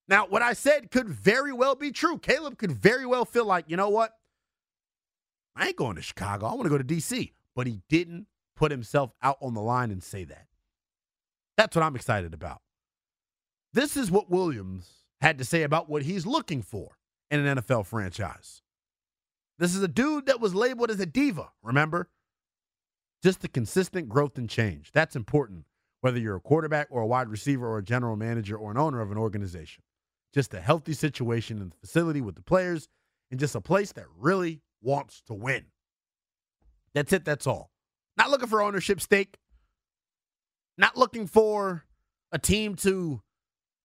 Now, 0.08 0.26
what 0.26 0.42
I 0.42 0.52
said 0.52 0.90
could 0.92 1.08
very 1.08 1.52
well 1.52 1.74
be 1.74 1.90
true. 1.90 2.18
Caleb 2.18 2.58
could 2.58 2.70
very 2.70 3.06
well 3.06 3.24
feel 3.24 3.44
like, 3.44 3.64
you 3.68 3.76
know 3.76 3.88
what? 3.88 4.12
I 5.56 5.68
ain't 5.68 5.76
going 5.76 5.96
to 5.96 6.02
Chicago. 6.02 6.46
I 6.46 6.54
want 6.54 6.64
to 6.64 6.68
go 6.68 6.78
to 6.78 6.84
D.C. 6.84 7.32
But 7.56 7.66
he 7.66 7.80
didn't 7.88 8.26
put 8.54 8.70
himself 8.70 9.12
out 9.22 9.38
on 9.42 9.54
the 9.54 9.60
line 9.60 9.90
and 9.90 10.02
say 10.02 10.22
that. 10.24 10.46
That's 11.56 11.74
what 11.74 11.82
I'm 11.82 11.96
excited 11.96 12.34
about. 12.34 12.60
This 13.72 13.96
is 13.96 14.10
what 14.10 14.30
Williams 14.30 14.88
had 15.20 15.38
to 15.38 15.44
say 15.44 15.62
about 15.62 15.88
what 15.88 16.02
he's 16.02 16.26
looking 16.26 16.62
for 16.62 16.98
in 17.30 17.44
an 17.44 17.58
NFL 17.58 17.86
franchise. 17.86 18.62
This 19.58 19.74
is 19.74 19.82
a 19.82 19.88
dude 19.88 20.26
that 20.26 20.40
was 20.40 20.54
labeled 20.54 20.90
as 20.90 21.00
a 21.00 21.06
diva, 21.06 21.48
remember? 21.62 22.10
Just 23.22 23.40
the 23.40 23.48
consistent 23.48 24.08
growth 24.08 24.36
and 24.36 24.48
change. 24.48 24.92
That's 24.92 25.16
important, 25.16 25.64
whether 26.02 26.18
you're 26.18 26.36
a 26.36 26.40
quarterback 26.40 26.88
or 26.90 27.00
a 27.00 27.06
wide 27.06 27.28
receiver 27.28 27.66
or 27.66 27.78
a 27.78 27.84
general 27.84 28.16
manager 28.16 28.56
or 28.56 28.70
an 28.70 28.76
owner 28.76 29.00
of 29.00 29.10
an 29.10 29.18
organization. 29.18 29.82
Just 30.34 30.52
a 30.52 30.60
healthy 30.60 30.92
situation 30.92 31.62
in 31.62 31.70
the 31.70 31.76
facility 31.76 32.20
with 32.20 32.34
the 32.34 32.42
players 32.42 32.88
and 33.30 33.40
just 33.40 33.54
a 33.54 33.60
place 33.60 33.92
that 33.92 34.04
really 34.18 34.60
wants 34.82 35.22
to 35.26 35.34
win. 35.34 35.64
That's 36.96 37.12
it, 37.12 37.26
that's 37.26 37.46
all. 37.46 37.70
Not 38.16 38.30
looking 38.30 38.48
for 38.48 38.62
ownership 38.62 39.02
stake. 39.02 39.36
Not 40.78 40.96
looking 40.96 41.26
for 41.26 41.84
a 42.32 42.38
team 42.38 42.74
to, 42.76 43.20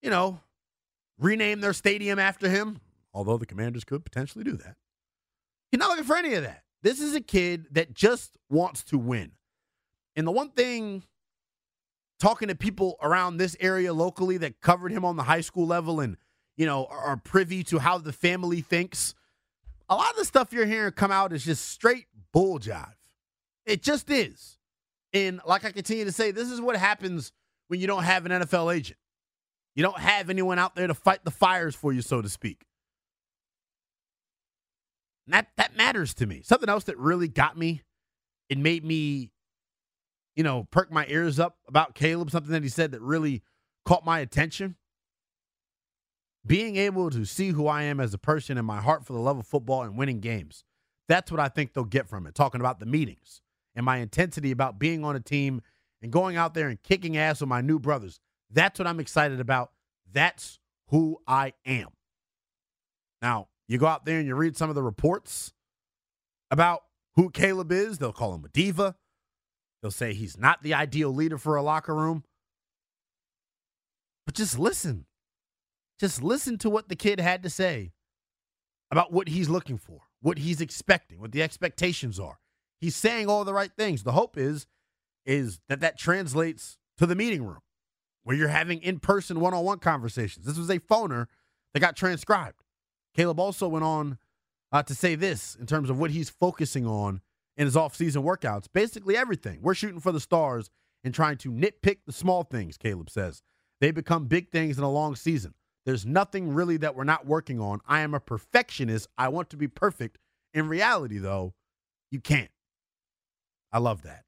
you 0.02 0.10
know, 0.10 0.40
rename 1.20 1.60
their 1.60 1.74
stadium 1.74 2.20
after 2.20 2.48
him, 2.48 2.80
although 3.14 3.38
the 3.38 3.46
commanders 3.46 3.84
could 3.84 4.06
potentially 4.06 4.46
do 4.46 4.54
that. 4.54 4.78
He's 5.72 5.80
not 5.80 5.90
looking 5.90 6.06
for 6.06 6.16
any 6.16 6.36
of 6.36 6.44
that. 6.44 6.64
This 6.84 7.02
is 7.02 7.14
a 7.14 7.20
kid 7.20 7.68
that 7.72 7.94
just 7.94 8.38
wants 8.50 8.82
to 8.86 8.98
win. 8.98 9.34
And 10.16 10.26
the 10.26 10.32
one 10.32 10.52
thing, 10.52 11.04
talking 12.18 12.48
to 12.48 12.56
people 12.56 12.98
around 13.02 13.38
this 13.38 13.58
area 13.60 13.94
locally 13.94 14.38
that 14.38 14.62
covered 14.62 14.94
him 14.94 15.04
on 15.04 15.18
the 15.18 15.24
high 15.24 15.42
school 15.42 15.68
level 15.68 16.00
and, 16.00 16.16
you 16.56 16.66
know, 16.66 16.86
are 16.86 17.18
privy 17.18 17.62
to 17.66 17.80
how 17.80 17.98
the 17.98 18.14
family 18.14 18.62
thinks, 18.62 19.16
a 19.90 19.96
lot 19.96 20.12
of 20.12 20.16
the 20.16 20.24
stuff 20.24 20.54
you're 20.54 20.66
hearing 20.66 20.94
come 20.94 21.12
out 21.12 21.34
is 21.34 21.44
just 21.44 21.68
straight 21.68 22.06
bull 22.32 22.58
jive. 22.58 22.94
It 23.66 23.82
just 23.82 24.10
is. 24.10 24.58
And 25.14 25.42
like 25.46 25.66
I 25.66 25.72
continue 25.72 26.06
to 26.06 26.12
say, 26.12 26.32
this 26.32 26.50
is 26.50 26.62
what 26.62 26.76
happens 26.76 27.32
when 27.68 27.80
you 27.80 27.88
don't 27.88 28.04
have 28.04 28.26
an 28.26 28.32
NFL 28.32 28.74
agent. 28.74 28.98
You 29.76 29.84
don't 29.84 30.00
have 30.00 30.30
anyone 30.30 30.60
out 30.60 30.76
there 30.76 30.88
to 30.88 30.94
fight 30.94 31.24
the 31.24 31.32
fires 31.32 31.76
for 31.76 31.94
you, 31.94 32.02
so 32.02 32.22
to 32.22 32.30
speak. 32.30 32.66
And 35.26 35.34
that 35.34 35.48
that 35.58 35.78
matters 35.78 36.14
to 36.16 36.26
me. 36.26 36.42
Something 36.44 36.70
else 36.70 36.86
that 36.86 36.98
really 36.98 37.28
got 37.28 37.58
me, 37.58 37.84
it 38.50 38.58
made 38.58 38.84
me, 38.84 39.32
you 40.36 40.44
know, 40.44 40.68
perk 40.72 40.92
my 40.92 41.06
ears 41.08 41.40
up 41.40 41.58
about 41.68 41.96
Caleb, 41.96 42.32
something 42.32 42.52
that 42.52 42.64
he 42.64 42.70
said 42.70 42.92
that 42.92 43.02
really 43.02 43.44
caught 43.86 44.06
my 44.06 44.20
attention. 44.20 44.76
Being 46.46 46.76
able 46.76 47.12
to 47.12 47.24
see 47.24 47.50
who 47.50 47.68
I 47.68 47.84
am 47.84 48.00
as 48.00 48.14
a 48.14 48.18
person 48.18 48.58
and 48.58 48.66
my 48.66 48.82
heart 48.82 49.06
for 49.06 49.14
the 49.14 49.20
love 49.20 49.38
of 49.38 49.46
football 49.46 49.84
and 49.84 49.96
winning 49.96 50.20
games. 50.20 50.64
That's 51.08 51.32
what 51.32 51.40
I 51.40 51.50
think 51.50 51.74
they'll 51.74 51.84
get 51.84 52.10
from 52.10 52.26
it. 52.26 52.34
Talking 52.34 52.62
about 52.62 52.80
the 52.80 52.86
meetings 52.86 53.42
and 53.76 53.86
my 53.86 53.98
intensity 53.98 54.52
about 54.52 54.80
being 54.80 55.04
on 55.04 55.16
a 55.16 55.20
team 55.20 55.62
and 56.02 56.12
going 56.12 56.36
out 56.36 56.54
there 56.54 56.68
and 56.68 56.82
kicking 56.82 57.18
ass 57.18 57.42
with 57.42 57.50
my 57.50 57.62
new 57.62 57.80
brothers. 57.80 58.20
That's 58.50 58.80
what 58.80 58.88
I'm 58.88 59.00
excited 59.00 59.40
about. 59.40 59.72
That's 60.12 60.60
who 60.88 61.20
I 61.28 61.54
am. 61.66 61.88
Now, 63.22 63.48
you 63.68 63.78
go 63.78 63.88
out 63.88 64.06
there 64.06 64.18
and 64.20 64.28
you 64.28 64.36
read 64.36 64.58
some 64.58 64.70
of 64.70 64.76
the 64.76 64.84
reports 64.84 65.54
about 66.50 66.82
who 67.16 67.30
Caleb 67.30 67.72
is. 67.72 67.98
They'll 67.98 68.12
call 68.12 68.34
him 68.34 68.44
a 68.44 68.50
diva. 68.50 68.96
They'll 69.82 69.92
say 69.92 70.14
he's 70.14 70.38
not 70.38 70.62
the 70.62 70.74
ideal 70.74 71.14
leader 71.14 71.38
for 71.38 71.56
a 71.56 71.64
locker 71.64 71.96
room. 71.96 72.24
But 74.26 74.36
just 74.36 74.60
listen. 74.60 75.06
Just 76.00 76.22
listen 76.22 76.58
to 76.60 76.70
what 76.70 76.90
the 76.90 76.96
kid 76.96 77.20
had 77.20 77.44
to 77.44 77.50
say 77.50 77.94
about 78.92 79.14
what 79.14 79.30
he's 79.30 79.50
looking 79.50 79.78
for, 79.78 80.02
what 80.22 80.40
he's 80.40 80.60
expecting, 80.60 81.22
what 81.22 81.32
the 81.32 81.42
expectations 81.42 82.20
are. 82.20 82.41
He's 82.82 82.96
saying 82.96 83.30
all 83.30 83.46
the 83.46 83.54
right 83.54 83.72
things. 83.78 84.04
The 84.04 84.12
hope 84.12 84.38
is 84.38 84.68
is 85.26 85.62
that 85.70 85.80
that 85.82 85.98
translates 85.98 86.78
to 86.98 87.06
the 87.06 87.16
meeting 87.16 87.44
room 87.44 87.62
where 88.24 88.36
you're 88.36 88.48
having 88.48 88.82
in-person 88.82 89.40
one-on-one 89.40 89.80
conversations. 89.80 90.46
This 90.46 90.58
was 90.58 90.70
a 90.70 90.80
phoner 90.80 91.28
that 91.74 91.80
got 91.80 91.96
transcribed. 91.96 92.64
Caleb 93.16 93.40
also 93.40 93.68
went 93.68 93.86
on 93.86 94.18
uh, 94.72 94.82
to 94.84 94.96
say 94.96 95.16
this 95.16 95.56
in 95.56 95.68
terms 95.68 95.90
of 95.90 96.00
what 96.00 96.12
he's 96.12 96.30
focusing 96.30 96.88
on 96.88 97.22
in 97.56 97.66
his 97.66 97.78
off-season 97.78 98.24
workouts. 98.24 98.66
Basically 98.74 99.16
everything. 99.16 99.60
We're 99.62 99.76
shooting 99.76 100.00
for 100.00 100.12
the 100.12 100.20
stars 100.20 100.72
and 101.04 101.14
trying 101.14 101.38
to 101.38 101.52
nitpick 101.52 102.00
the 102.06 102.14
small 102.14 102.44
things, 102.44 102.78
Caleb 102.78 103.10
says. 103.10 103.44
They 103.80 103.92
become 103.92 104.26
big 104.26 104.52
things 104.52 104.78
in 104.78 104.84
a 104.84 104.92
long 104.92 105.16
season. 105.16 105.54
There's 105.86 106.06
nothing 106.06 106.54
really 106.54 106.78
that 106.78 106.96
we're 106.96 107.04
not 107.04 107.26
working 107.26 107.60
on. 107.60 107.80
I 107.88 108.02
am 108.02 108.14
a 108.14 108.20
perfectionist. 108.20 109.08
I 109.18 109.30
want 109.30 109.50
to 109.52 109.58
be 109.58 109.68
perfect. 109.68 110.18
In 110.54 110.68
reality, 110.68 111.18
though, 111.18 111.54
you 112.12 112.20
can't. 112.20 112.52
I 113.72 113.80
love 113.80 114.04
that. 114.04 114.26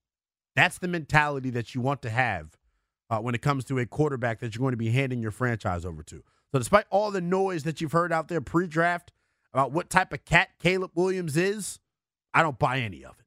That's 0.56 0.78
the 0.78 0.88
mentality 0.88 1.50
that 1.52 1.74
you 1.74 1.82
want 1.82 2.02
to 2.04 2.10
have 2.10 2.58
uh, 3.10 3.20
when 3.20 3.36
it 3.36 3.42
comes 3.42 3.66
to 3.66 3.80
a 3.80 3.86
quarterback 3.86 4.40
that 4.40 4.56
you're 4.56 4.62
going 4.62 4.74
to 4.74 4.78
be 4.78 4.90
handing 4.90 5.22
your 5.22 5.32
franchise 5.32 5.86
over 5.86 6.04
to. 6.04 6.24
So, 6.52 6.60
despite 6.60 6.86
all 6.90 7.12
the 7.12 7.22
noise 7.22 7.64
that 7.64 7.82
you've 7.82 7.92
heard 7.92 8.14
out 8.14 8.28
there 8.28 8.42
pre 8.42 8.68
draft 8.68 9.12
about 9.54 9.72
what 9.72 9.90
type 9.90 10.14
of 10.14 10.24
cat 10.26 10.50
Caleb 10.60 10.92
Williams 10.96 11.36
is, 11.36 11.80
I 12.34 12.42
don't 12.44 12.60
buy 12.60 12.80
any 12.80 13.04
of 13.04 13.20
it 13.20 13.26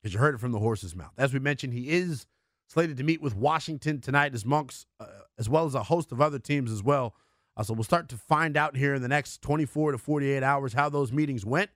because 0.00 0.14
you 0.14 0.20
heard 0.20 0.34
it 0.34 0.38
from 0.38 0.52
the 0.52 0.58
horse's 0.60 0.94
mouth. 0.94 1.12
As 1.18 1.34
we 1.34 1.40
mentioned, 1.40 1.72
he 1.72 1.90
is 1.90 2.26
slated 2.68 2.96
to 2.98 3.04
meet 3.04 3.20
with 3.20 3.34
Washington 3.34 4.00
tonight 4.00 4.34
as 4.34 4.44
Monks, 4.44 4.86
uh, 5.00 5.06
as 5.38 5.48
well 5.48 5.66
as 5.66 5.74
a 5.74 5.82
host 5.84 6.12
of 6.12 6.20
other 6.20 6.38
teams 6.38 6.70
as 6.70 6.82
well. 6.82 7.14
Uh, 7.56 7.64
so, 7.64 7.74
we'll 7.74 7.84
start 7.84 8.08
to 8.08 8.16
find 8.16 8.56
out 8.56 8.76
here 8.76 8.94
in 8.94 9.02
the 9.02 9.08
next 9.08 9.42
24 9.42 9.92
to 9.92 9.98
48 9.98 10.42
hours 10.44 10.72
how 10.72 10.88
those 10.88 11.12
meetings 11.12 11.44
went 11.44 11.70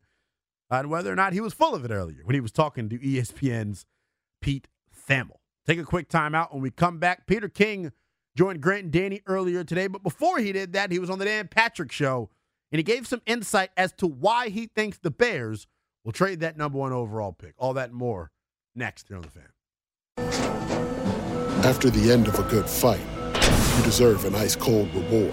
and 0.71 0.91
whether 0.91 1.13
or 1.13 1.17
not 1.17 1.33
he 1.33 1.41
was 1.41 1.55
full 1.55 1.75
of 1.75 1.85
it 1.85 1.91
earlier 1.91 2.21
when 2.25 2.35
he 2.35 2.41
was 2.41 2.53
talking 2.53 2.89
to 2.89 2.99
ESPN's 2.99 3.87
Pete 4.41 4.69
Thamel. 5.09 5.39
Take 5.67 5.79
a 5.79 5.85
quick 5.85 6.09
timeout. 6.09 6.53
When 6.53 6.63
we 6.63 6.71
come 6.71 6.99
back, 6.99 7.27
Peter 7.27 7.49
King 7.49 7.93
joined 8.37 8.61
Grant 8.61 8.85
and 8.85 8.93
Danny 8.93 9.23
earlier 9.27 9.65
today, 9.65 9.87
but 9.87 10.03
before 10.03 10.39
he 10.39 10.53
did 10.53 10.73
that, 10.73 10.91
he 10.91 10.99
was 10.99 11.11
on 11.11 11.19
the 11.19 11.25
Dan 11.25 11.49
Patrick 11.49 11.93
Show, 11.93 12.31
and 12.73 12.79
he 12.79 12.83
gave 12.83 13.07
some 13.07 13.23
insight 13.27 13.71
as 13.77 13.93
to 13.95 14.07
why 14.07 14.49
he 14.49 14.67
thinks 14.67 14.99
the 14.99 15.11
Bears 15.11 15.67
will 16.05 16.13
trade 16.13 16.41
that 16.41 16.57
number 16.57 16.79
one 16.79 16.93
overall 16.93 17.33
pick. 17.33 17.55
All 17.57 17.73
that 17.75 17.91
and 17.91 17.99
more 17.99 18.31
next 18.75 19.09
here 19.09 19.17
on 19.17 19.23
the 19.23 19.31
Fan. 19.31 19.49
After 21.65 21.89
the 21.89 22.13
end 22.13 22.29
of 22.29 22.39
a 22.39 22.43
good 22.43 22.69
fight, 22.69 23.01
you 23.79 23.85
deserve 23.85 24.25
an 24.27 24.35
ice 24.35 24.55
cold 24.55 24.93
reward. 24.95 25.33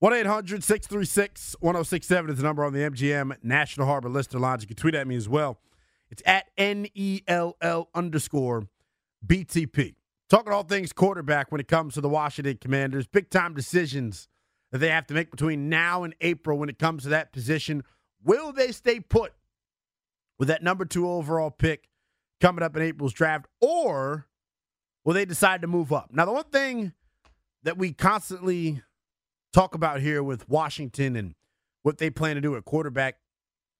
1 0.00 0.14
800 0.14 0.64
636 0.64 1.56
1067 1.60 2.30
is 2.30 2.38
the 2.38 2.42
number 2.42 2.64
on 2.64 2.72
the 2.72 2.78
MGM 2.78 3.36
National 3.42 3.86
Harbor 3.86 4.08
Lister 4.08 4.38
Lodge. 4.38 4.62
You 4.62 4.66
can 4.66 4.76
tweet 4.76 4.94
at 4.94 5.06
me 5.06 5.14
as 5.14 5.28
well. 5.28 5.58
It's 6.10 6.22
at 6.24 6.46
N 6.56 6.86
E 6.94 7.20
L 7.28 7.58
L 7.60 7.90
underscore 7.94 8.66
BTP. 9.26 9.94
Talking 10.30 10.54
all 10.54 10.62
things 10.62 10.94
quarterback 10.94 11.52
when 11.52 11.60
it 11.60 11.68
comes 11.68 11.94
to 11.94 12.00
the 12.00 12.08
Washington 12.08 12.56
Commanders. 12.58 13.06
Big 13.06 13.28
time 13.28 13.52
decisions 13.52 14.26
that 14.72 14.78
they 14.78 14.88
have 14.88 15.06
to 15.08 15.12
make 15.12 15.30
between 15.30 15.68
now 15.68 16.02
and 16.02 16.14
April 16.22 16.56
when 16.56 16.70
it 16.70 16.78
comes 16.78 17.02
to 17.02 17.10
that 17.10 17.30
position. 17.30 17.84
Will 18.24 18.52
they 18.52 18.72
stay 18.72 19.00
put 19.00 19.34
with 20.38 20.48
that 20.48 20.62
number 20.62 20.86
two 20.86 21.10
overall 21.10 21.50
pick 21.50 21.90
coming 22.40 22.62
up 22.62 22.74
in 22.74 22.80
April's 22.82 23.12
draft, 23.12 23.44
or 23.60 24.26
will 25.04 25.12
they 25.12 25.26
decide 25.26 25.60
to 25.60 25.66
move 25.66 25.92
up? 25.92 26.08
Now, 26.10 26.24
the 26.24 26.32
one 26.32 26.44
thing 26.44 26.94
that 27.64 27.76
we 27.76 27.92
constantly 27.92 28.80
talk 29.52 29.74
about 29.74 30.00
here 30.00 30.22
with 30.22 30.48
Washington 30.48 31.16
and 31.16 31.34
what 31.82 31.98
they 31.98 32.10
plan 32.10 32.36
to 32.36 32.40
do 32.40 32.56
at 32.56 32.64
quarterback. 32.64 33.16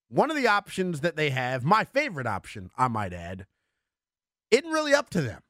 One 0.08 0.30
of 0.30 0.36
the 0.36 0.48
options 0.48 1.00
that 1.00 1.16
they 1.16 1.30
have, 1.30 1.64
my 1.64 1.84
favorite 1.84 2.26
option, 2.26 2.70
I 2.76 2.88
might 2.88 3.12
add, 3.12 3.46
isn't 4.50 4.70
really 4.70 4.94
up 4.94 5.10
to 5.10 5.20
them. 5.20 5.42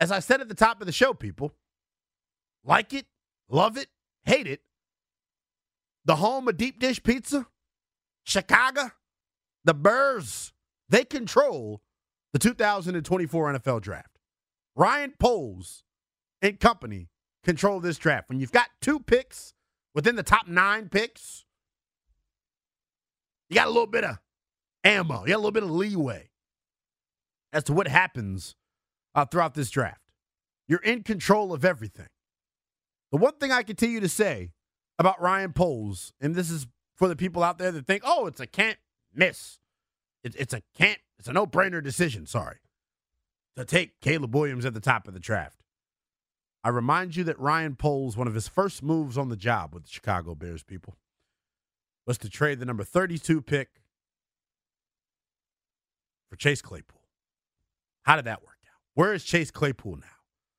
As 0.00 0.10
I 0.10 0.18
said 0.18 0.40
at 0.40 0.48
the 0.48 0.54
top 0.54 0.80
of 0.80 0.86
the 0.86 0.92
show, 0.92 1.14
people 1.14 1.52
like 2.64 2.92
it, 2.92 3.06
love 3.48 3.76
it, 3.76 3.88
hate 4.24 4.46
it. 4.46 4.62
The 6.04 6.16
home 6.16 6.48
of 6.48 6.56
deep 6.56 6.80
dish 6.80 7.02
pizza, 7.02 7.46
Chicago, 8.24 8.90
the 9.64 9.74
Bears, 9.74 10.52
they 10.88 11.04
control 11.04 11.82
the 12.32 12.38
2024 12.38 13.54
NFL 13.54 13.82
draft. 13.82 14.18
Ryan 14.74 15.12
Poles 15.18 15.84
and 16.40 16.58
company 16.58 17.08
control 17.44 17.80
this 17.80 17.98
draft. 17.98 18.28
When 18.28 18.40
you've 18.40 18.52
got 18.52 18.68
two 18.80 18.98
picks 19.00 19.52
within 19.94 20.16
the 20.16 20.22
top 20.22 20.48
nine 20.48 20.88
picks, 20.88 21.44
you 23.48 23.56
got 23.56 23.66
a 23.66 23.70
little 23.70 23.86
bit 23.86 24.04
of 24.04 24.18
ammo, 24.84 25.22
you 25.22 25.28
got 25.28 25.36
a 25.36 25.38
little 25.38 25.50
bit 25.50 25.62
of 25.62 25.70
leeway 25.70 26.30
as 27.52 27.64
to 27.64 27.72
what 27.72 27.88
happens 27.88 28.54
uh, 29.14 29.24
throughout 29.24 29.54
this 29.54 29.70
draft. 29.70 30.12
You're 30.68 30.80
in 30.80 31.02
control 31.02 31.52
of 31.52 31.64
everything. 31.64 32.06
The 33.10 33.18
one 33.18 33.34
thing 33.34 33.50
I 33.50 33.64
continue 33.64 34.00
to 34.00 34.08
say 34.08 34.52
about 34.98 35.20
Ryan 35.20 35.52
Poles, 35.52 36.12
and 36.20 36.34
this 36.34 36.50
is 36.50 36.66
for 36.96 37.08
the 37.08 37.16
people 37.16 37.42
out 37.42 37.58
there 37.58 37.72
that 37.72 37.86
think, 37.86 38.02
oh, 38.04 38.26
it's 38.26 38.40
a 38.40 38.46
can't 38.46 38.78
miss. 39.12 39.58
It, 40.22 40.36
it's 40.38 40.54
a 40.54 40.62
can't, 40.76 40.98
it's 41.18 41.26
a 41.26 41.32
no 41.32 41.46
brainer 41.46 41.82
decision, 41.82 42.26
sorry, 42.26 42.58
to 43.56 43.64
take 43.64 44.00
Caleb 44.00 44.34
Williams 44.34 44.64
at 44.64 44.74
the 44.74 44.80
top 44.80 45.08
of 45.08 45.14
the 45.14 45.20
draft. 45.20 45.60
I 46.62 46.68
remind 46.68 47.16
you 47.16 47.24
that 47.24 47.38
Ryan 47.38 47.74
Poles, 47.74 48.16
one 48.16 48.26
of 48.26 48.34
his 48.34 48.48
first 48.48 48.82
moves 48.82 49.16
on 49.16 49.28
the 49.28 49.36
job 49.36 49.74
with 49.74 49.84
the 49.84 49.90
Chicago 49.90 50.34
Bears 50.34 50.62
people, 50.62 50.96
was 52.06 52.18
to 52.18 52.28
trade 52.28 52.58
the 52.58 52.66
number 52.66 52.84
32 52.84 53.40
pick 53.40 53.80
for 56.28 56.36
Chase 56.36 56.60
Claypool. 56.60 57.00
How 58.02 58.16
did 58.16 58.26
that 58.26 58.42
work 58.42 58.58
out? 58.66 58.80
Where 58.94 59.14
is 59.14 59.24
Chase 59.24 59.50
Claypool 59.50 59.96
now? 59.96 60.06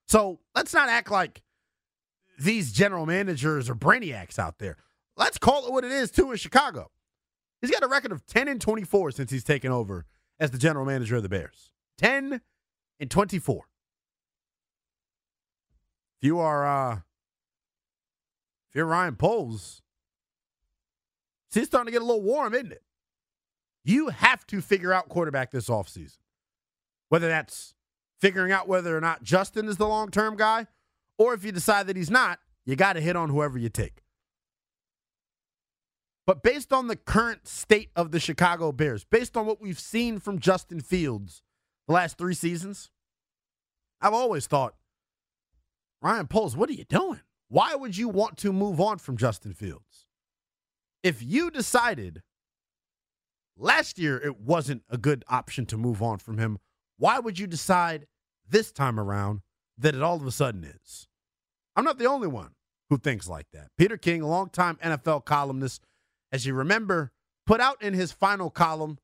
So 0.07 0.39
let's 0.55 0.73
not 0.73 0.89
act 0.89 1.11
like 1.11 1.41
these 2.39 2.71
general 2.71 3.05
managers 3.05 3.69
are 3.69 3.75
brainiacs 3.75 4.39
out 4.39 4.57
there. 4.57 4.77
Let's 5.17 5.37
call 5.37 5.67
it 5.67 5.71
what 5.71 5.83
it 5.83 5.91
is, 5.91 6.09
too, 6.09 6.31
in 6.31 6.37
Chicago. 6.37 6.89
He's 7.61 7.71
got 7.71 7.83
a 7.83 7.87
record 7.87 8.11
of 8.11 8.25
10 8.25 8.47
and 8.47 8.59
24 8.59 9.11
since 9.11 9.29
he's 9.29 9.43
taken 9.43 9.71
over 9.71 10.05
as 10.39 10.49
the 10.51 10.57
general 10.57 10.85
manager 10.85 11.15
of 11.15 11.23
the 11.23 11.29
Bears. 11.29 11.71
10 11.99 12.41
and 12.99 13.11
24. 13.11 13.65
If 16.21 16.27
you 16.27 16.39
are 16.39 16.67
uh 16.67 16.95
if 18.69 18.75
you're 18.75 18.85
Ryan 18.85 19.15
Poles, 19.15 19.81
it's 21.53 21.65
starting 21.65 21.87
to 21.87 21.91
get 21.91 22.01
a 22.01 22.05
little 22.05 22.21
warm, 22.21 22.53
isn't 22.53 22.71
it? 22.71 22.83
You 23.83 24.09
have 24.09 24.45
to 24.47 24.61
figure 24.61 24.93
out 24.93 25.09
quarterback 25.09 25.49
this 25.51 25.67
offseason. 25.67 26.19
Whether 27.09 27.27
that's 27.27 27.73
figuring 28.19 28.51
out 28.51 28.67
whether 28.67 28.95
or 28.95 29.01
not 29.01 29.23
Justin 29.23 29.67
is 29.67 29.77
the 29.77 29.87
long 29.87 30.11
term 30.11 30.37
guy, 30.37 30.67
or 31.17 31.33
if 31.33 31.43
you 31.43 31.51
decide 31.51 31.87
that 31.87 31.97
he's 31.97 32.11
not, 32.11 32.39
you 32.65 32.75
got 32.75 32.93
to 32.93 33.01
hit 33.01 33.15
on 33.15 33.29
whoever 33.29 33.57
you 33.57 33.69
take. 33.69 34.03
But 36.27 36.43
based 36.43 36.71
on 36.71 36.87
the 36.87 36.95
current 36.95 37.47
state 37.47 37.89
of 37.95 38.11
the 38.11 38.19
Chicago 38.19 38.71
Bears, 38.71 39.03
based 39.03 39.35
on 39.35 39.47
what 39.47 39.59
we've 39.59 39.79
seen 39.79 40.19
from 40.19 40.37
Justin 40.37 40.79
Fields 40.81 41.41
the 41.87 41.93
last 41.93 42.19
three 42.19 42.35
seasons, 42.35 42.91
I've 43.99 44.13
always 44.13 44.45
thought 44.45 44.75
Ryan 46.01 46.27
Poles, 46.27 46.55
what 46.55 46.69
are 46.69 46.73
you 46.73 46.85
doing? 46.85 47.21
Why 47.47 47.75
would 47.75 47.97
you 47.97 48.09
want 48.09 48.37
to 48.37 48.53
move 48.53 48.79
on 48.79 48.97
from 48.97 49.17
Justin 49.17 49.53
Fields? 49.53 50.07
If 51.03 51.21
you 51.21 51.51
decided 51.51 52.21
last 53.57 53.99
year 53.99 54.17
it 54.17 54.39
wasn't 54.39 54.83
a 54.89 54.97
good 54.97 55.23
option 55.27 55.65
to 55.67 55.77
move 55.77 56.01
on 56.01 56.17
from 56.17 56.37
him, 56.37 56.57
why 56.97 57.19
would 57.19 57.37
you 57.37 57.47
decide 57.47 58.07
this 58.47 58.71
time 58.71 58.99
around 58.99 59.41
that 59.77 59.95
it 59.95 60.01
all 60.01 60.15
of 60.15 60.25
a 60.25 60.31
sudden 60.31 60.63
is? 60.63 61.07
I'm 61.75 61.83
not 61.85 61.99
the 61.99 62.05
only 62.05 62.27
one 62.27 62.51
who 62.89 62.97
thinks 62.97 63.27
like 63.27 63.47
that. 63.53 63.67
Peter 63.77 63.97
King, 63.97 64.21
a 64.21 64.27
longtime 64.27 64.77
NFL 64.83 65.25
columnist, 65.25 65.85
as 66.31 66.45
you 66.45 66.53
remember, 66.53 67.11
put 67.45 67.61
out 67.61 67.81
in 67.81 67.93
his 67.93 68.11
final 68.11 68.49
column 68.49 68.97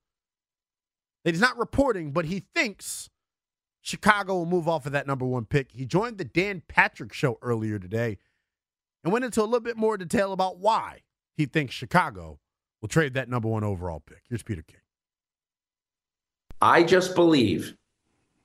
that 1.24 1.34
he's 1.34 1.42
not 1.42 1.58
reporting, 1.58 2.12
but 2.12 2.26
he 2.26 2.44
thinks 2.56 3.10
Chicago 3.88 4.36
will 4.36 4.46
move 4.46 4.68
off 4.68 4.86
of 4.86 4.92
that 4.92 5.08
number 5.08 5.26
one 5.26 5.46
pick. 5.46 5.72
He 5.72 5.86
joined 5.86 6.18
the 6.18 6.26
Dan 6.26 6.62
Patrick 6.68 7.14
show 7.14 7.40
earlier 7.42 7.80
today 7.80 8.18
and 9.02 9.14
went 9.14 9.24
into 9.24 9.42
a 9.42 9.46
little 9.46 9.62
bit 9.62 9.78
more 9.78 9.96
detail 9.98 10.34
about 10.34 10.60
why 10.60 11.04
he 11.38 11.46
thinks 11.46 11.74
Chicago 11.74 12.38
will 12.82 12.90
trade 12.90 13.14
that 13.14 13.30
number 13.30 13.48
one 13.48 13.64
overall 13.64 14.02
pick. 14.02 14.24
Here's 14.28 14.44
Peter 14.44 14.62
King. 14.62 14.82
I 16.62 16.84
just 16.84 17.16
believe 17.16 17.78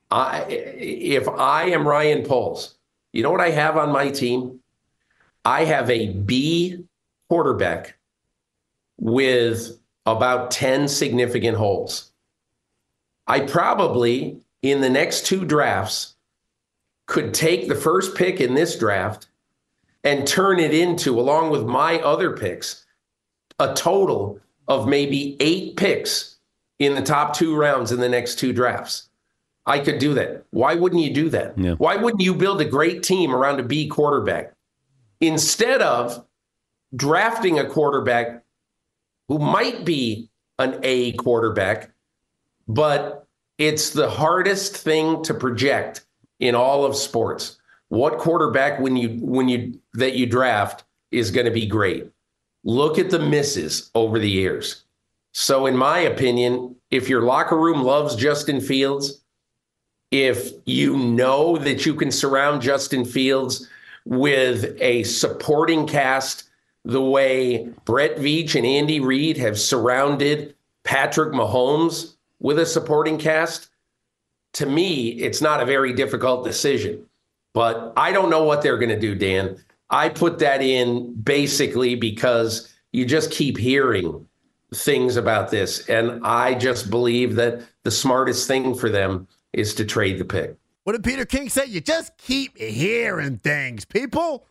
I, 0.09 0.45
if 0.45 1.27
I 1.27 1.65
am 1.71 1.85
Ryan 1.85 2.23
Poles 2.23 2.75
You 3.11 3.21
know 3.21 3.31
what 3.31 3.41
I 3.41 3.49
have 3.49 3.75
on 3.75 3.91
my 3.91 4.11
team? 4.11 4.61
I 5.43 5.65
have 5.65 5.89
a 5.89 6.13
B 6.13 6.85
quarterback 7.27 7.97
with 8.97 9.77
about 10.05 10.51
10 10.51 10.87
significant 10.87 11.57
holes. 11.57 12.13
I 13.27 13.41
probably, 13.41 14.39
in 14.63 14.81
the 14.81 14.89
next 14.89 15.27
two 15.27 15.45
drafts, 15.45 16.15
could 17.05 17.33
take 17.33 17.67
the 17.67 17.75
first 17.75 18.15
pick 18.15 18.41
in 18.41 18.55
this 18.55 18.77
draft 18.79 19.27
and 20.03 20.25
turn 20.25 20.59
it 20.59 20.73
into, 20.73 21.19
along 21.19 21.51
with 21.51 21.65
my 21.65 21.99
other 21.99 22.35
picks, 22.35 22.85
a 23.59 23.73
total 23.73 24.39
of 24.67 24.87
maybe 24.87 25.37
eight 25.39 25.75
picks 25.75 26.37
in 26.79 26.95
the 26.95 27.01
top 27.01 27.35
two 27.35 27.55
rounds 27.55 27.91
in 27.91 27.99
the 27.99 28.09
next 28.09 28.39
two 28.39 28.53
drafts. 28.53 29.09
I 29.65 29.79
could 29.79 29.99
do 29.99 30.13
that. 30.15 30.45
Why 30.51 30.75
wouldn't 30.75 31.03
you 31.03 31.13
do 31.13 31.29
that? 31.29 31.57
Yeah. 31.57 31.73
Why 31.73 31.95
wouldn't 31.95 32.23
you 32.23 32.33
build 32.33 32.59
a 32.61 32.65
great 32.65 33.03
team 33.03 33.33
around 33.33 33.59
a 33.59 33.63
B 33.63 33.87
quarterback 33.87 34.53
instead 35.21 35.81
of 35.81 36.25
drafting 36.95 37.59
a 37.59 37.65
quarterback 37.65 38.43
who 39.27 39.39
might 39.39 39.85
be 39.85 40.29
an 40.59 40.79
A 40.83 41.13
quarterback, 41.13 41.91
but 42.67 43.25
it's 43.57 43.91
the 43.91 44.09
hardest 44.09 44.77
thing 44.77 45.23
to 45.23 45.33
project 45.33 46.05
in 46.39 46.55
all 46.55 46.85
of 46.85 46.95
sports. 46.95 47.57
What 47.89 48.17
quarterback 48.17 48.79
when 48.79 48.95
you 48.95 49.09
when 49.21 49.47
you 49.47 49.79
that 49.93 50.15
you 50.15 50.25
draft 50.25 50.83
is 51.11 51.31
going 51.31 51.45
to 51.45 51.51
be 51.51 51.67
great? 51.67 52.09
Look 52.63 52.97
at 52.97 53.09
the 53.09 53.19
misses 53.19 53.91
over 53.93 54.17
the 54.19 54.29
years. 54.29 54.83
So 55.33 55.65
in 55.65 55.75
my 55.75 55.99
opinion, 55.99 56.75
if 56.91 57.09
your 57.09 57.23
locker 57.23 57.57
room 57.57 57.83
loves 57.83 58.15
Justin 58.15 58.61
Fields, 58.61 59.21
if 60.11 60.51
you 60.65 60.97
know 60.97 61.57
that 61.57 61.85
you 61.85 61.95
can 61.95 62.11
surround 62.11 62.61
Justin 62.61 63.03
Fields 63.03 63.67
with 64.05 64.75
a 64.79 65.03
supporting 65.03 65.87
cast 65.87 66.49
the 66.85 67.01
way 67.01 67.69
Brett 67.85 68.17
Veach 68.17 68.55
and 68.55 68.65
Andy 68.65 68.99
Reid 68.99 69.37
have 69.37 69.59
surrounded 69.59 70.55
Patrick 70.83 71.33
Mahomes 71.33 72.12
with 72.43 72.59
a 72.59 72.65
supporting 72.67 73.17
cast, 73.17 73.69
to 74.53 74.67
me, 74.67 75.09
it's 75.09 75.41
not 75.41 75.61
a 75.61 75.65
very 75.65 75.93
difficult 75.93 76.45
decision. 76.45 77.03
But 77.55 77.93
I 77.97 78.11
don't 78.11 78.29
know 78.29 78.43
what 78.43 78.61
they're 78.61 78.77
going 78.77 78.89
to 78.89 78.99
do, 78.99 79.15
Dan. 79.15 79.57
I 79.89 80.09
put 80.09 80.39
that 80.39 80.61
in 80.61 81.13
basically 81.21 81.95
because 81.95 82.71
you 82.91 83.05
just 83.05 83.31
keep 83.31 83.57
hearing 83.57 84.27
things 84.75 85.15
about 85.15 85.49
this. 85.49 85.87
And 85.89 86.25
I 86.25 86.53
just 86.55 86.89
believe 86.89 87.35
that 87.35 87.61
the 87.83 87.91
smartest 87.91 88.47
thing 88.47 88.75
for 88.75 88.89
them 88.89 89.27
is 89.53 89.73
to 89.75 89.85
trade 89.85 90.19
the 90.19 90.25
pick. 90.25 90.57
What 90.83 90.93
did 90.93 91.03
Peter 91.03 91.25
King 91.25 91.49
say? 91.49 91.65
You 91.65 91.79
just 91.79 92.17
keep 92.17 92.57
hearing 92.57 93.37
things, 93.37 93.85
people. 93.85 94.47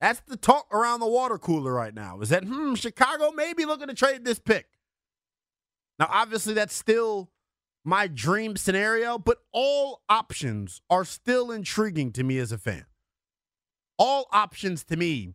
That's 0.00 0.20
the 0.26 0.36
talk 0.36 0.66
around 0.72 1.00
the 1.00 1.06
water 1.06 1.38
cooler 1.38 1.72
right 1.72 1.94
now. 1.94 2.20
Is 2.20 2.28
that, 2.28 2.44
hmm, 2.44 2.74
Chicago 2.74 3.30
may 3.30 3.54
be 3.54 3.64
looking 3.64 3.86
to 3.86 3.94
trade 3.94 4.24
this 4.24 4.38
pick. 4.38 4.66
Now, 5.98 6.08
obviously, 6.10 6.54
that's 6.54 6.74
still 6.74 7.30
my 7.84 8.06
dream 8.06 8.56
scenario, 8.56 9.18
but 9.18 9.38
all 9.52 10.02
options 10.08 10.80
are 10.88 11.04
still 11.04 11.50
intriguing 11.50 12.12
to 12.12 12.22
me 12.22 12.38
as 12.38 12.52
a 12.52 12.58
fan. 12.58 12.86
All 13.98 14.26
options 14.32 14.84
to 14.84 14.96
me 14.96 15.34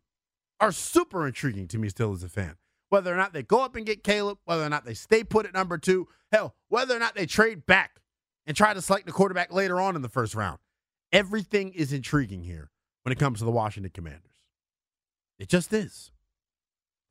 are 0.60 0.72
super 0.72 1.28
intriguing 1.28 1.68
to 1.70 1.78
me 1.78 1.90
still 1.90 2.14
as 2.14 2.24
a 2.24 2.30
fan. 2.30 2.56
Whether 2.90 3.14
or 3.14 3.18
not 3.18 3.34
they 3.34 3.44
go 3.44 3.64
up 3.64 3.76
and 3.76 3.86
get 3.86 4.04
Caleb, 4.04 4.40
whether 4.46 4.64
or 4.64 4.70
not 4.70 4.86
they 4.86 4.94
stay 4.94 5.24
put 5.24 5.46
at 5.46 5.54
number 5.54 5.78
two, 5.78 6.08
hell, 6.32 6.56
whether 6.70 6.96
or 6.96 7.00
not 7.00 7.16
they 7.16 7.26
trade 7.26 7.66
back 7.66 8.00
and 8.46 8.56
try 8.56 8.74
to 8.74 8.82
select 8.82 9.06
the 9.06 9.12
quarterback 9.12 9.52
later 9.52 9.80
on 9.80 9.96
in 9.96 10.02
the 10.02 10.10
first 10.10 10.34
round. 10.34 10.60
Everything 11.12 11.74
is 11.74 11.94
intriguing 11.94 12.44
here 12.44 12.70
when 13.04 13.12
it 13.12 13.20
comes 13.20 13.40
to 13.40 13.46
the 13.46 13.52
Washington 13.52 13.92
Commanders. 13.94 14.24
It 15.38 15.50
just 15.50 15.72
is. 15.74 16.12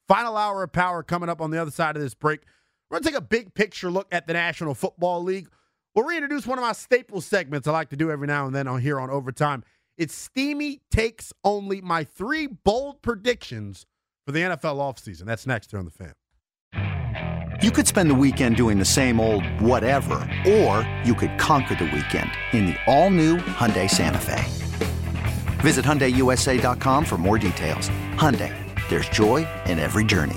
Final 0.09 0.37
hour 0.37 0.63
of 0.63 0.73
power 0.73 1.03
coming 1.03 1.29
up 1.29 1.41
on 1.41 1.51
the 1.51 1.61
other 1.61 1.71
side 1.71 1.97
of 1.97 2.03
this 2.03 2.15
break. 2.15 2.41
We're 2.91 2.97
going 2.97 3.05
to 3.05 3.09
take 3.11 3.19
a 3.19 3.23
big 3.23 3.55
picture 3.55 3.91
look 3.91 4.07
at 4.13 4.27
the 4.27 4.33
National 4.33 4.75
Football 4.75 5.25
League. 5.25 5.49
We'll 5.95 6.05
reintroduce 6.05 6.47
one 6.47 6.59
of 6.59 6.63
my 6.63 6.73
staple 6.73 7.21
segments 7.21 7.67
I 7.67 7.73
like 7.73 7.91
to 7.91 7.97
do 7.97 8.11
every 8.11 8.27
now 8.27 8.47
and 8.47 8.55
then 8.55 8.69
on 8.69 8.81
here 8.81 9.01
on 9.01 9.11
Overtime. 9.11 9.65
It's 9.99 10.15
Steamy 10.15 10.83
Takes 10.91 11.33
Only, 11.43 11.81
my 11.81 12.05
three 12.05 12.47
bold 12.47 13.03
predictions 13.03 13.87
for 14.25 14.33
the 14.33 14.41
NFL 14.41 14.77
offseason. 14.77 15.25
That's 15.25 15.47
next 15.47 15.71
here 15.71 15.81
on 15.81 15.87
The 15.87 15.91
Fan. 15.91 16.13
You 17.63 17.71
could 17.71 17.87
spend 17.87 18.11
the 18.11 18.15
weekend 18.15 18.57
doing 18.57 18.79
the 18.79 18.85
same 18.85 19.19
old 19.19 19.45
whatever, 19.61 20.15
or 20.47 20.87
you 21.05 21.15
could 21.15 21.39
conquer 21.39 21.75
the 21.75 21.85
weekend 21.85 22.31
in 22.53 22.67
the 22.67 22.77
all-new 22.87 23.39
Hyundai 23.39 23.89
Santa 23.89 24.19
Fe. 24.19 24.45
Visit 25.61 25.85
HyundaiUSA.com 25.85 27.05
for 27.05 27.17
more 27.17 27.39
details. 27.39 27.89
Hyundai, 28.13 28.55
there's 28.91 29.09
joy 29.09 29.47
in 29.65 29.79
every 29.79 30.05
journey. 30.05 30.37